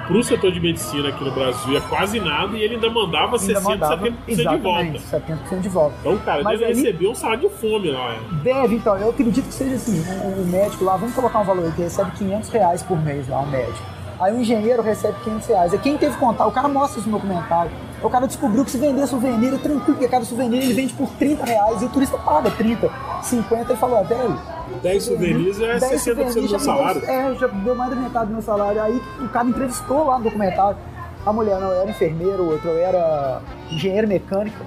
pro 0.08 0.24
setor 0.24 0.52
de 0.52 0.60
medicina 0.60 1.10
aqui 1.10 1.24
no 1.24 1.32
Brasil 1.32 1.78
é 1.78 1.82
quase 1.82 2.20
nada 2.20 2.58
e 2.58 2.62
ele 2.62 2.76
ainda 2.76 2.90
mandava 2.90 3.38
Ainda 3.38 3.40
60, 3.40 3.62
mandava, 3.62 4.08
70% 4.08 4.12
de 4.28 4.58
volta. 4.58 5.00
70% 5.00 5.60
de 5.62 5.70
volta. 5.70 5.96
Então, 6.02 6.18
cara, 6.20 6.44
Mas 6.44 6.62
ele 6.62 6.88
aí- 6.88 7.08
um 7.08 7.16
salário 7.16 7.50
de 7.50 7.56
fome 7.56 7.92
lá. 7.92 8.14
é. 8.14 8.20
Deve, 8.44 8.76
então, 8.76 8.98
eu 8.98 9.10
acredito 9.10 9.46
que 9.48 9.54
seja 9.54 9.76
assim, 9.76 10.00
o, 10.24 10.42
o 10.42 10.46
médico 10.48 10.84
lá, 10.84 10.96
vamos 10.98 11.14
colocar 11.16 11.40
um 11.40 11.44
valor 11.44 11.66
aí, 11.66 11.72
que 11.72 11.82
recebe 11.82 12.12
500 12.12 12.50
reais 12.50 12.84
por 12.84 13.00
mês 13.02 13.28
lá, 13.28 13.42
um 13.42 13.50
médico. 13.50 13.80
Aí 14.20 14.34
o 14.34 14.40
engenheiro 14.40 14.82
recebe 14.84 15.16
500 15.24 15.48
reais. 15.48 15.74
Aí 15.74 15.80
quem 15.80 15.98
teve 15.98 16.16
contato, 16.18 16.48
o 16.48 16.52
cara 16.52 16.68
mostra 16.68 17.00
isso 17.00 17.10
no 17.10 17.18
documentário. 17.18 17.72
O 18.04 18.10
cara 18.10 18.26
descobriu 18.26 18.66
que 18.66 18.72
se 18.72 18.78
vender 18.80 19.06
souvenir 19.08 19.54
é 19.54 19.58
tranquilo, 19.58 19.82
porque 19.82 20.08
cada 20.08 20.26
souvenir 20.26 20.62
ele 20.64 20.74
vende 20.74 20.94
por 20.94 21.08
30 21.20 21.46
reais 21.46 21.82
e 21.82 21.86
o 21.86 21.90
turista 21.90 22.18
paga 22.18 22.50
30, 22.50 22.90
50 23.22 23.74
e 23.74 23.76
falou, 23.78 24.00
ah, 24.00 24.04
peraí. 24.06 24.34
10 24.82 25.04
souvenirs 25.04 25.60
é 25.62 25.78
10 25.78 26.02
60% 26.02 26.14
do 26.14 26.16
meu 26.34 26.42
me 26.44 26.48
deu- 26.50 26.60
salário. 26.60 27.06
É, 27.06 27.36
já 27.36 27.48
deu 27.48 27.76
mais 27.76 27.90
da 27.92 27.96
metade 27.98 28.26
do 28.28 28.34
meu 28.34 28.42
salário. 28.42 28.82
Aí 28.82 29.02
o 29.20 29.30
cara 29.30 29.48
entrevistou 29.48 30.06
lá 30.08 30.18
no 30.18 30.24
documentário. 30.24 30.78
A 31.26 31.32
mulher, 31.32 31.60
não, 31.60 31.68
eu 31.72 31.82
era 31.82 31.92
enfermeiro, 31.92 32.42
o 32.44 32.52
outro 32.54 32.70
eu 32.70 32.78
era 32.84 33.42
engenheiro 33.70 34.08
mecânico. 34.08 34.58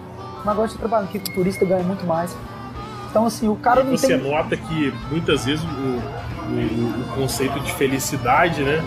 Mas 0.45 0.49
agora 0.55 0.69
você 0.69 0.79
trabalha 0.79 1.05
aqui 1.07 1.19
com 1.19 1.33
turista 1.33 1.65
ganha 1.65 1.83
muito 1.83 2.07
mais. 2.07 2.37
Então, 3.11 3.27
assim, 3.27 3.49
o 3.49 3.57
cara 3.57 3.81
E 3.81 3.85
não 3.85 3.97
você 3.97 4.17
tem. 4.19 4.31
nota 4.31 4.57
que 4.57 4.93
muitas 5.11 5.45
vezes 5.47 5.65
o, 5.65 5.67
o- 5.67 7.01
o 7.01 7.15
conceito 7.17 7.59
de 7.61 7.73
felicidade, 7.73 8.63
né? 8.63 8.85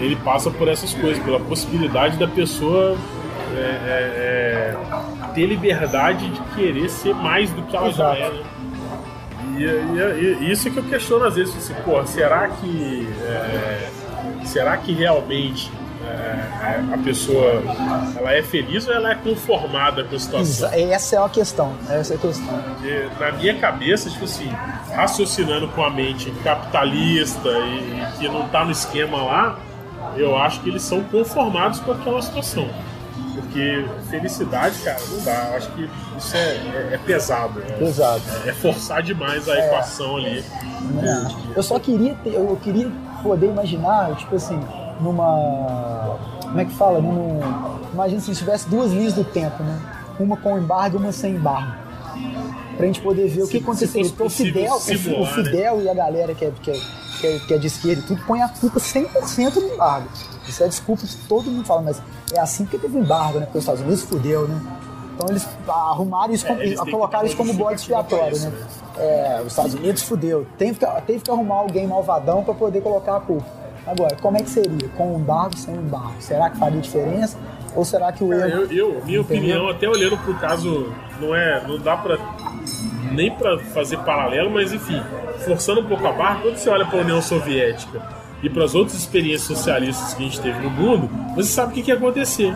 Ele 0.00 0.16
passa 0.16 0.50
por 0.50 0.68
essas 0.68 0.92
coisas, 0.92 1.22
pela 1.22 1.40
possibilidade 1.40 2.18
da 2.18 2.28
pessoa 2.28 2.98
é, 3.56 3.60
é, 3.86 4.74
é, 4.74 4.76
ter 5.34 5.46
liberdade 5.46 6.28
de 6.30 6.40
querer 6.54 6.88
ser 6.88 7.14
mais 7.14 7.50
do 7.50 7.62
que 7.62 7.76
ela 7.76 7.92
já 7.92 8.14
é. 8.14 8.28
Né? 8.30 8.42
E, 9.58 9.62
e- 9.64 10.38
e 10.44 10.50
isso 10.52 10.68
é 10.68 10.70
que 10.70 10.76
eu 10.78 10.84
questiono 10.84 11.24
às 11.24 11.34
vezes, 11.34 11.54
assim, 11.56 11.74
pô, 11.84 12.04
será 12.06 12.48
que 12.48 13.08
será 14.44 14.76
que 14.76 14.92
realmente 14.92 15.70
a 16.92 16.98
pessoa 16.98 17.62
ela 18.16 18.32
é 18.32 18.42
feliz 18.42 18.86
ou 18.88 18.94
ela 18.94 19.12
é 19.12 19.14
conformada 19.14 20.02
com 20.04 20.16
a 20.16 20.18
situação? 20.18 20.70
Essa 20.72 21.16
é 21.16 21.18
a 21.24 21.28
questão. 21.28 21.74
Essa 21.88 22.14
é 22.14 22.16
a 22.16 22.18
questão. 22.20 22.58
Porque 22.62 23.06
na 23.20 23.32
minha 23.32 23.54
cabeça, 23.58 24.08
tipo 24.10 24.24
assim, 24.24 24.50
raciocinando 24.94 25.68
com 25.68 25.84
a 25.84 25.90
mente 25.90 26.30
capitalista 26.42 27.48
e, 27.48 28.00
e 28.02 28.18
que 28.18 28.28
não 28.28 28.48
tá 28.48 28.64
no 28.64 28.70
esquema 28.72 29.22
lá, 29.22 29.58
eu 30.16 30.36
acho 30.36 30.60
que 30.60 30.70
eles 30.70 30.82
são 30.82 31.02
conformados 31.04 31.78
com 31.80 31.92
aquela 31.92 32.20
situação. 32.22 32.68
Porque 33.50 33.84
felicidade, 34.08 34.78
cara, 34.84 35.00
não 35.10 35.24
dá. 35.24 35.48
Eu 35.50 35.56
acho 35.56 35.70
que 35.72 35.90
isso 36.16 36.36
é, 36.36 36.38
é- 36.38 36.90
é 36.94 36.98
pesado. 36.98 37.60
É, 37.68 37.82
Exato. 37.82 38.22
é 38.46 38.52
forçar 38.52 39.02
demais 39.02 39.48
a 39.48 39.58
equação 39.58 40.16
ali. 40.18 40.44
Né? 40.94 41.28
Eu 41.56 41.62
só 41.62 41.78
queria 41.80 42.14
ter, 42.22 42.34
eu 42.34 42.56
queria 42.62 42.88
poder 43.24 43.46
imaginar, 43.48 44.14
tipo 44.16 44.36
assim, 44.36 44.58
numa. 45.00 46.16
Como 46.42 46.60
é 46.60 46.64
que 46.64 46.74
fala? 46.74 47.00
Num, 47.00 47.40
imagina 47.92 48.20
se 48.20 48.32
tivesse 48.34 48.68
duas 48.68 48.92
linhas 48.92 49.14
do 49.14 49.24
tempo, 49.24 49.62
né? 49.64 49.78
Uma 50.20 50.36
com 50.36 50.56
embargo 50.56 50.96
e 50.96 51.00
uma 51.02 51.10
sem 51.12 51.34
embargo. 51.34 51.72
Pra 52.76 52.86
gente 52.86 53.00
poder 53.00 53.28
ver 53.28 53.42
o 53.42 53.46
Se- 53.46 53.52
que 53.52 53.58
se 53.58 53.64
aconteceria. 53.64 54.04
fosse 54.10 54.16
Porque 54.16 54.32
o 54.32 54.46
Fidel, 54.52 54.74
o 54.76 54.80
Fi- 54.80 54.98
simular, 54.98 55.22
o 55.22 55.26
Fidel 55.34 55.82
e 55.82 55.88
a 55.88 55.94
galera 55.94 56.34
que 56.34 56.44
é, 56.44 56.52
que, 56.62 56.70
é, 56.70 56.80
que, 57.20 57.26
é, 57.26 57.38
que 57.38 57.54
é 57.54 57.58
de 57.58 57.66
esquerda 57.66 58.00
e 58.00 58.04
tudo 58.04 58.22
põe 58.26 58.40
a 58.42 58.48
culpa 58.48 58.78
100% 58.80 59.56
no 59.56 59.74
embargo. 59.74 60.08
Isso 60.48 60.62
é 60.64 60.68
desculpa 60.68 61.02
que 61.06 61.16
todo 61.28 61.50
mundo 61.50 61.64
fala, 61.64 61.82
mas 61.82 62.02
é 62.32 62.40
assim 62.40 62.64
porque 62.64 62.78
teve 62.78 62.98
embargo, 62.98 63.38
né? 63.38 63.44
Porque 63.46 63.58
os 63.58 63.64
Estados 63.64 63.82
Unidos 63.82 64.02
fudeu, 64.02 64.48
né? 64.48 64.60
Então 65.14 65.28
eles 65.28 65.46
arrumaram 65.68 66.32
isso, 66.32 66.46
como- 66.46 66.60
É, 66.60 66.64
eles 66.66 66.80
que 66.80 66.90
colocaram 66.90 67.26
isso 67.26 67.36
como 67.36 67.52
bode 67.52 67.80
expiatório, 67.80 68.38
né? 68.40 68.52
É, 68.96 69.40
os 69.42 69.48
Estados 69.48 69.74
Unidos 69.74 70.02
fudeu. 70.02 70.46
Teve 70.58 70.78
que, 70.78 70.86
teve 71.06 71.18
que 71.20 71.30
arrumar 71.30 71.56
alguém 71.56 71.86
malvadão 71.86 72.42
para 72.42 72.54
poder 72.54 72.80
colocar 72.80 73.16
a 73.16 73.20
culpa. 73.20 73.44
Agora, 73.86 74.16
como 74.20 74.36
é 74.36 74.42
que 74.42 74.50
seria? 74.50 74.88
Com 74.96 75.14
um 75.14 75.18
embargo, 75.18 75.56
sem 75.56 75.74
um 75.74 75.80
embargo? 75.82 76.14
Será 76.20 76.48
que 76.50 76.58
faria 76.58 76.80
diferença? 76.80 77.36
Ou 77.74 77.84
será 77.84 78.10
que 78.12 78.22
o 78.24 78.30
Cara, 78.30 78.48
erro. 78.48 78.60
eu, 78.62 78.70
eu- 78.72 78.88
minha 79.04 79.20
Entendeu? 79.20 79.22
opinião, 79.22 79.68
até 79.68 79.88
olhando 79.88 80.16
pro 80.18 80.34
caso, 80.34 80.92
não 81.20 81.34
é, 81.34 81.62
não 81.66 81.78
dá 81.78 81.96
pra 81.96 82.18
nem 83.12 83.30
pra 83.30 83.58
fazer 83.58 83.98
paralelo, 83.98 84.50
mas 84.50 84.72
enfim, 84.72 85.02
forçando 85.40 85.80
um 85.80 85.86
pouco 85.86 86.06
a 86.06 86.12
barra, 86.12 86.40
quando 86.42 86.56
você 86.56 86.68
olha 86.68 86.86
pra 86.86 87.00
União 87.00 87.20
Soviética 87.20 88.02
e 88.42 88.48
para 88.48 88.64
as 88.64 88.74
outras 88.74 88.98
experiências 88.98 89.58
socialistas 89.58 90.14
que 90.14 90.22
a 90.22 90.26
gente 90.26 90.40
teve 90.40 90.58
no 90.60 90.70
mundo, 90.70 91.10
você 91.34 91.50
sabe 91.50 91.72
o 91.72 91.74
que, 91.74 91.82
que 91.82 91.90
ia 91.90 91.96
acontecer. 91.96 92.54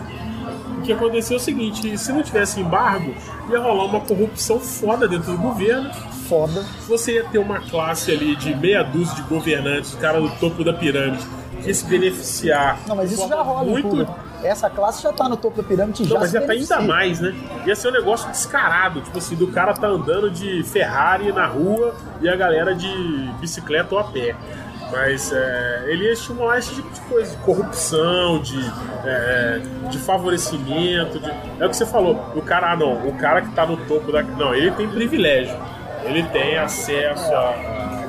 O 0.77 0.81
que 0.81 0.93
aconteceu 0.93 1.37
é 1.37 1.39
o 1.39 1.43
seguinte: 1.43 1.97
se 1.97 2.11
não 2.11 2.21
tivesse 2.21 2.59
embargo, 2.59 3.13
ia 3.49 3.59
rolar 3.59 3.85
uma 3.85 3.99
corrupção 4.01 4.59
foda 4.59 5.07
dentro 5.07 5.31
do 5.31 5.37
governo. 5.37 5.91
Foda. 6.27 6.65
Você 6.87 7.15
ia 7.15 7.23
ter 7.25 7.37
uma 7.37 7.59
classe 7.59 8.11
ali 8.11 8.35
de 8.35 8.55
meia 8.55 8.83
dúzia 8.83 9.15
de 9.15 9.21
governantes, 9.23 9.93
o 9.93 9.97
cara 9.97 10.19
do 10.19 10.29
topo 10.39 10.63
da 10.63 10.73
pirâmide, 10.73 11.23
que 11.61 11.67
ia 11.67 11.73
se 11.73 11.85
beneficiar. 11.85 12.79
Não, 12.87 12.95
mas 12.95 13.11
isso 13.11 13.27
já 13.27 13.41
rola 13.41 13.63
muito. 13.63 14.07
Essa 14.43 14.69
classe 14.69 15.01
já 15.01 15.11
tá 15.11 15.27
no 15.27 15.35
topo 15.37 15.61
da 15.61 15.67
pirâmide 15.67 16.03
Não, 16.03 16.09
já 16.09 16.19
mas 16.19 16.31
já 16.31 16.41
tá 16.41 16.51
ainda 16.53 16.81
mais, 16.81 17.19
né? 17.19 17.33
Ia 17.65 17.75
ser 17.75 17.87
um 17.89 17.91
negócio 17.91 18.29
descarado, 18.29 19.01
tipo 19.01 19.17
assim, 19.17 19.35
do 19.35 19.47
cara 19.47 19.73
tá 19.73 19.87
andando 19.87 20.29
de 20.29 20.63
Ferrari 20.63 21.31
na 21.31 21.47
rua 21.47 21.95
e 22.21 22.29
a 22.29 22.35
galera 22.35 22.75
de 22.75 22.87
bicicleta 23.39 23.95
ou 23.95 23.99
a 23.99 24.03
pé. 24.05 24.35
Mas 24.91 25.31
é, 25.33 25.85
ele 25.87 26.03
ia 26.05 26.13
estimular 26.13 26.59
esse 26.59 26.75
tipo 26.75 26.87
de 26.93 27.01
coisa, 27.01 27.31
de 27.35 27.37
corrupção, 27.41 28.39
de, 28.39 28.59
é, 29.03 29.61
de 29.89 29.97
favorecimento. 29.97 31.19
de- 31.19 31.31
é 31.59 31.65
o 31.65 31.69
que 31.69 31.75
você 31.75 31.87
falou, 31.87 32.31
o 32.35 32.41
cara, 32.41 32.71
ah, 32.71 32.75
não, 32.75 33.07
o 33.07 33.13
cara 33.17 33.41
que 33.41 33.51
tá 33.51 33.65
no 33.65 33.77
topo 33.77 34.11
da. 34.11 34.21
Não, 34.21 34.53
ele 34.53 34.69
tem 34.71 34.87
privilégio. 34.87 35.57
Ele 36.03 36.21
tem 36.27 36.55
acesso 36.59 37.33
a, 37.33 38.04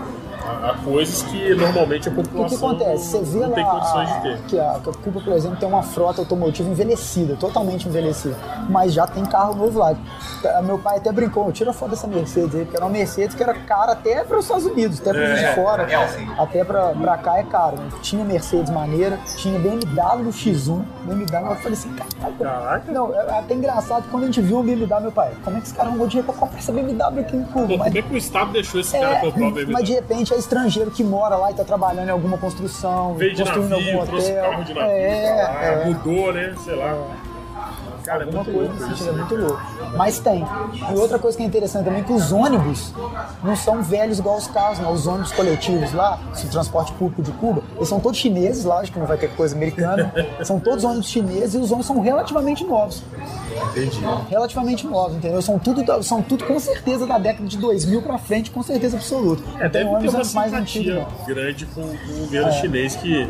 a- 0.46 0.70
a 0.70 0.74
coisas 0.84 1.22
que 1.22 1.54
normalmente 1.54 2.08
a 2.08 2.12
O 2.12 2.14
que, 2.14 2.22
população 2.22 2.58
que 2.58 2.64
acontece? 2.82 3.04
Você 3.04 3.20
vê 3.22 3.38
não 3.40 3.48
lá 3.48 3.54
tem 3.54 3.64
condições 3.64 4.08
de 4.14 4.20
ter. 4.22 4.38
que 4.48 4.60
a, 4.60 4.80
que 4.82 4.90
a 4.90 4.92
Cuba, 4.92 5.20
por 5.20 5.32
exemplo, 5.32 5.56
tem 5.58 5.68
uma 5.68 5.82
frota 5.82 6.20
automotiva 6.20 6.68
envelhecida, 6.68 7.36
totalmente 7.36 7.88
envelhecida, 7.88 8.36
mas 8.68 8.92
já 8.92 9.06
tem 9.06 9.24
carro 9.24 9.54
novo 9.54 9.78
lá. 9.78 9.94
Tá, 10.42 10.62
Meu 10.62 10.78
pai 10.78 10.98
até 10.98 11.10
brincou, 11.12 11.50
tira 11.52 11.70
a 11.70 11.74
foto 11.74 11.90
dessa 11.90 12.06
Mercedes 12.06 12.54
aí, 12.54 12.62
porque 12.64 12.76
era 12.76 12.84
uma 12.86 12.92
Mercedes 12.92 13.34
que 13.34 13.42
era 13.42 13.54
cara 13.54 13.92
até 13.92 14.22
para 14.24 14.38
os 14.38 14.44
Estados 14.44 14.66
Unidos, 14.66 15.00
até 15.00 15.10
para 15.12 15.22
É. 15.22 15.34
de 15.48 15.54
fora, 15.54 15.82
É, 15.92 16.08
sim. 16.08 16.28
até 16.38 16.64
para 16.64 16.88
pra 16.90 17.16
cá 17.18 17.38
é 17.38 17.42
caro. 17.42 17.76
né? 17.76 17.88
Tinha 18.02 18.24
Mercedes 18.24 18.70
maneira, 18.70 19.18
tinha 19.36 19.58
BMW 19.58 20.30
X1, 20.32 20.82
BMW, 21.04 21.50
eu 21.50 21.56
falei 21.56 21.72
assim, 21.72 21.90
cara, 21.94 22.32
Caraca. 22.38 22.92
não, 22.92 23.14
é 23.14 23.38
até 23.38 23.54
engraçado 23.54 24.04
que 24.04 24.08
quando 24.10 24.24
a 24.24 24.26
gente 24.26 24.40
viu 24.40 24.58
o 24.60 24.62
BMW, 24.62 25.00
meu 25.00 25.12
pai, 25.12 25.32
como 25.44 25.56
é 25.56 25.60
que 25.60 25.66
esse 25.66 25.74
cara 25.74 25.88
arrumou 25.88 26.06
dinheiro 26.06 26.30
pra 26.30 26.38
comprar 26.40 26.58
essa 26.58 26.72
BMW 26.72 27.20
aqui 27.20 27.36
em 27.36 27.44
Cuba? 27.44 27.66
Pô, 27.66 27.76
Mas- 27.78 27.86
como 27.88 27.98
é 27.98 28.02
que 28.02 28.14
o 28.14 28.16
Estado 28.16 28.52
deixou 28.52 28.80
esse 28.80 28.92
cara 28.98 29.16
é, 29.16 29.20
comprar 29.20 29.48
o 29.48 29.50
BMW? 29.52 29.72
mas 29.72 29.84
de 29.84 29.92
repente 29.94 30.32
é 30.36 30.38
estrangeiro 30.38 30.90
que 30.90 31.02
mora 31.02 31.36
lá 31.36 31.50
e 31.50 31.54
tá 31.54 31.64
trabalhando 31.64 32.08
em 32.08 32.12
alguma 32.12 32.38
construção, 32.38 33.14
Veio 33.14 33.36
construindo 33.36 33.70
navio, 33.70 34.00
algum 34.00 34.16
hotel. 34.16 34.42
carro 34.50 34.64
de 34.64 34.74
navio, 34.74 34.90
é, 34.90 35.82
é. 35.82 35.84
mudou, 35.86 36.32
né? 36.32 36.54
Sei 36.62 36.74
lá. 36.76 36.94
Cara, 38.06 38.22
é 38.22 38.24
Alguma 38.26 38.44
muito 38.44 38.56
coisa 38.56 38.70
louco 38.70 38.84
nesse 38.84 38.98
sentido, 39.02 39.08
é 39.08 39.18
muito 39.18 39.34
louco. 39.34 39.62
Mas 39.96 40.18
tem. 40.20 40.46
E 40.90 40.94
outra 40.94 41.18
coisa 41.18 41.36
que 41.36 41.42
é 41.42 41.46
interessante 41.46 41.84
também 41.84 42.00
é 42.00 42.04
que 42.04 42.12
os 42.12 42.30
ônibus 42.30 42.94
não 43.42 43.56
são 43.56 43.82
velhos 43.82 44.20
igual 44.20 44.36
os 44.36 44.46
carros, 44.46 44.78
não. 44.78 44.92
Os 44.92 45.08
ônibus 45.08 45.32
coletivos 45.32 45.92
lá, 45.92 46.20
esse 46.32 46.46
transporte 46.48 46.92
público 46.92 47.20
de 47.20 47.32
Cuba, 47.32 47.62
eles 47.74 47.88
são 47.88 47.98
todos 47.98 48.18
chineses, 48.18 48.64
lógico 48.64 48.94
que 48.94 49.00
não 49.00 49.06
vai 49.06 49.18
ter 49.18 49.28
coisa 49.34 49.56
americana. 49.56 50.12
são 50.44 50.60
todos 50.60 50.84
ônibus 50.84 51.08
chineses 51.08 51.54
e 51.54 51.58
os 51.58 51.70
ônibus 51.70 51.86
são 51.86 52.00
relativamente 52.00 52.64
novos. 52.64 53.02
Entendi. 53.70 54.00
Relativamente 54.30 54.86
novos, 54.86 55.16
entendeu? 55.16 55.42
São 55.42 55.58
tudo, 55.58 56.02
são 56.02 56.22
tudo 56.22 56.44
com 56.44 56.60
certeza 56.60 57.06
da 57.06 57.18
década 57.18 57.48
de 57.48 57.58
2000 57.58 58.02
pra 58.02 58.18
frente, 58.18 58.52
com 58.52 58.62
certeza 58.62 58.96
absoluta. 58.96 59.42
É, 59.58 59.68
deve 59.68 59.84
ter 59.84 59.94
ônibus 59.94 60.14
uma 60.14 60.40
mais 60.40 60.52
simpatia 60.52 60.94
não. 60.94 61.26
grande 61.26 61.66
com, 61.66 61.82
com 61.82 62.12
o 62.12 62.18
governo 62.20 62.52
chinês 62.52 62.94
que, 62.94 63.28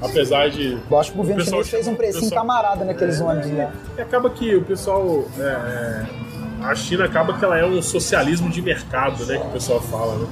apesar 0.00 0.50
de... 0.50 0.78
Eu 0.90 0.98
acho 0.98 1.10
que 1.12 1.16
o 1.18 1.20
governo 1.22 1.44
chinês 1.44 1.68
fez 1.68 1.86
um 1.88 1.94
precinho 1.94 2.22
pessoal- 2.24 2.40
camarada 2.46 2.84
naqueles 2.84 3.20
ônibus 3.20 3.50
lá. 3.56 3.70
E 3.96 4.00
acaba 4.00 4.30
que 4.30 4.54
o 4.54 4.62
pessoal... 4.62 5.24
é, 5.38 5.42
é, 5.42 6.26
a 6.62 6.74
China 6.74 7.04
acaba 7.04 7.34
que 7.34 7.44
ela 7.44 7.56
é 7.58 7.64
um 7.64 7.80
socialismo 7.82 8.48
de 8.50 8.62
mercado, 8.62 9.24
né? 9.26 9.38
Que 9.38 9.46
o 9.46 9.50
pessoal 9.50 9.80
fala, 9.80 10.16
né? 10.16 10.26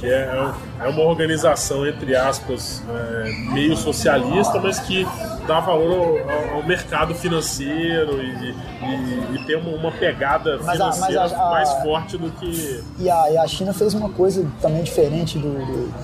Que 0.00 0.06
é, 0.06 0.10
é 0.80 0.86
é 0.86 0.88
uma 0.88 1.02
organização, 1.02 1.86
entre 1.86 2.16
aspas, 2.16 2.82
é, 2.88 3.52
meio 3.52 3.76
socialista, 3.76 4.58
mas 4.60 4.78
que 4.80 5.06
dá 5.46 5.60
valor 5.60 6.20
ao, 6.50 6.56
ao 6.56 6.62
mercado 6.66 7.14
financeiro 7.14 8.20
e, 8.22 8.54
e- 8.82 9.34
e 9.34 9.38
tem 9.46 9.56
uma, 9.56 9.76
uma 9.76 9.92
pegada 9.92 10.58
Mas 10.64 10.80
a- 10.80 10.86
mas 10.86 10.94
financeira 10.96 11.36
a- 11.36 11.50
mais 11.50 11.70
forte 11.82 12.16
do 12.16 12.30
que... 12.30 12.82
E 12.98 13.10
a, 13.10 13.30
e 13.32 13.36
a 13.36 13.46
China 13.46 13.72
fez 13.74 13.92
uma 13.94 14.08
coisa 14.08 14.44
também 14.62 14.82
diferente 14.82 15.38
do, 15.38 15.50
do- 15.52 15.94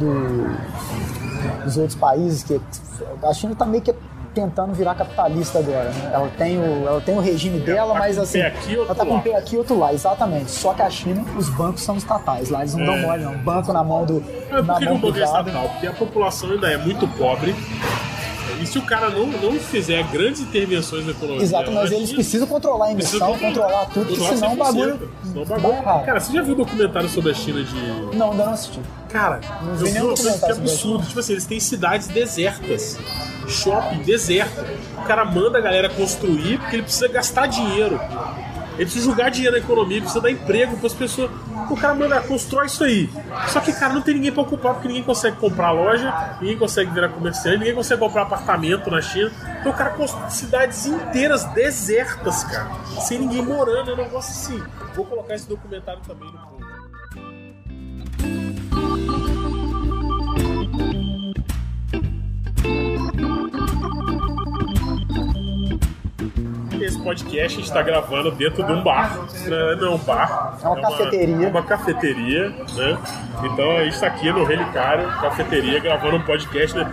do- 0.00 1.23
dos 1.64 1.76
outros 1.76 1.94
países, 1.98 2.42
que 2.42 2.60
a 3.22 3.32
China 3.32 3.52
está 3.52 3.64
meio 3.64 3.82
que 3.82 3.94
tentando 4.34 4.72
virar 4.74 4.96
capitalista 4.96 5.60
agora. 5.60 5.90
né? 5.90 6.10
Ela, 6.12 6.28
tem 6.36 6.58
o, 6.58 6.88
ela 6.88 7.00
tem 7.00 7.16
o 7.16 7.20
regime 7.20 7.60
dela, 7.60 7.92
tá 7.92 7.98
mas 8.00 8.18
assim. 8.18 8.40
aqui, 8.42 8.74
ela 8.74 8.92
tá 8.92 9.06
com 9.06 9.14
um 9.14 9.20
pé 9.20 9.36
aqui 9.36 9.54
e 9.54 9.58
outro 9.58 9.78
lá, 9.78 9.92
exatamente. 9.92 10.50
Só 10.50 10.74
que 10.74 10.82
a 10.82 10.90
China, 10.90 11.24
os 11.36 11.48
bancos 11.50 11.82
são 11.82 11.96
estatais. 11.96 12.50
Lá 12.50 12.60
eles 12.60 12.74
não 12.74 12.84
dão 12.84 12.94
É. 12.94 13.00
mole, 13.06 13.22
não. 13.22 13.38
Banco 13.38 13.72
na 13.72 13.84
mão 13.84 14.04
do. 14.04 14.24
Mas 14.50 14.66
na 14.66 14.74
por 14.74 14.78
que 14.80 14.84
mão 14.86 14.94
não 14.94 15.00
banco 15.00 15.18
é 15.18 15.22
estatal? 15.22 15.68
Porque 15.68 15.86
a 15.86 15.92
população 15.92 16.50
ainda 16.50 16.68
é 16.68 16.76
muito 16.76 17.06
pobre. 17.16 17.54
E 18.60 18.66
se 18.66 18.78
o 18.78 18.82
cara 18.82 19.10
não, 19.10 19.26
não 19.26 19.58
fizer 19.58 20.02
grandes 20.10 20.40
intervenções 20.40 21.04
na 21.04 21.12
economia. 21.12 21.42
Exato, 21.42 21.70
mas 21.72 21.90
eles 21.92 22.12
precisam 22.12 22.46
controlar 22.46 22.86
a 22.86 22.92
emissão, 22.92 23.38
controlar 23.38 23.86
tudo, 23.86 24.06
porque 24.06 24.36
senão 24.36 24.52
o 24.52 24.56
100%, 24.56 24.58
bagulho. 24.58 25.10
senão 25.24 25.44
bagulho-. 25.44 26.04
Cara, 26.04 26.20
você 26.20 26.32
já 26.32 26.42
viu 26.42 26.54
o 26.54 26.56
documentário 26.56 27.08
sobre 27.08 27.30
a 27.30 27.34
China 27.34 27.62
de. 27.62 28.16
Não, 28.16 28.32
ainda 28.32 28.46
não 28.46 28.52
assisti. 28.52 28.80
Cara, 29.08 29.40
Não 29.62 29.76
vi 29.76 29.92
nenhum 29.92 30.14
que 30.14 30.26
é 30.26 30.50
absurdo. 30.50 31.06
Tipo 31.06 31.20
assim, 31.20 31.32
eles 31.32 31.46
têm 31.46 31.60
cidades 31.60 32.08
desertas. 32.08 32.98
Shopping 33.46 34.02
deserto. 34.02 34.64
O 34.98 35.02
cara 35.02 35.24
manda 35.24 35.58
a 35.58 35.60
galera 35.60 35.88
construir 35.88 36.58
porque 36.58 36.76
ele 36.76 36.82
precisa 36.82 37.06
gastar 37.08 37.46
dinheiro. 37.46 38.00
Ele 38.74 38.84
precisa 38.84 39.06
jogar 39.06 39.30
dinheiro 39.30 39.56
na 39.56 39.62
economia, 39.62 40.00
precisa 40.00 40.20
dar 40.20 40.30
emprego 40.30 40.76
para 40.76 40.86
as 40.86 40.94
pessoas. 40.94 41.30
O 41.70 41.76
cara 41.76 41.94
manda, 41.94 42.20
constrói 42.20 42.66
isso 42.66 42.84
aí. 42.84 43.10
Só 43.48 43.60
que, 43.60 43.72
cara, 43.72 43.92
não 43.92 44.02
tem 44.02 44.14
ninguém 44.14 44.32
para 44.32 44.42
ocupar, 44.42 44.74
porque 44.74 44.88
ninguém 44.88 45.02
consegue 45.02 45.36
comprar 45.36 45.70
loja, 45.70 46.36
ninguém 46.40 46.58
consegue 46.58 46.90
virar 46.90 47.08
comerciante, 47.08 47.58
ninguém 47.58 47.74
consegue 47.74 48.00
comprar 48.00 48.22
apartamento 48.22 48.90
na 48.90 49.00
China. 49.00 49.30
Então 49.60 49.72
o 49.72 49.74
cara 49.74 49.90
constrói 49.90 50.30
cidades 50.30 50.86
inteiras 50.86 51.44
desertas, 51.52 52.44
cara. 52.44 52.68
Sem 53.00 53.18
ninguém 53.18 53.42
morando, 53.42 53.90
é 53.90 53.94
um 53.94 53.96
negócio 53.96 54.30
assim. 54.30 54.62
Vou 54.94 55.04
colocar 55.04 55.34
esse 55.34 55.48
documentário 55.48 56.00
também 56.06 56.30
no 56.30 56.63
Esse 66.84 66.98
podcast 66.98 67.44
a 67.44 67.48
gente 67.60 67.62
está 67.68 67.82
gravando 67.82 68.30
dentro 68.30 68.62
de 68.62 68.70
um 68.72 68.82
bar. 68.82 69.18
né? 69.46 69.76
Não 69.80 69.86
é 69.86 69.90
um 69.94 69.98
bar. 69.98 70.58
É 70.62 70.68
uma 70.68 70.80
cafeteria. 70.80 71.46
É 71.46 71.50
uma 71.50 71.62
cafeteria, 71.62 72.48
né? 72.50 72.98
Então 73.44 73.70
a 73.78 73.84
gente 73.84 73.94
está 73.94 74.06
aqui 74.06 74.30
no 74.30 74.44
Relicário, 74.44 75.06
cafeteria, 75.20 75.80
gravando 75.80 76.16
um 76.16 76.22
podcast. 76.22 76.76
Né? 76.76 76.92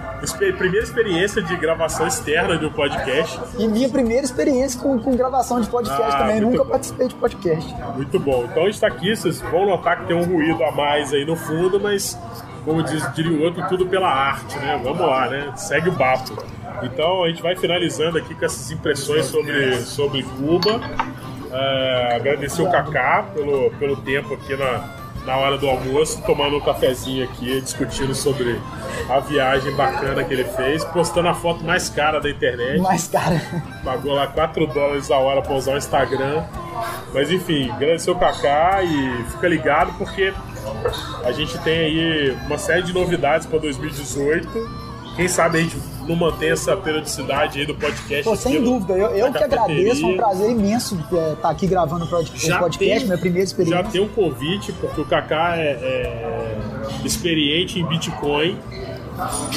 Primeira 0.58 0.86
experiência 0.86 1.42
de 1.42 1.56
gravação 1.58 2.08
externa 2.08 2.58
de 2.58 2.66
um 2.66 2.72
podcast. 2.72 3.40
E 3.58 3.68
minha 3.68 3.90
primeira 3.90 4.24
experiência 4.24 4.80
com, 4.80 4.98
com 5.00 5.16
gravação 5.16 5.60
de 5.60 5.70
podcast 5.70 6.02
Ah, 6.16 6.18
também. 6.20 6.42
Nunca 6.42 6.64
bom. 6.64 6.70
participei 6.70 7.08
de 7.08 7.16
podcast. 7.16 7.76
Muito 7.96 8.20
bom. 8.20 8.46
Então 8.50 8.64
a 8.64 8.66
gente 8.66 8.76
está 8.76 8.88
aqui, 8.88 9.16
vocês 9.16 9.42
vão 9.42 9.66
notar 9.66 10.00
que 10.00 10.06
tem 10.08 10.16
um 10.16 10.24
ruído 10.24 10.64
a 10.64 10.72
mais 10.72 11.14
aí 11.14 11.26
no 11.26 11.36
fundo, 11.36 11.80
mas 11.80 12.18
como 12.64 12.84
diz, 12.84 13.04
diria 13.14 13.32
o 13.32 13.42
outro, 13.42 13.68
tudo 13.68 13.86
pela 13.86 14.10
arte, 14.10 14.58
né? 14.58 14.80
Vamos 14.84 15.02
lá, 15.02 15.28
né? 15.28 15.52
Segue 15.56 15.90
o 15.90 15.96
papo. 15.96 16.36
Então 16.84 17.24
a 17.24 17.30
gente 17.30 17.42
vai 17.42 17.56
finalizando 17.56 18.18
aqui 18.18 18.34
com 18.34 18.46
essas 18.46 18.72
impressões 18.72 19.26
sobre, 19.26 19.78
sobre 19.78 20.24
Cuba. 20.24 20.80
É, 21.52 22.16
agradecer 22.16 22.62
o 22.62 22.72
Kaká 22.72 23.26
pelo, 23.34 23.72
pelo 23.72 23.98
tempo 23.98 24.34
aqui 24.34 24.56
na, 24.56 24.90
na 25.26 25.38
hora 25.38 25.58
do 25.58 25.70
almoço, 25.70 26.22
tomando 26.26 26.58
um 26.58 26.62
cafezinho 26.62 27.26
aqui, 27.26 27.60
discutindo 27.62 28.16
sobre 28.16 28.60
a 29.10 29.20
viagem 29.20 29.72
bacana 29.76 30.24
que 30.24 30.34
ele 30.34 30.46
fez, 30.46 30.84
postando 30.86 31.28
a 31.28 31.34
foto 31.34 31.64
mais 31.64 31.90
cara 31.90 32.20
da 32.20 32.30
internet 32.30 32.80
Mas, 32.80 33.08
cara, 33.08 33.42
pagou 33.84 34.14
lá 34.14 34.28
4 34.28 34.66
dólares 34.68 35.12
a 35.12 35.18
hora 35.18 35.42
pra 35.42 35.54
usar 35.54 35.74
o 35.74 35.78
Instagram. 35.78 36.44
Mas 37.14 37.30
enfim, 37.30 37.70
agradecer 37.70 38.10
o 38.10 38.16
Kaká 38.16 38.82
e 38.84 39.24
fica 39.32 39.48
ligado 39.48 39.94
porque 39.98 40.34
a 41.24 41.32
gente 41.32 41.58
tem 41.60 41.78
aí 41.80 42.38
uma 42.46 42.58
série 42.58 42.84
de 42.84 42.94
novidades 42.94 43.46
pra 43.48 43.60
2018. 43.60 44.92
Quem 45.16 45.28
sabe 45.28 45.58
a 45.60 45.62
gente 45.62 45.78
não 46.08 46.16
mantém 46.16 46.50
essa 46.52 46.76
periodicidade 46.78 47.60
aí 47.60 47.66
do 47.66 47.76
podcast. 47.76 48.24
pô, 48.24 48.36
sem 48.36 48.62
dúvida, 48.64 48.94
eu, 48.94 49.08
eu 49.10 49.32
que 49.32 49.44
agradeço, 49.44 50.04
é 50.06 50.08
um 50.08 50.16
prazer 50.18 50.50
imenso 50.52 50.98
estar 51.34 51.50
aqui 51.50 51.68
gravando 51.68 52.06
o 52.06 52.08
pod- 52.08 52.32
o 52.34 52.38
Já 52.38 52.60
podcast, 52.60 52.98
tem- 53.00 53.06
minha 53.08 53.18
primeira 53.18 53.46
Já 53.46 53.52
experiência. 53.52 53.84
tem 53.92 54.02
um 54.02 54.08
convite, 54.08 54.72
porque 54.74 55.02
o 55.02 55.06
Kaká 55.06 55.58
é, 55.58 55.70
é 55.72 56.58
experiente 57.06 57.80
em 57.80 57.86
Bitcoin. 57.86 58.58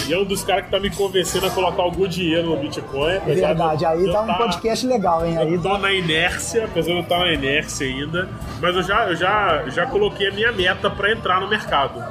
E 0.09 0.12
é 0.12 0.18
um 0.18 0.24
dos 0.24 0.42
caras 0.44 0.64
que 0.66 0.70
tá 0.70 0.79
me 0.81 0.90
convencendo 0.90 1.46
a 1.46 1.50
colocar 1.50 1.83
algum 1.83 2.07
dinheiro 2.07 2.50
no 2.50 2.57
Bitcoin. 2.57 3.12
É 3.14 3.18
verdade, 3.35 3.79
de 3.79 3.87
aí 3.87 4.12
dá 4.12 4.20
um 4.22 4.27
tá- 4.27 4.35
podcast 4.35 4.87
legal, 4.87 5.24
hein? 5.27 5.37
Aí 5.38 5.55
Eu 5.55 5.62
tô 5.62 5.79
na 5.79 5.92
inércia, 5.92 6.64
apesar 6.64 6.90
de 6.90 6.96
eu 6.96 7.00
estar 7.03 7.18
na 7.18 7.33
inércia 7.33 7.87
ainda, 7.87 8.29
mas 8.61 8.77
eu 8.77 8.83
já, 8.83 9.07
eu 9.09 9.16
já, 9.16 9.64
já 9.68 9.87
coloquei 9.87 10.29
a 10.29 10.33
minha 10.33 10.53
meta 10.53 10.90
para 10.90 11.12
entrar 11.12 11.40
no 11.40 11.48
mercado, 11.48 12.03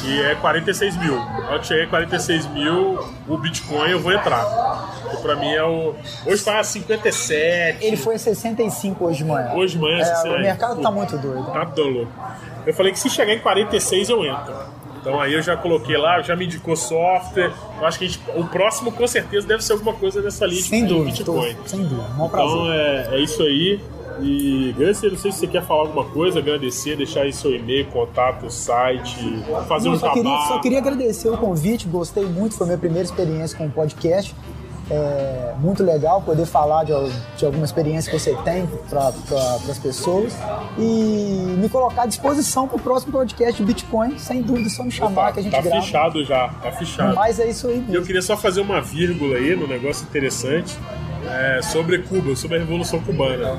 que 0.00 0.22
é 0.22 0.34
46 0.36 0.96
mil. 0.98 1.16
Ao 1.50 1.58
que 1.60 1.66
chegar 1.66 1.84
em 1.84 1.88
46 1.88 2.46
mil, 2.48 2.98
o 3.28 3.36
Bitcoin 3.38 3.90
eu 3.90 4.00
vou 4.00 4.12
entrar. 4.12 4.44
Que 5.10 5.16
pra 5.22 5.36
mim 5.36 5.52
é 5.52 5.62
o. 5.62 5.94
Hoje 6.26 6.44
tá 6.44 6.58
a 6.58 6.64
57. 6.64 7.84
ele 7.84 7.96
foi 7.96 8.14
a 8.16 8.18
65 8.18 9.04
hoje 9.04 9.18
de 9.18 9.24
manhã. 9.24 9.52
Hoje 9.54 9.74
de 9.76 9.80
manhã, 9.80 9.98
É, 10.00 10.04
você- 10.04 10.28
o 10.28 10.40
mercado 10.40 10.80
tá 10.80 10.90
muito 10.90 11.16
doido. 11.18 11.44
Tá 11.52 11.64
dolo. 11.64 12.08
Eu 12.66 12.72
falei 12.74 12.92
que 12.92 12.98
se 12.98 13.10
chegar 13.10 13.32
em 13.34 13.38
46 13.40 14.08
eu 14.08 14.24
entro. 14.24 14.54
Então 15.04 15.20
aí 15.20 15.34
eu 15.34 15.42
já 15.42 15.54
coloquei 15.54 15.98
lá, 15.98 16.22
já 16.22 16.34
me 16.34 16.46
indicou 16.46 16.74
software. 16.74 17.52
Eu 17.78 17.86
acho 17.86 17.98
que 17.98 18.08
gente- 18.08 18.20
o 18.34 18.44
próximo 18.46 18.90
com 18.90 19.06
certeza 19.06 19.46
deve 19.46 19.62
ser 19.62 19.74
alguma 19.74 19.92
coisa 19.92 20.22
nessa 20.22 20.46
linha 20.46 20.62
Sem 20.62 20.86
de 20.86 20.94
dúvida, 20.94 21.24
tô- 21.24 21.42
sem 21.66 21.82
dúvida. 21.82 22.06
Um 22.18 22.28
prazer. 22.28 22.48
Então 22.54 22.72
é, 22.72 23.08
é 23.12 23.20
isso 23.20 23.42
aí. 23.42 23.80
E 24.22 24.72
agradecer, 24.72 25.10
não 25.10 25.18
sei 25.18 25.32
se 25.32 25.38
você 25.40 25.46
quer 25.48 25.62
falar 25.66 25.80
alguma 25.80 26.04
coisa, 26.04 26.38
agradecer, 26.38 26.96
deixar 26.96 27.22
aí 27.22 27.32
seu 27.32 27.52
e-mail, 27.54 27.84
contato, 27.86 28.48
site, 28.48 29.16
fazer 29.68 29.88
Não, 29.88 29.96
um 29.96 29.98
só, 29.98 30.12
queria, 30.12 30.38
só 30.46 30.58
queria 30.60 30.78
agradecer 30.78 31.28
o 31.28 31.36
convite, 31.36 31.86
gostei 31.88 32.24
muito, 32.24 32.54
foi 32.54 32.66
minha 32.68 32.78
primeira 32.78 33.04
experiência 33.04 33.58
com 33.58 33.66
o 33.66 33.70
podcast. 33.70 34.32
É 34.90 35.54
muito 35.58 35.82
legal 35.82 36.20
poder 36.20 36.46
falar 36.46 36.84
de, 36.84 36.92
de 37.36 37.46
alguma 37.46 37.64
experiência 37.64 38.10
que 38.10 38.18
você 38.18 38.34
tem 38.44 38.66
para 38.88 39.12
pra, 39.12 39.54
as 39.68 39.78
pessoas 39.78 40.36
e 40.78 41.56
me 41.58 41.68
colocar 41.68 42.02
à 42.02 42.06
disposição 42.06 42.68
para 42.68 42.76
o 42.76 42.80
próximo 42.80 43.12
podcast 43.12 43.62
Bitcoin, 43.62 44.18
sem 44.18 44.42
dúvida, 44.42 44.68
só 44.68 44.84
me 44.84 44.90
chamar 44.90 45.22
Opa, 45.22 45.32
que 45.32 45.40
a 45.40 45.42
gente 45.42 45.52
tá 45.52 45.60
grava. 45.60 45.82
fechado 45.82 46.24
já, 46.24 46.48
tá 46.48 46.72
fechado. 46.72 47.14
Mas 47.14 47.38
é 47.40 47.48
isso 47.48 47.68
aí 47.68 47.78
mesmo. 47.78 47.94
eu 47.94 48.02
queria 48.02 48.22
só 48.22 48.36
fazer 48.36 48.60
uma 48.60 48.80
vírgula 48.80 49.36
aí 49.36 49.56
no 49.56 49.66
negócio 49.66 50.04
interessante 50.04 50.76
é, 51.26 51.62
sobre 51.62 51.98
Cuba, 51.98 52.36
sobre 52.36 52.56
a 52.56 52.60
Revolução 52.60 53.00
Cubana. 53.00 53.58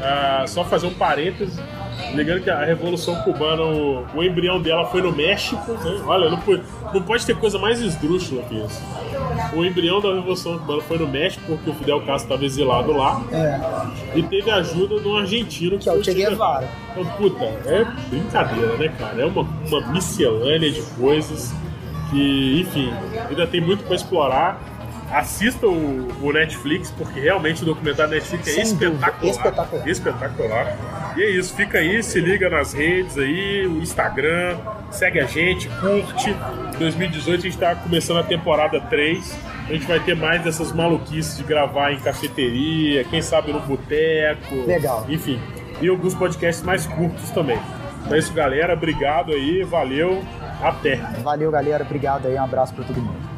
Ah, 0.00 0.44
só 0.46 0.64
fazer 0.64 0.86
um 0.86 0.94
parêntese. 0.94 1.60
Lembrando 2.14 2.42
que 2.42 2.50
a 2.50 2.64
Revolução 2.64 3.14
Cubana, 3.22 3.62
o, 3.62 4.06
o 4.14 4.22
embrião 4.22 4.60
dela 4.60 4.86
foi 4.86 5.02
no 5.02 5.12
México. 5.12 5.72
Né? 5.72 6.02
Olha, 6.06 6.30
não 6.30 6.38
pode, 6.38 6.62
não 6.92 7.02
pode 7.02 7.24
ter 7.24 7.36
coisa 7.36 7.58
mais 7.58 7.80
esdrúxula 7.80 8.42
que 8.42 8.56
isso. 8.56 8.82
O 9.54 9.64
embrião 9.64 10.00
da 10.00 10.14
Revolução 10.14 10.58
Cubana 10.58 10.80
foi 10.82 10.98
no 10.98 11.06
México, 11.06 11.42
porque 11.46 11.70
o 11.70 11.74
Fidel 11.74 11.98
Castro 12.00 12.24
estava 12.24 12.44
exilado 12.44 12.92
lá. 12.92 13.22
É, 13.30 14.18
E 14.18 14.22
teve 14.22 14.50
a 14.50 14.56
ajuda 14.56 14.98
de 14.98 15.06
um 15.06 15.16
argentino 15.16 15.78
Que 15.78 15.88
é 15.88 15.92
o 15.92 16.02
Che 16.02 16.14
Guevara. 16.14 16.68
Então, 16.90 17.04
puta, 17.16 17.44
é 17.44 17.86
brincadeira, 18.08 18.76
né, 18.76 18.88
cara? 18.98 19.20
É 19.22 19.26
uma, 19.26 19.42
uma 19.42 19.80
miscelânea 19.92 20.70
de 20.70 20.80
coisas 20.98 21.54
que, 22.10 22.60
enfim, 22.60 22.92
ainda 23.28 23.46
tem 23.46 23.60
muito 23.60 23.84
pra 23.84 23.94
explorar. 23.94 24.58
Assista 25.12 25.66
o, 25.66 26.08
o 26.22 26.32
Netflix, 26.32 26.90
porque 26.90 27.20
realmente 27.20 27.62
o 27.62 27.66
documentário 27.66 28.14
Netflix 28.14 28.48
é 28.48 28.62
espetacular. 28.62 29.24
espetacular. 29.24 29.88
Espetacular. 29.88 31.12
E 31.16 31.22
é 31.22 31.30
isso, 31.30 31.54
fica 31.54 31.78
aí, 31.78 32.02
se 32.02 32.18
liga 32.18 32.48
nas 32.48 32.72
redes 32.72 33.18
aí, 33.18 33.66
o 33.66 33.82
Instagram, 33.82 34.56
segue 34.90 35.20
a 35.20 35.26
gente, 35.26 35.68
curte. 35.80 36.34
2018 36.78 37.40
a 37.40 37.42
gente 37.42 37.58
tá 37.58 37.74
começando 37.74 38.20
a 38.20 38.22
temporada 38.22 38.80
3. 38.80 39.38
A 39.68 39.72
gente 39.74 39.86
vai 39.86 40.00
ter 40.00 40.16
mais 40.16 40.42
dessas 40.42 40.72
maluquices 40.72 41.36
de 41.36 41.44
gravar 41.44 41.92
em 41.92 42.00
cafeteria, 42.00 43.04
quem 43.04 43.20
sabe 43.20 43.52
no 43.52 43.60
boteco. 43.60 44.66
Legal. 44.66 45.04
Enfim, 45.08 45.38
e 45.80 45.88
alguns 45.88 46.14
podcasts 46.14 46.64
mais 46.64 46.86
curtos 46.86 47.30
também. 47.30 47.58
Então 48.02 48.14
é 48.14 48.18
isso, 48.18 48.32
galera. 48.32 48.72
Obrigado 48.72 49.32
aí, 49.32 49.62
valeu, 49.62 50.24
até. 50.62 50.96
valeu, 51.22 51.50
galera. 51.50 51.84
Obrigado 51.84 52.26
aí. 52.26 52.34
Um 52.34 52.44
abraço 52.44 52.74
para 52.74 52.84
todo 52.84 53.00
mundo. 53.00 53.31